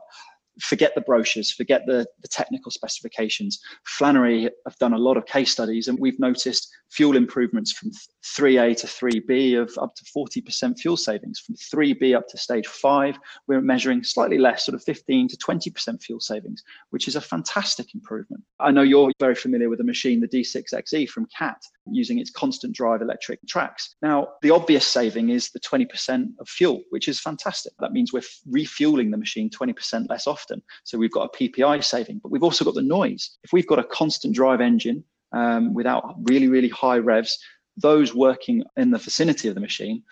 forget 0.61 0.95
the 0.95 1.01
brochures, 1.01 1.53
forget 1.53 1.83
the, 1.87 2.07
the 2.23 2.29
technical 2.29 2.71
specifications. 2.71 3.61
Flannery 3.85 4.51
have 4.67 4.77
done 4.79 4.93
a 4.93 4.99
lot 4.99 5.17
of 5.17 5.27
case 5.27 5.53
studies, 5.53 5.89
and 5.89 5.99
we've 5.99 6.19
noticed 6.19 6.69
fuel 6.97 7.15
improvements 7.15 7.73
from 7.73 7.91
3A 8.25 8.75
to 8.75 8.87
3B 8.87 9.61
of 9.61 9.71
up 9.79 9.95
to 9.97 10.05
40% 10.05 10.79
fuel 10.79 10.97
savings. 10.97 11.39
From 11.39 11.55
3B 11.55 12.17
up 12.17 12.27
to 12.29 12.39
stage 12.39 12.67
five, 12.67 13.19
we're 13.47 13.61
measuring 13.61 14.03
slightly 14.03 14.39
less, 14.39 14.65
sort 14.65 14.75
of 14.75 14.83
15 14.85 15.29
to 15.29 15.37
20% 15.37 16.03
fuel 16.03 16.21
savings, 16.21 16.63
which 16.91 17.07
is 17.07 17.15
a 17.15 17.21
fantastic 17.21 17.95
improvement. 17.95 18.43
I 18.61 18.71
know 18.71 18.81
you're 18.81 19.13
very 19.21 19.35
familiar 19.35 19.69
with 19.69 19.79
the 19.79 19.85
machine, 19.85 20.21
the 20.21 20.29
D6XE 20.29 21.11
from 21.11 21.27
CAT, 21.37 21.63
using 21.91 22.19
its 22.19 22.31
constant 22.31 22.75
drive 22.75 23.03
electric 23.03 23.47
tracks. 23.47 23.97
Now, 24.01 24.29
the 24.41 24.51
obvious 24.51 24.87
saving 24.87 25.29
is 25.29 25.51
the 25.51 25.61
20% 25.61 26.29
of 26.41 26.49
fuel, 26.49 26.81
which 26.89 27.09
is 27.09 27.21
fantastic. 27.21 27.75
That 27.79 27.93
means 27.93 28.15
we're 28.15 28.23
refueling 28.51 29.11
the 29.11 29.19
machine 29.19 29.51
20% 29.51 30.09
less 30.09 30.27
often. 30.27 30.63
So 30.85 30.97
we've 30.97 31.13
got 31.13 31.29
a 31.35 31.37
PPI 31.37 31.85
saving, 31.85 32.21
but 32.23 32.33
we've 32.33 32.43
also 32.43 32.65
got 32.65 32.75
the 32.75 32.83
noise. 32.83 33.37
If 33.45 33.53
we've 33.53 33.67
got 33.67 33.79
a 33.79 33.85
constant 33.85 34.35
drive 34.35 34.63
engine 34.63 35.05
um, 35.33 35.75
without 35.75 36.15
really, 36.23 36.49
really 36.49 36.69
high 36.69 36.99
revs, 36.99 37.39
those 37.77 38.15
working 38.15 38.65
in 38.77 38.91
the 38.91 38.99
vicinity 38.99 39.49
of 39.49 39.55
the 39.55 39.61
machine 39.61 40.03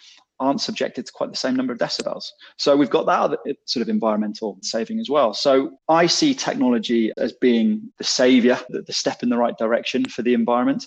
aren't 0.40 0.60
subjected 0.60 1.06
to 1.06 1.12
quite 1.12 1.30
the 1.30 1.36
same 1.36 1.54
number 1.54 1.72
of 1.72 1.78
decibels. 1.78 2.24
So 2.58 2.76
we've 2.76 2.90
got 2.90 3.06
that 3.06 3.20
other 3.20 3.38
sort 3.66 3.82
of 3.82 3.88
environmental 3.88 4.58
saving 4.62 4.98
as 4.98 5.08
well. 5.08 5.32
So 5.32 5.78
I 5.88 6.06
see 6.06 6.34
technology 6.34 7.12
as 7.16 7.32
being 7.32 7.92
the 7.98 8.04
savior, 8.04 8.58
the 8.68 8.92
step 8.92 9.22
in 9.22 9.28
the 9.28 9.38
right 9.38 9.56
direction 9.56 10.04
for 10.04 10.22
the 10.22 10.34
environment. 10.34 10.86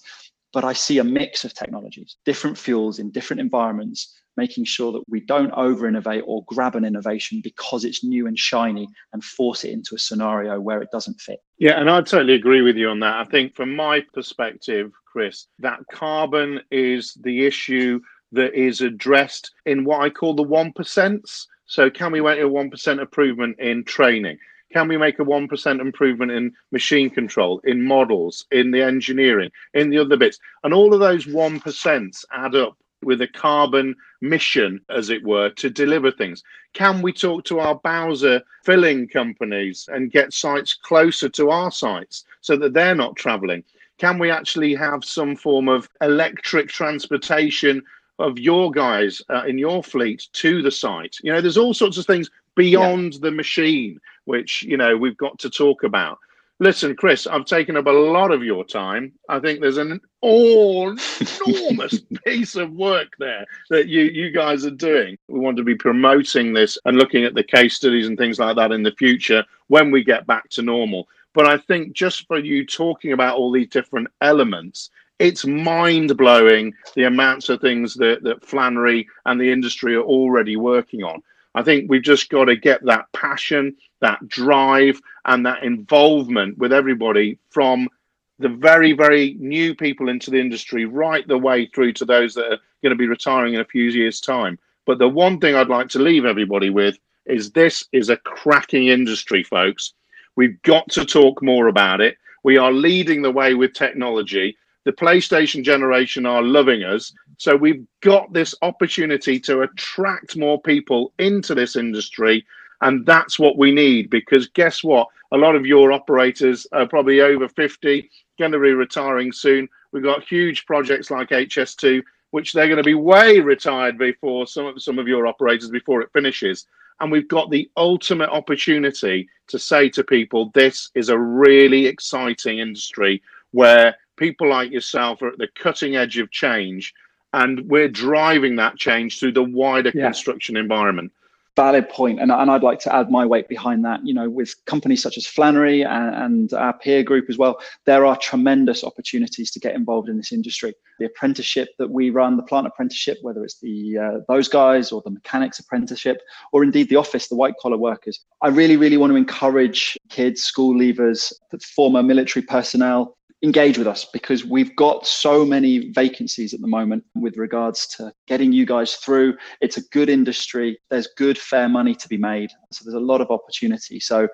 But 0.57 0.65
I 0.65 0.73
see 0.73 0.97
a 0.97 1.03
mix 1.03 1.45
of 1.45 1.53
technologies, 1.53 2.17
different 2.25 2.57
fuels 2.57 2.97
in 2.97 3.11
different 3.11 3.41
environments, 3.41 4.19
making 4.37 4.65
sure 4.65 4.91
that 4.91 5.03
we 5.07 5.19
don't 5.19 5.51
over 5.51 5.87
innovate 5.87 6.23
or 6.25 6.43
grab 6.47 6.75
an 6.75 6.83
innovation 6.83 7.41
because 7.43 7.85
it's 7.85 8.03
new 8.03 8.25
and 8.25 8.35
shiny 8.35 8.87
and 9.13 9.23
force 9.23 9.63
it 9.65 9.69
into 9.69 9.93
a 9.93 9.99
scenario 9.99 10.59
where 10.59 10.81
it 10.81 10.89
doesn't 10.91 11.21
fit. 11.21 11.41
Yeah, 11.59 11.79
and 11.79 11.91
I 11.91 12.01
totally 12.01 12.33
agree 12.33 12.63
with 12.63 12.75
you 12.75 12.89
on 12.89 12.99
that. 13.01 13.19
I 13.19 13.25
think 13.25 13.55
from 13.55 13.75
my 13.75 14.03
perspective, 14.15 14.91
Chris, 15.05 15.45
that 15.59 15.81
carbon 15.91 16.59
is 16.71 17.15
the 17.21 17.45
issue 17.45 17.99
that 18.31 18.55
is 18.55 18.81
addressed 18.81 19.51
in 19.67 19.85
what 19.85 20.01
I 20.01 20.09
call 20.09 20.33
the 20.33 20.43
1%. 20.43 21.19
So, 21.67 21.91
can 21.91 22.11
we 22.11 22.19
make 22.19 22.39
a 22.39 22.49
1% 22.49 22.99
improvement 22.99 23.59
in 23.59 23.83
training? 23.83 24.39
Can 24.73 24.87
we 24.87 24.97
make 24.97 25.19
a 25.19 25.23
1% 25.23 25.79
improvement 25.79 26.31
in 26.31 26.53
machine 26.71 27.09
control, 27.09 27.61
in 27.63 27.83
models, 27.83 28.45
in 28.51 28.71
the 28.71 28.81
engineering, 28.81 29.49
in 29.73 29.89
the 29.89 29.97
other 29.99 30.17
bits? 30.17 30.39
And 30.63 30.73
all 30.73 30.93
of 30.93 30.99
those 30.99 31.25
1% 31.25 32.25
add 32.31 32.55
up 32.55 32.77
with 33.03 33.21
a 33.21 33.27
carbon 33.27 33.95
mission, 34.21 34.81
as 34.89 35.09
it 35.09 35.23
were, 35.23 35.49
to 35.51 35.69
deliver 35.69 36.11
things? 36.11 36.43
Can 36.73 37.01
we 37.01 37.13
talk 37.13 37.43
to 37.45 37.59
our 37.59 37.75
Bowser 37.75 38.41
filling 38.63 39.07
companies 39.07 39.87
and 39.91 40.11
get 40.11 40.33
sites 40.33 40.73
closer 40.73 41.29
to 41.29 41.49
our 41.49 41.71
sites 41.71 42.25
so 42.41 42.57
that 42.57 42.73
they're 42.73 42.95
not 42.95 43.15
traveling? 43.15 43.63
Can 43.97 44.19
we 44.19 44.29
actually 44.29 44.75
have 44.75 45.03
some 45.03 45.35
form 45.35 45.67
of 45.67 45.89
electric 46.01 46.69
transportation 46.69 47.81
of 48.19 48.37
your 48.37 48.71
guys 48.71 49.21
uh, 49.29 49.43
in 49.45 49.57
your 49.57 49.83
fleet 49.83 50.27
to 50.33 50.61
the 50.61 50.71
site? 50.71 51.17
You 51.23 51.33
know, 51.33 51.41
there's 51.41 51.57
all 51.57 51.73
sorts 51.73 51.97
of 51.97 52.05
things 52.05 52.29
beyond 52.55 53.13
yeah. 53.15 53.19
the 53.21 53.31
machine, 53.31 53.99
which, 54.27 54.63
you 54.63 54.77
know, 54.77 54.95
we've 54.95 55.17
got 55.17 55.39
to 55.39 55.49
talk 55.49 55.83
about. 55.83 56.19
Listen, 56.59 56.95
Chris, 56.95 57.27
I've 57.27 57.45
taken 57.45 57.77
up 57.77 57.85
a 57.85 57.91
lot 57.91 58.31
of 58.31 58.43
your 58.43 58.65
time. 58.65 59.13
I 59.29 59.39
think 59.39 59.61
there's 59.61 59.77
an 59.77 60.01
enormous 60.23 62.01
piece 62.25 62.55
of 62.55 62.71
work 62.71 63.09
there 63.19 63.45
that 63.69 63.87
you 63.87 64.05
you 64.05 64.31
guys 64.31 64.65
are 64.65 64.71
doing. 64.71 65.19
We 65.27 65.39
want 65.39 65.57
to 65.57 65.63
be 65.63 65.75
promoting 65.75 66.53
this 66.53 66.77
and 66.85 66.97
looking 66.97 67.25
at 67.25 67.35
the 67.35 67.43
case 67.43 67.75
studies 67.75 68.07
and 68.07 68.17
things 68.17 68.39
like 68.39 68.55
that 68.55 68.71
in 68.71 68.81
the 68.81 68.91
future 68.93 69.45
when 69.67 69.91
we 69.91 70.03
get 70.03 70.25
back 70.25 70.49
to 70.49 70.63
normal. 70.63 71.07
But 71.35 71.45
I 71.45 71.59
think 71.59 71.93
just 71.93 72.25
for 72.25 72.39
you 72.39 72.65
talking 72.65 73.11
about 73.11 73.37
all 73.37 73.51
these 73.51 73.69
different 73.69 74.07
elements, 74.21 74.89
it's 75.19 75.45
mind 75.45 76.17
blowing 76.17 76.73
the 76.95 77.03
amounts 77.03 77.49
of 77.49 77.61
things 77.61 77.93
that, 77.95 78.23
that 78.23 78.43
Flannery 78.43 79.07
and 79.27 79.39
the 79.39 79.51
industry 79.51 79.95
are 79.95 80.01
already 80.01 80.55
working 80.55 81.03
on. 81.03 81.21
I 81.57 81.63
think 81.63 81.89
we've 81.89 82.03
just 82.03 82.29
got 82.29 82.45
to 82.45 82.55
get 82.55 82.85
that 82.85 83.11
passion, 83.13 83.75
that 83.99 84.27
drive, 84.27 85.01
and 85.25 85.43
that 85.47 85.63
involvement 85.63 86.55
with 86.59 86.71
everybody 86.71 87.39
from 87.49 87.89
the 88.37 88.49
very, 88.49 88.93
very 88.93 89.35
new 89.39 89.73
people 89.73 90.07
into 90.07 90.29
the 90.29 90.39
industry 90.39 90.85
right 90.85 91.27
the 91.27 91.35
way 91.35 91.65
through 91.65 91.93
to 91.93 92.05
those 92.05 92.35
that 92.35 92.45
are 92.45 92.59
going 92.83 92.91
to 92.91 92.95
be 92.95 93.07
retiring 93.07 93.55
in 93.55 93.61
a 93.61 93.65
few 93.65 93.85
years' 93.85 94.21
time. 94.21 94.59
But 94.85 94.99
the 94.99 95.09
one 95.09 95.39
thing 95.39 95.55
I'd 95.55 95.67
like 95.67 95.89
to 95.89 95.99
leave 95.99 96.25
everybody 96.25 96.69
with 96.69 96.99
is 97.25 97.49
this 97.49 97.85
is 97.91 98.09
a 98.09 98.17
cracking 98.17 98.89
industry, 98.89 99.41
folks. 99.41 99.93
We've 100.35 100.61
got 100.61 100.87
to 100.91 101.05
talk 101.05 101.41
more 101.41 101.69
about 101.69 102.01
it. 102.01 102.19
We 102.43 102.57
are 102.57 102.71
leading 102.71 103.23
the 103.23 103.31
way 103.31 103.55
with 103.55 103.73
technology. 103.73 104.55
The 104.87 104.93
PlayStation 104.93 105.63
generation 105.65 106.25
are 106.25 106.41
loving 106.41 106.85
us. 106.85 107.11
So 107.35 107.57
we've 107.57 107.85
got 107.99 108.31
this 108.31 108.55
opportunity 108.61 109.37
to 109.41 109.63
attract 109.63 110.37
more 110.37 110.61
people 110.61 111.11
into 111.19 111.53
this 111.53 111.75
industry. 111.75 112.45
And 112.79 113.05
that's 113.05 113.37
what 113.37 113.57
we 113.57 113.73
need 113.73 114.09
because 114.09 114.47
guess 114.47 114.85
what? 114.85 115.09
A 115.33 115.37
lot 115.37 115.57
of 115.57 115.65
your 115.65 115.91
operators 115.91 116.65
are 116.71 116.87
probably 116.87 117.19
over 117.19 117.49
50, 117.49 118.09
going 118.39 118.53
to 118.53 118.59
be 118.59 118.71
retiring 118.71 119.33
soon. 119.33 119.67
We've 119.91 120.03
got 120.03 120.23
huge 120.23 120.65
projects 120.65 121.11
like 121.11 121.31
HS2, 121.31 122.01
which 122.31 122.53
they're 122.53 122.69
going 122.69 122.77
to 122.77 122.83
be 122.83 122.93
way 122.93 123.41
retired 123.41 123.97
before 123.97 124.47
some 124.47 124.67
of, 124.67 124.81
some 124.81 124.99
of 124.99 125.07
your 125.09 125.27
operators 125.27 125.69
before 125.69 126.01
it 126.01 126.13
finishes. 126.13 126.65
And 127.01 127.11
we've 127.11 127.27
got 127.27 127.51
the 127.51 127.69
ultimate 127.75 128.29
opportunity 128.29 129.27
to 129.47 129.59
say 129.59 129.89
to 129.89 130.03
people, 130.05 130.49
this 130.53 130.91
is 130.95 131.09
a 131.09 131.19
really 131.19 131.87
exciting 131.87 132.59
industry 132.59 133.21
where 133.51 133.97
people 134.17 134.49
like 134.49 134.71
yourself 134.71 135.21
are 135.21 135.29
at 135.29 135.37
the 135.37 135.47
cutting 135.55 135.95
edge 135.95 136.17
of 136.17 136.29
change 136.31 136.93
and 137.33 137.61
we're 137.69 137.89
driving 137.89 138.55
that 138.55 138.77
change 138.77 139.19
through 139.19 139.33
the 139.33 139.43
wider 139.43 139.91
yeah. 139.93 140.05
construction 140.05 140.57
environment. 140.57 141.11
Valid 141.55 141.89
point 141.89 142.19
and, 142.19 142.31
and 142.31 142.51
i'd 142.51 142.61
like 142.61 142.77
to 142.77 142.95
add 142.95 143.09
my 143.09 143.25
weight 143.25 143.47
behind 143.47 143.83
that. 143.83 144.05
You 144.05 144.13
know 144.13 144.29
with 144.29 144.53
companies 144.65 145.01
such 145.01 145.17
as 145.17 145.25
flannery 145.25 145.83
and, 145.83 146.15
and, 146.15 146.53
our 146.53 146.73
peer 146.73 147.01
group 147.01 147.25
as 147.29 147.37
well 147.39 147.59
there 147.85 148.05
are 148.05 148.15
tremendous 148.15 148.83
opportunities 148.83 149.49
to 149.51 149.59
get 149.59 149.73
involved 149.73 150.07
in 150.07 150.17
this 150.17 150.31
industry. 150.31 150.75
The 150.99 151.05
apprenticeship 151.05 151.69
that 151.79 151.89
we 151.89 152.11
run 152.11 152.37
the 152.37 152.43
plant 152.43 152.67
apprenticeship 152.67 153.17
whether 153.23 153.43
it's 153.43 153.59
the 153.59 153.97
uh, 153.97 154.19
those 154.27 154.47
guys 154.47 154.91
or 154.91 155.01
the 155.03 155.09
mechanics 155.09 155.57
apprenticeship 155.57 156.21
or 156.51 156.63
indeed 156.63 156.89
the 156.89 156.95
office 156.95 157.27
the 157.27 157.35
white 157.35 157.55
collar 157.59 157.77
workers. 157.77 158.19
I 158.43 158.49
really 158.49 158.77
really 158.77 158.97
want 158.97 159.11
to 159.11 159.15
encourage 159.15 159.97
kids 160.09 160.43
school 160.43 160.75
leavers 160.75 161.33
former 161.75 162.03
military 162.03 162.45
personnel 162.45 163.16
engage 163.43 163.77
with 163.77 163.87
us 163.87 164.05
because 164.05 164.43
we've 164.43 164.75
got 164.75 165.05
so 165.05 165.45
many 165.45 165.91
vacancies 165.91 166.53
at 166.53 166.61
the 166.61 166.67
moment 166.67 167.03
with 167.15 167.37
regards 167.37 167.85
to 167.85 168.11
getting 168.27 168.51
you 168.51 168.65
guys 168.65 168.95
through. 168.95 169.37
It's 169.61 169.77
a 169.77 169.81
good 169.89 170.09
industry. 170.09 170.79
There's 170.89 171.07
good, 171.17 171.37
fair 171.37 171.69
money 171.69 171.93
to 171.93 172.07
be 172.07 172.17
made. 172.17 172.49
So 172.71 172.83
there's 172.83 172.95
a 172.95 172.99
lot 172.99 173.21
of 173.21 173.29
opportunity. 173.29 173.99
So, 173.99 174.27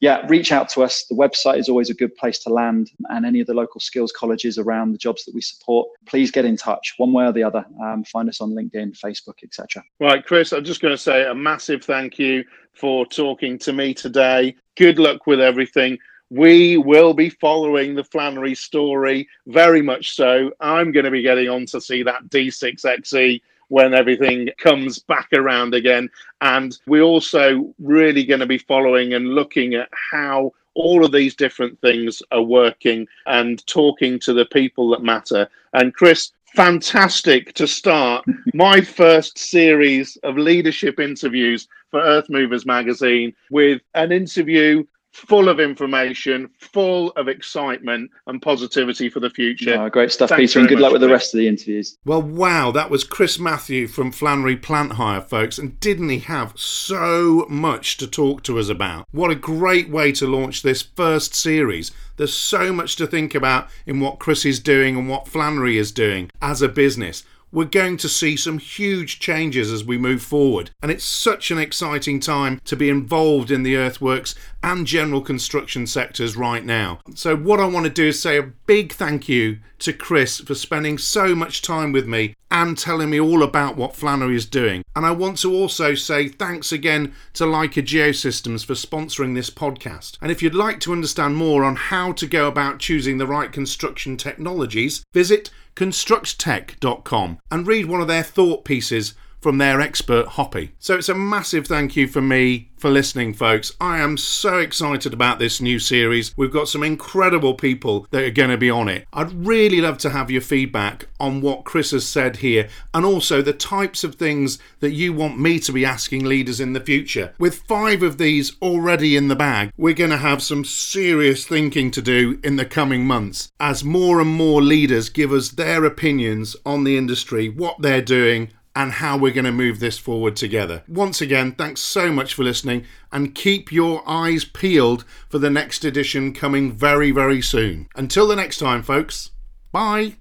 yeah, 0.00 0.26
reach 0.28 0.52
out 0.52 0.68
to 0.70 0.82
us. 0.82 1.06
The 1.08 1.16
website 1.16 1.58
is 1.58 1.68
always 1.68 1.88
a 1.88 1.94
good 1.94 2.14
place 2.16 2.38
to 2.40 2.50
land, 2.50 2.90
and 3.08 3.24
any 3.24 3.40
of 3.40 3.46
the 3.46 3.54
local 3.54 3.80
skills 3.80 4.12
colleges 4.12 4.58
around 4.58 4.92
the 4.92 4.98
jobs 4.98 5.24
that 5.24 5.34
we 5.34 5.40
support, 5.40 5.88
please 6.06 6.30
get 6.30 6.44
in 6.44 6.56
touch 6.56 6.94
one 6.98 7.12
way 7.12 7.24
or 7.24 7.32
the 7.32 7.42
other. 7.42 7.64
Um, 7.82 8.04
find 8.04 8.28
us 8.28 8.40
on 8.40 8.50
LinkedIn, 8.50 8.98
Facebook, 8.98 9.42
etc. 9.42 9.82
Right, 10.00 10.24
Chris, 10.24 10.52
I'm 10.52 10.64
just 10.64 10.82
going 10.82 10.94
to 10.94 10.98
say 10.98 11.26
a 11.26 11.34
massive 11.34 11.82
thank 11.82 12.18
you 12.18 12.44
for 12.74 13.06
talking 13.06 13.58
to 13.58 13.72
me 13.72 13.94
today. 13.94 14.54
Good 14.76 14.98
luck 14.98 15.26
with 15.26 15.40
everything 15.40 15.98
we 16.30 16.78
will 16.78 17.12
be 17.12 17.28
following 17.28 17.94
the 17.94 18.04
Flannery 18.04 18.54
story 18.54 19.28
very 19.48 19.82
much 19.82 20.14
so. 20.14 20.52
I'm 20.60 20.92
going 20.92 21.04
to 21.04 21.10
be 21.10 21.22
getting 21.22 21.48
on 21.48 21.66
to 21.66 21.80
see 21.80 22.02
that 22.04 22.28
D6XE 22.28 23.42
when 23.68 23.94
everything 23.94 24.48
comes 24.58 24.98
back 24.98 25.28
around 25.32 25.74
again. 25.74 26.08
And 26.40 26.76
we're 26.86 27.02
also 27.02 27.74
really 27.78 28.24
going 28.24 28.40
to 28.40 28.46
be 28.46 28.58
following 28.58 29.14
and 29.14 29.34
looking 29.34 29.74
at 29.74 29.88
how 30.12 30.52
all 30.74 31.04
of 31.04 31.12
these 31.12 31.34
different 31.34 31.80
things 31.80 32.22
are 32.30 32.42
working 32.42 33.06
and 33.26 33.64
talking 33.66 34.18
to 34.20 34.32
the 34.32 34.46
people 34.46 34.90
that 34.90 35.02
matter. 35.02 35.48
And 35.72 35.94
Chris, 35.94 36.32
fantastic 36.54 37.54
to 37.54 37.66
start 37.66 38.24
my 38.54 38.80
first 38.80 39.36
series 39.36 40.16
of 40.22 40.36
leadership 40.36 41.00
interviews 41.00 41.68
for 41.90 42.00
Earth 42.00 42.28
Movers 42.28 42.66
magazine 42.66 43.34
with 43.50 43.82
an 43.94 44.12
interview 44.12 44.84
full 45.12 45.48
of 45.48 45.58
information, 45.58 46.48
full 46.58 47.10
of 47.10 47.28
excitement 47.28 48.10
and 48.26 48.40
positivity 48.40 49.10
for 49.10 49.20
the 49.20 49.30
future. 49.30 49.80
Oh, 49.80 49.88
great 49.88 50.12
stuff, 50.12 50.28
Thanks 50.30 50.52
Peter, 50.52 50.60
and 50.60 50.68
good 50.68 50.80
luck 50.80 50.92
with 50.92 51.00
the 51.00 51.08
rest 51.08 51.34
of 51.34 51.38
the 51.38 51.48
interviews. 51.48 51.98
Well, 52.04 52.22
wow, 52.22 52.70
that 52.72 52.90
was 52.90 53.04
Chris 53.04 53.38
Matthew 53.38 53.88
from 53.88 54.12
Flannery 54.12 54.56
Plant 54.56 54.92
Hire, 54.92 55.20
folks, 55.20 55.58
and 55.58 55.78
didn't 55.80 56.08
he 56.08 56.20
have 56.20 56.58
so 56.58 57.46
much 57.48 57.96
to 57.98 58.06
talk 58.06 58.42
to 58.44 58.58
us 58.58 58.68
about? 58.68 59.06
What 59.10 59.30
a 59.30 59.36
great 59.36 59.90
way 59.90 60.12
to 60.12 60.26
launch 60.26 60.62
this 60.62 60.82
first 60.82 61.34
series. 61.34 61.90
There's 62.16 62.34
so 62.34 62.72
much 62.72 62.96
to 62.96 63.06
think 63.06 63.34
about 63.34 63.68
in 63.86 64.00
what 64.00 64.18
Chris 64.18 64.44
is 64.44 64.60
doing 64.60 64.96
and 64.96 65.08
what 65.08 65.28
Flannery 65.28 65.76
is 65.76 65.90
doing 65.90 66.30
as 66.40 66.62
a 66.62 66.68
business 66.68 67.24
we're 67.52 67.64
going 67.64 67.96
to 67.98 68.08
see 68.08 68.36
some 68.36 68.58
huge 68.58 69.18
changes 69.18 69.72
as 69.72 69.84
we 69.84 69.98
move 69.98 70.22
forward. 70.22 70.70
And 70.82 70.90
it's 70.90 71.04
such 71.04 71.50
an 71.50 71.58
exciting 71.58 72.20
time 72.20 72.60
to 72.64 72.76
be 72.76 72.88
involved 72.88 73.50
in 73.50 73.62
the 73.62 73.76
earthworks 73.76 74.34
and 74.62 74.86
general 74.86 75.20
construction 75.20 75.86
sectors 75.86 76.36
right 76.36 76.64
now. 76.64 77.00
So, 77.14 77.36
what 77.36 77.60
I 77.60 77.66
want 77.66 77.86
to 77.86 77.92
do 77.92 78.08
is 78.08 78.20
say 78.20 78.38
a 78.38 78.42
big 78.42 78.92
thank 78.92 79.28
you 79.28 79.58
to 79.80 79.92
Chris 79.92 80.40
for 80.40 80.54
spending 80.54 80.98
so 80.98 81.34
much 81.34 81.62
time 81.62 81.92
with 81.92 82.06
me 82.06 82.34
and 82.50 82.76
telling 82.76 83.10
me 83.10 83.20
all 83.20 83.42
about 83.42 83.76
what 83.76 83.96
Flannery 83.96 84.36
is 84.36 84.44
doing. 84.44 84.82
And 84.94 85.06
I 85.06 85.12
want 85.12 85.38
to 85.38 85.54
also 85.54 85.94
say 85.94 86.28
thanks 86.28 86.72
again 86.72 87.14
to 87.34 87.44
Leica 87.44 87.82
Geosystems 87.82 88.64
for 88.64 88.74
sponsoring 88.74 89.34
this 89.34 89.50
podcast. 89.50 90.18
And 90.20 90.30
if 90.30 90.42
you'd 90.42 90.54
like 90.54 90.80
to 90.80 90.92
understand 90.92 91.36
more 91.36 91.64
on 91.64 91.76
how 91.76 92.12
to 92.12 92.26
go 92.26 92.48
about 92.48 92.80
choosing 92.80 93.18
the 93.18 93.26
right 93.26 93.52
construction 93.52 94.16
technologies, 94.16 95.02
visit 95.14 95.50
constructtech.com 95.76 97.38
and 97.50 97.66
read 97.66 97.86
one 97.86 98.00
of 98.00 98.08
their 98.08 98.22
thought 98.22 98.64
pieces 98.64 99.14
from 99.40 99.58
their 99.58 99.80
expert 99.80 100.26
Hoppy. 100.26 100.72
So 100.78 100.96
it's 100.96 101.08
a 101.08 101.14
massive 101.14 101.66
thank 101.66 101.96
you 101.96 102.06
for 102.06 102.20
me 102.20 102.70
for 102.80 102.90
listening, 102.90 103.34
folks. 103.34 103.72
I 103.78 103.98
am 103.98 104.16
so 104.16 104.58
excited 104.58 105.12
about 105.12 105.38
this 105.38 105.60
new 105.60 105.78
series. 105.78 106.34
We've 106.36 106.52
got 106.52 106.68
some 106.68 106.82
incredible 106.82 107.54
people 107.54 108.06
that 108.10 108.24
are 108.24 108.30
going 108.30 108.50
to 108.50 108.56
be 108.56 108.70
on 108.70 108.88
it. 108.88 109.06
I'd 109.12 109.46
really 109.46 109.82
love 109.82 109.98
to 109.98 110.10
have 110.10 110.30
your 110.30 110.40
feedback 110.40 111.06
on 111.18 111.42
what 111.42 111.64
Chris 111.64 111.90
has 111.90 112.08
said 112.08 112.36
here 112.38 112.68
and 112.94 113.04
also 113.04 113.42
the 113.42 113.52
types 113.52 114.02
of 114.02 114.14
things 114.14 114.58
that 114.80 114.92
you 114.92 115.12
want 115.12 115.38
me 115.38 115.58
to 115.60 115.72
be 115.72 115.84
asking 115.84 116.24
leaders 116.24 116.58
in 116.58 116.72
the 116.72 116.80
future. 116.80 117.34
With 117.38 117.62
five 117.62 118.02
of 118.02 118.16
these 118.16 118.56
already 118.62 119.14
in 119.14 119.28
the 119.28 119.36
bag, 119.36 119.72
we're 119.76 119.92
going 119.92 120.10
to 120.10 120.16
have 120.16 120.42
some 120.42 120.64
serious 120.64 121.46
thinking 121.46 121.90
to 121.90 122.00
do 122.00 122.40
in 122.42 122.56
the 122.56 122.64
coming 122.64 123.06
months 123.06 123.52
as 123.60 123.84
more 123.84 124.20
and 124.20 124.30
more 124.30 124.62
leaders 124.62 125.10
give 125.10 125.32
us 125.32 125.50
their 125.50 125.84
opinions 125.84 126.56
on 126.64 126.84
the 126.84 126.96
industry, 126.96 127.50
what 127.50 127.82
they're 127.82 128.00
doing, 128.00 128.50
and 128.74 128.92
how 128.92 129.16
we're 129.16 129.32
going 129.32 129.44
to 129.44 129.52
move 129.52 129.80
this 129.80 129.98
forward 129.98 130.36
together. 130.36 130.82
Once 130.86 131.20
again, 131.20 131.52
thanks 131.52 131.80
so 131.80 132.12
much 132.12 132.34
for 132.34 132.44
listening 132.44 132.84
and 133.10 133.34
keep 133.34 133.72
your 133.72 134.02
eyes 134.08 134.44
peeled 134.44 135.04
for 135.28 135.38
the 135.38 135.50
next 135.50 135.84
edition 135.84 136.32
coming 136.32 136.72
very, 136.72 137.10
very 137.10 137.42
soon. 137.42 137.88
Until 137.96 138.28
the 138.28 138.36
next 138.36 138.58
time, 138.58 138.82
folks, 138.82 139.30
bye. 139.72 140.16